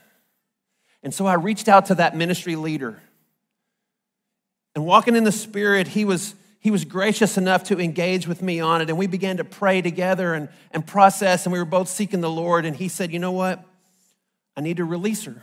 And 1.02 1.12
so 1.12 1.26
I 1.26 1.34
reached 1.34 1.68
out 1.68 1.86
to 1.86 1.96
that 1.96 2.16
ministry 2.16 2.56
leader. 2.56 2.98
And 4.74 4.86
walking 4.86 5.14
in 5.14 5.24
the 5.24 5.32
Spirit, 5.32 5.88
he 5.88 6.06
was 6.06 6.34
he 6.64 6.70
was 6.70 6.86
gracious 6.86 7.36
enough 7.36 7.64
to 7.64 7.78
engage 7.78 8.26
with 8.26 8.40
me 8.40 8.58
on 8.58 8.80
it. 8.80 8.88
And 8.88 8.96
we 8.96 9.06
began 9.06 9.36
to 9.36 9.44
pray 9.44 9.82
together 9.82 10.32
and, 10.32 10.48
and 10.70 10.84
process, 10.84 11.44
and 11.44 11.52
we 11.52 11.58
were 11.58 11.66
both 11.66 11.90
seeking 11.90 12.22
the 12.22 12.30
Lord. 12.30 12.64
And 12.64 12.74
he 12.74 12.88
said, 12.88 13.12
You 13.12 13.18
know 13.18 13.32
what? 13.32 13.62
I 14.56 14.62
need 14.62 14.78
to 14.78 14.84
release 14.84 15.24
her. 15.24 15.42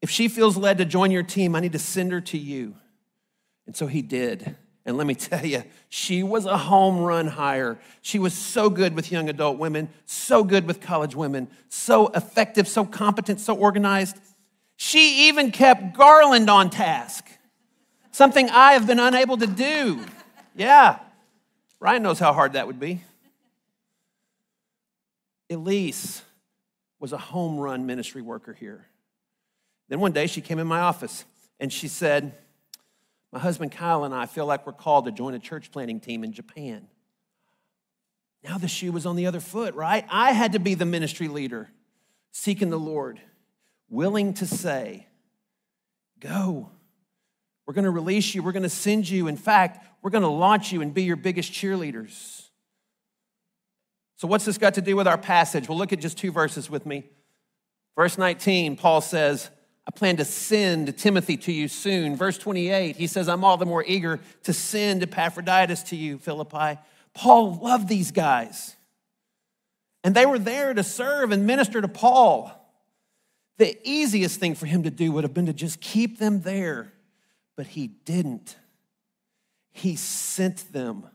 If 0.00 0.08
she 0.08 0.28
feels 0.28 0.56
led 0.56 0.78
to 0.78 0.84
join 0.84 1.10
your 1.10 1.24
team, 1.24 1.56
I 1.56 1.60
need 1.60 1.72
to 1.72 1.80
send 1.80 2.12
her 2.12 2.20
to 2.20 2.38
you. 2.38 2.76
And 3.66 3.74
so 3.74 3.88
he 3.88 4.02
did. 4.02 4.54
And 4.84 4.96
let 4.96 5.04
me 5.04 5.14
tell 5.16 5.44
you, 5.44 5.64
she 5.88 6.22
was 6.22 6.46
a 6.46 6.56
home 6.56 7.00
run 7.00 7.26
hire. 7.26 7.80
She 8.02 8.20
was 8.20 8.34
so 8.34 8.70
good 8.70 8.94
with 8.94 9.10
young 9.10 9.28
adult 9.28 9.58
women, 9.58 9.88
so 10.04 10.44
good 10.44 10.64
with 10.68 10.80
college 10.80 11.16
women, 11.16 11.48
so 11.68 12.06
effective, 12.08 12.68
so 12.68 12.84
competent, 12.84 13.40
so 13.40 13.56
organized. 13.56 14.16
She 14.76 15.26
even 15.26 15.50
kept 15.50 15.96
Garland 15.96 16.48
on 16.48 16.70
task 16.70 17.25
something 18.16 18.48
I 18.48 18.72
have 18.72 18.86
been 18.86 18.98
unable 18.98 19.36
to 19.36 19.46
do. 19.46 20.00
Yeah, 20.56 20.98
Ryan 21.80 22.02
knows 22.02 22.18
how 22.18 22.32
hard 22.32 22.54
that 22.54 22.66
would 22.66 22.80
be. 22.80 23.02
Elise 25.50 26.22
was 26.98 27.12
a 27.12 27.18
home 27.18 27.58
run 27.58 27.84
ministry 27.84 28.22
worker 28.22 28.54
here. 28.54 28.86
Then 29.88 30.00
one 30.00 30.12
day 30.12 30.26
she 30.26 30.40
came 30.40 30.58
in 30.58 30.66
my 30.66 30.80
office 30.80 31.26
and 31.60 31.70
she 31.70 31.88
said, 31.88 32.32
My 33.32 33.38
husband 33.38 33.72
Kyle 33.72 34.04
and 34.04 34.14
I 34.14 34.24
feel 34.24 34.46
like 34.46 34.66
we're 34.66 34.72
called 34.72 35.04
to 35.04 35.12
join 35.12 35.34
a 35.34 35.38
church 35.38 35.70
planting 35.70 36.00
team 36.00 36.24
in 36.24 36.32
Japan. 36.32 36.88
Now 38.42 38.56
the 38.56 38.66
shoe 38.66 38.92
was 38.92 39.04
on 39.04 39.16
the 39.16 39.26
other 39.26 39.40
foot, 39.40 39.74
right? 39.74 40.06
I 40.08 40.32
had 40.32 40.52
to 40.52 40.58
be 40.58 40.74
the 40.74 40.86
ministry 40.86 41.28
leader, 41.28 41.68
seeking 42.32 42.70
the 42.70 42.78
Lord, 42.78 43.20
willing 43.90 44.32
to 44.34 44.46
say, 44.46 45.06
Go. 46.18 46.70
We're 47.66 47.74
going 47.74 47.84
to 47.84 47.90
release 47.90 48.34
you. 48.34 48.42
We're 48.42 48.52
going 48.52 48.62
to 48.62 48.68
send 48.68 49.08
you. 49.08 49.26
In 49.26 49.36
fact, 49.36 49.84
we're 50.02 50.10
going 50.10 50.22
to 50.22 50.28
launch 50.28 50.72
you 50.72 50.82
and 50.82 50.94
be 50.94 51.02
your 51.02 51.16
biggest 51.16 51.52
cheerleaders. 51.52 52.44
So, 54.16 54.28
what's 54.28 54.44
this 54.44 54.56
got 54.56 54.74
to 54.74 54.80
do 54.80 54.96
with 54.96 55.06
our 55.06 55.18
passage? 55.18 55.68
Well, 55.68 55.76
look 55.76 55.92
at 55.92 56.00
just 56.00 56.16
two 56.16 56.32
verses 56.32 56.70
with 56.70 56.86
me. 56.86 57.04
Verse 57.96 58.16
19, 58.16 58.76
Paul 58.76 59.00
says, 59.00 59.50
I 59.86 59.90
plan 59.90 60.16
to 60.16 60.24
send 60.24 60.96
Timothy 60.98 61.36
to 61.38 61.52
you 61.52 61.68
soon. 61.68 62.16
Verse 62.16 62.38
28, 62.38 62.96
he 62.96 63.06
says, 63.06 63.28
I'm 63.28 63.44
all 63.44 63.56
the 63.56 63.66
more 63.66 63.84
eager 63.86 64.20
to 64.44 64.52
send 64.52 65.02
Epaphroditus 65.02 65.84
to 65.84 65.96
you, 65.96 66.18
Philippi. 66.18 66.78
Paul 67.14 67.58
loved 67.62 67.88
these 67.88 68.10
guys. 68.10 68.76
And 70.04 70.14
they 70.14 70.26
were 70.26 70.38
there 70.38 70.72
to 70.72 70.82
serve 70.82 71.32
and 71.32 71.46
minister 71.46 71.80
to 71.80 71.88
Paul. 71.88 72.52
The 73.58 73.76
easiest 73.88 74.38
thing 74.38 74.54
for 74.54 74.66
him 74.66 74.82
to 74.84 74.90
do 74.90 75.12
would 75.12 75.24
have 75.24 75.34
been 75.34 75.46
to 75.46 75.52
just 75.52 75.80
keep 75.80 76.18
them 76.18 76.42
there 76.42 76.92
but 77.56 77.66
he 77.66 77.88
didn't. 77.88 78.56
He 79.72 79.96
sent 79.96 80.72
them. 80.72 81.08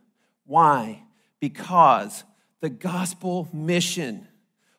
Why? 0.45 1.03
Because 1.39 2.23
the 2.59 2.69
gospel 2.69 3.47
mission. 3.53 4.27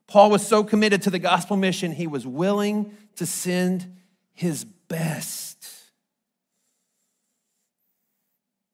Paul 0.07 0.31
was 0.31 0.47
so 0.47 0.63
committed 0.63 1.03
to 1.03 1.11
the 1.11 1.19
gospel 1.19 1.57
mission, 1.57 1.93
he 1.93 2.07
was 2.07 2.27
willing 2.27 2.97
to 3.17 3.27
send 3.27 3.97
his 4.35 4.65
best. 4.65 5.67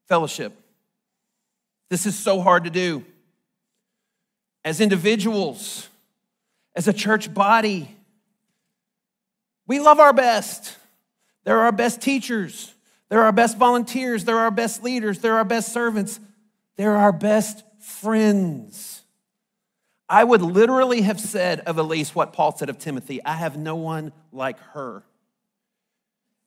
Fellowship, 0.07 0.53
this 1.89 2.05
is 2.05 2.17
so 2.17 2.41
hard 2.41 2.63
to 2.63 2.69
do. 2.69 3.05
As 4.65 4.81
individuals, 4.81 5.87
as 6.75 6.87
a 6.87 6.93
church 6.93 7.33
body, 7.33 7.95
we 9.67 9.79
love 9.79 9.99
our 9.99 10.13
best. 10.13 10.75
They're 11.43 11.59
our 11.61 11.71
best 11.71 12.01
teachers. 12.01 12.73
They're 13.09 13.23
our 13.23 13.31
best 13.31 13.57
volunteers. 13.57 14.23
They're 14.23 14.37
our 14.37 14.51
best 14.51 14.83
leaders. 14.83 15.19
They're 15.19 15.37
our 15.37 15.45
best 15.45 15.73
servants. 15.73 16.19
They're 16.77 16.95
our 16.95 17.11
best 17.11 17.63
friends. 17.79 19.01
I 20.07 20.23
would 20.23 20.41
literally 20.41 21.01
have 21.01 21.19
said 21.19 21.59
of 21.61 21.77
Elise 21.77 22.15
what 22.15 22.33
Paul 22.33 22.55
said 22.57 22.69
of 22.69 22.79
Timothy 22.79 23.23
I 23.23 23.33
have 23.35 23.57
no 23.57 23.75
one 23.75 24.11
like 24.31 24.59
her. 24.73 25.03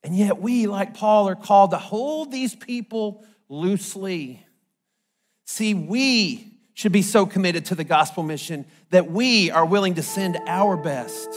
And 0.04 0.16
yet, 0.16 0.40
we, 0.40 0.66
like 0.66 0.94
Paul, 0.94 1.28
are 1.28 1.36
called 1.36 1.70
to 1.70 1.78
hold 1.78 2.32
these 2.32 2.56
people 2.56 3.24
loosely. 3.48 4.44
See, 5.44 5.74
we 5.74 6.52
should 6.74 6.90
be 6.90 7.02
so 7.02 7.24
committed 7.24 7.66
to 7.66 7.76
the 7.76 7.84
gospel 7.84 8.24
mission 8.24 8.64
that 8.90 9.10
we 9.10 9.50
are 9.52 9.64
willing 9.64 9.94
to 9.94 10.02
send 10.02 10.38
our 10.48 10.76
best. 10.76 11.28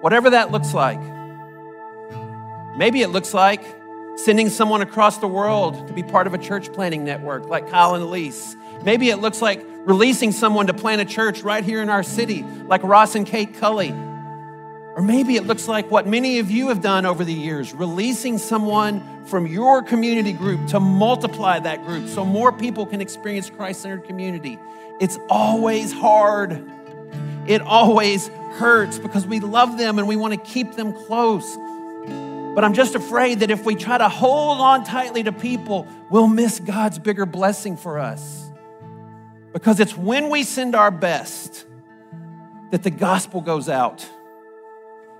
Whatever 0.00 0.30
that 0.30 0.50
looks 0.50 0.74
like. 0.74 1.00
Maybe 2.76 3.02
it 3.02 3.08
looks 3.10 3.34
like 3.34 3.62
sending 4.18 4.50
someone 4.50 4.82
across 4.82 5.18
the 5.18 5.28
world 5.28 5.86
to 5.86 5.92
be 5.92 6.02
part 6.02 6.26
of 6.26 6.34
a 6.34 6.38
church 6.38 6.72
planting 6.72 7.04
network 7.04 7.48
like 7.48 7.70
Kyle 7.70 7.94
and 7.94 8.02
Elise. 8.02 8.56
Maybe 8.82 9.10
it 9.10 9.18
looks 9.18 9.40
like 9.40 9.64
releasing 9.84 10.32
someone 10.32 10.66
to 10.66 10.74
plant 10.74 11.00
a 11.00 11.04
church 11.04 11.42
right 11.42 11.64
here 11.64 11.80
in 11.80 11.88
our 11.88 12.02
city, 12.02 12.42
like 12.66 12.82
Ross 12.82 13.14
and 13.14 13.24
Kate 13.24 13.54
Cully. 13.54 13.92
Or 13.92 15.02
maybe 15.02 15.36
it 15.36 15.46
looks 15.46 15.68
like 15.68 15.88
what 15.92 16.08
many 16.08 16.40
of 16.40 16.50
you 16.50 16.68
have 16.68 16.82
done 16.82 17.06
over 17.06 17.24
the 17.24 17.32
years, 17.32 17.72
releasing 17.72 18.38
someone 18.38 19.24
from 19.26 19.46
your 19.46 19.82
community 19.82 20.32
group 20.32 20.66
to 20.68 20.80
multiply 20.80 21.60
that 21.60 21.84
group 21.84 22.08
so 22.08 22.24
more 22.24 22.50
people 22.50 22.86
can 22.86 23.00
experience 23.00 23.48
Christ 23.48 23.82
centered 23.82 24.04
community. 24.04 24.58
It's 25.00 25.16
always 25.30 25.92
hard. 25.92 26.68
It 27.46 27.62
always 27.62 28.26
hurts 28.56 28.98
because 28.98 29.26
we 29.28 29.38
love 29.38 29.78
them 29.78 30.00
and 30.00 30.08
we 30.08 30.16
want 30.16 30.34
to 30.34 30.40
keep 30.40 30.74
them 30.74 30.92
close. 30.92 31.56
But 32.58 32.64
I'm 32.64 32.74
just 32.74 32.96
afraid 32.96 33.38
that 33.38 33.52
if 33.52 33.64
we 33.64 33.76
try 33.76 33.98
to 33.98 34.08
hold 34.08 34.58
on 34.58 34.82
tightly 34.82 35.22
to 35.22 35.30
people, 35.30 35.86
we'll 36.10 36.26
miss 36.26 36.58
God's 36.58 36.98
bigger 36.98 37.24
blessing 37.24 37.76
for 37.76 38.00
us. 38.00 38.50
Because 39.52 39.78
it's 39.78 39.96
when 39.96 40.28
we 40.28 40.42
send 40.42 40.74
our 40.74 40.90
best 40.90 41.68
that 42.72 42.82
the 42.82 42.90
gospel 42.90 43.42
goes 43.42 43.68
out 43.68 44.04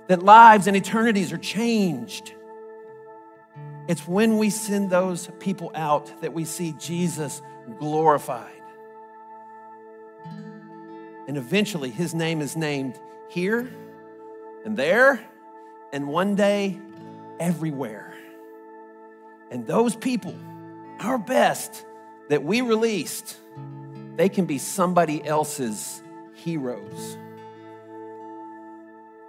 that 0.09 0.21
lives 0.21 0.67
and 0.67 0.75
eternities 0.75 1.31
are 1.31 1.37
changed. 1.37 2.33
It's 3.87 4.05
when 4.05 4.37
we 4.37 4.49
send 4.49 4.89
those 4.89 5.29
people 5.39 5.71
out 5.75 6.11
that 6.19 6.33
we 6.33 6.43
see 6.43 6.75
Jesus 6.77 7.41
glorified. 7.77 8.51
And 11.29 11.37
eventually, 11.37 11.89
his 11.89 12.13
name 12.13 12.41
is 12.41 12.57
named 12.57 12.99
here 13.29 13.71
and 14.65 14.75
there, 14.75 15.21
and 15.93 16.09
one 16.09 16.35
day, 16.35 16.77
everywhere. 17.39 18.13
And 19.51 19.65
those 19.65 19.95
people, 19.95 20.35
our 20.99 21.17
best 21.17 21.85
that 22.29 22.43
we 22.43 22.61
released, 22.61 23.37
they 24.15 24.29
can 24.29 24.45
be 24.45 24.57
somebody 24.57 25.25
else's 25.25 26.03
heroes. 26.33 27.17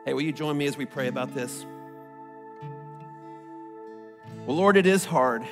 Hey, 0.05 0.15
will 0.15 0.23
you 0.23 0.33
join 0.33 0.57
me 0.57 0.67
as 0.67 0.77
we 0.77 0.87
pray 0.87 1.09
about 1.09 1.35
this? 1.35 1.65
Well, 4.47 4.57
Lord, 4.57 4.77
it 4.77 4.87
is 4.87 5.05
hard. 5.05 5.45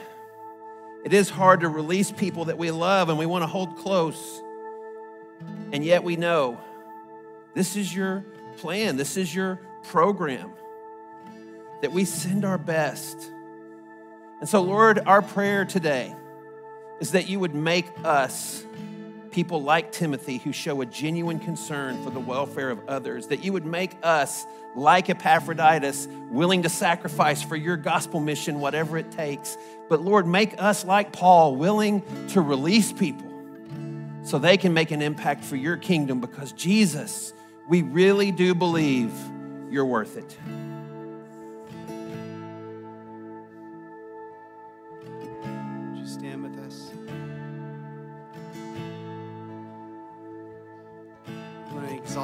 It 1.05 1.13
is 1.13 1.31
hard 1.31 1.61
to 1.61 1.69
release 1.69 2.11
people 2.11 2.47
that 2.47 2.59
we 2.59 2.71
love 2.71 3.09
and 3.09 3.19
we 3.19 3.27
want 3.27 3.43
to 3.43 3.47
hold 3.47 3.77
close. 3.77 4.43
And 5.73 5.85
yet 5.85 6.03
we 6.03 6.17
know 6.17 6.59
this 7.55 7.77
is 7.77 7.95
your 7.95 8.25
plan, 8.57 8.97
this 8.97 9.17
is 9.17 9.35
your 9.35 9.61
program, 9.85 10.51
that 11.83 11.93
we 11.93 12.05
send 12.05 12.45
our 12.45 12.59
best. 12.59 13.31
And 14.41 14.49
so, 14.49 14.63
Lord, 14.63 15.01
our 15.07 15.23
prayer 15.23 15.65
today 15.65 16.15
is 17.01 17.13
that 17.13 17.29
you 17.29 17.41
would 17.41 17.55
make 17.55 17.87
us 18.05 18.65
people 19.31 19.63
like 19.63 19.93
Timothy 19.93 20.39
who 20.39 20.53
show 20.53 20.81
a 20.81 20.87
genuine 20.87 21.39
concern 21.39 22.03
for 22.03 22.11
the 22.11 22.21
welfare 22.21 22.71
of 22.71 22.81
others, 22.89 23.29
that 23.29 23.45
you 23.45 23.53
would 23.53 23.67
make 23.67 23.97
us, 24.03 24.45
like 24.75 25.09
Epaphroditus, 25.09 26.09
willing 26.31 26.63
to 26.63 26.69
sacrifice 26.69 27.43
for 27.43 27.57
your 27.57 27.77
gospel 27.77 28.21
mission, 28.21 28.61
whatever 28.61 28.99
it 28.99 29.11
takes. 29.13 29.57
But 29.89 30.01
Lord, 30.01 30.27
make 30.27 30.61
us 30.61 30.85
like 30.85 31.13
Paul, 31.13 31.57
willing 31.57 32.03
to 32.29 32.41
release 32.41 32.93
people 32.93 33.27
so 34.25 34.39
they 34.39 34.57
can 34.57 34.75
make 34.75 34.91
an 34.91 35.03
impact 35.03 35.45
for 35.45 35.57
your 35.57 35.77
kingdom 35.77 36.21
because 36.21 36.53
Jesus, 36.53 37.33
we 37.69 37.83
really 37.83 38.33
do 38.33 38.55
believe 38.55 39.13
you're 39.71 39.87
worth 39.87 40.17
it. 40.17 40.37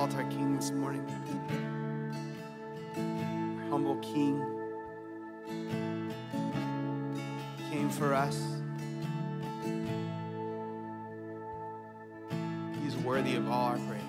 Exalt 0.05 0.23
our 0.23 0.31
King 0.31 0.55
this 0.55 0.71
morning. 0.71 1.03
Our 2.97 3.71
humble 3.71 3.97
King 3.97 4.45
came 7.71 7.89
for 7.89 8.13
us. 8.13 8.39
He's 12.83 12.97
worthy 12.97 13.37
of 13.37 13.51
all 13.51 13.69
our 13.69 13.79
praise. 13.79 14.04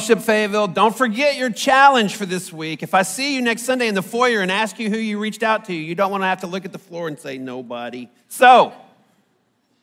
Fellowship 0.00 0.24
Fayetteville, 0.24 0.68
don't 0.68 0.96
forget 0.96 1.36
your 1.36 1.50
challenge 1.50 2.16
for 2.16 2.24
this 2.24 2.50
week. 2.50 2.82
If 2.82 2.94
I 2.94 3.02
see 3.02 3.34
you 3.34 3.42
next 3.42 3.64
Sunday 3.64 3.86
in 3.86 3.94
the 3.94 4.00
foyer 4.00 4.40
and 4.40 4.50
ask 4.50 4.78
you 4.78 4.88
who 4.88 4.96
you 4.96 5.18
reached 5.18 5.42
out 5.42 5.66
to, 5.66 5.74
you 5.74 5.94
don't 5.94 6.10
want 6.10 6.22
to 6.22 6.26
have 6.26 6.40
to 6.40 6.46
look 6.46 6.64
at 6.64 6.72
the 6.72 6.78
floor 6.78 7.06
and 7.06 7.18
say 7.18 7.36
nobody. 7.36 8.08
So, 8.26 8.72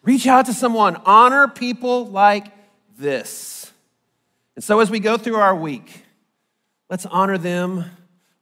reach 0.02 0.26
out 0.26 0.48
to 0.48 0.56
someone. 0.56 0.96
Honor 1.06 1.48
people 1.48 2.08
like 2.08 2.48
this. 2.98 3.72
And 4.56 4.64
so, 4.64 4.80
as 4.80 4.90
we 4.90 5.00
go 5.00 5.18
through 5.18 5.36
our 5.36 5.56
week, 5.56 6.04
let's 6.90 7.06
honor 7.06 7.38
them. 7.38 7.86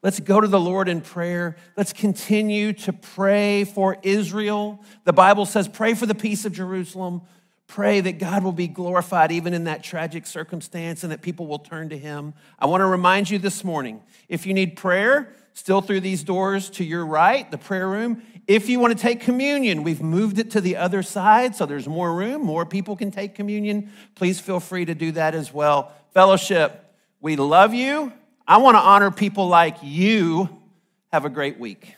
Let's 0.02 0.22
go 0.22 0.40
to 0.40 0.48
the 0.48 0.60
Lord 0.60 0.88
in 0.88 1.02
prayer. 1.02 1.58
Let's 1.76 1.92
continue 1.92 2.72
to 2.72 2.94
pray 2.94 3.66
for 3.66 3.98
Israel. 4.02 4.82
The 5.04 5.12
Bible 5.12 5.46
says, 5.46 5.68
pray 5.68 5.94
for 5.94 6.06
the 6.06 6.16
peace 6.16 6.46
of 6.46 6.54
Jerusalem. 6.54 7.24
Pray 7.68 8.00
that 8.00 8.20
God 8.20 8.44
will 8.44 8.52
be 8.52 8.68
glorified 8.68 9.32
even 9.32 9.54
in 9.54 9.64
that 9.64 9.84
tragic 9.84 10.28
circumstance 10.28 11.04
and 11.04 11.12
that 11.12 11.22
people 11.22 11.48
will 11.48 11.60
turn 11.60 11.90
to 11.90 11.98
Him. 11.98 12.34
I 12.60 12.68
want 12.68 12.82
to 12.82 12.86
remind 12.86 13.30
you 13.30 13.40
this 13.40 13.64
morning 13.64 14.02
if 14.30 14.46
you 14.46 14.54
need 14.54 14.76
prayer, 14.76 15.34
still 15.54 15.82
through 15.82 16.02
these 16.02 16.24
doors 16.24 16.70
to 16.72 16.84
your 16.84 17.06
right, 17.06 17.50
the 17.50 17.58
prayer 17.58 17.88
room. 17.88 18.22
If 18.48 18.70
you 18.70 18.80
want 18.80 18.96
to 18.96 19.02
take 19.02 19.22
communion, 19.22 19.84
we've 19.84 20.02
moved 20.02 20.38
it 20.38 20.52
to 20.52 20.62
the 20.62 20.78
other 20.78 21.02
side 21.02 21.56
so 21.56 21.66
there's 21.66 21.88
more 21.88 22.14
room, 22.14 22.44
more 22.44 22.66
people 22.66 22.96
can 22.96 23.10
take 23.10 23.34
communion. 23.34 23.92
Please 24.14 24.40
feel 24.40 24.60
free 24.60 24.86
to 24.86 24.94
do 24.94 25.12
that 25.14 25.34
as 25.34 25.52
well. 25.52 25.92
Fellowship, 26.14 26.94
we 27.20 27.36
love 27.36 27.74
you. 27.74 28.14
I 28.48 28.58
want 28.58 28.76
to 28.76 28.82
honor 28.82 29.10
people 29.10 29.48
like 29.48 29.78
you. 29.82 30.62
Have 31.12 31.26
a 31.26 31.30
great 31.30 31.60
week. 31.60 31.96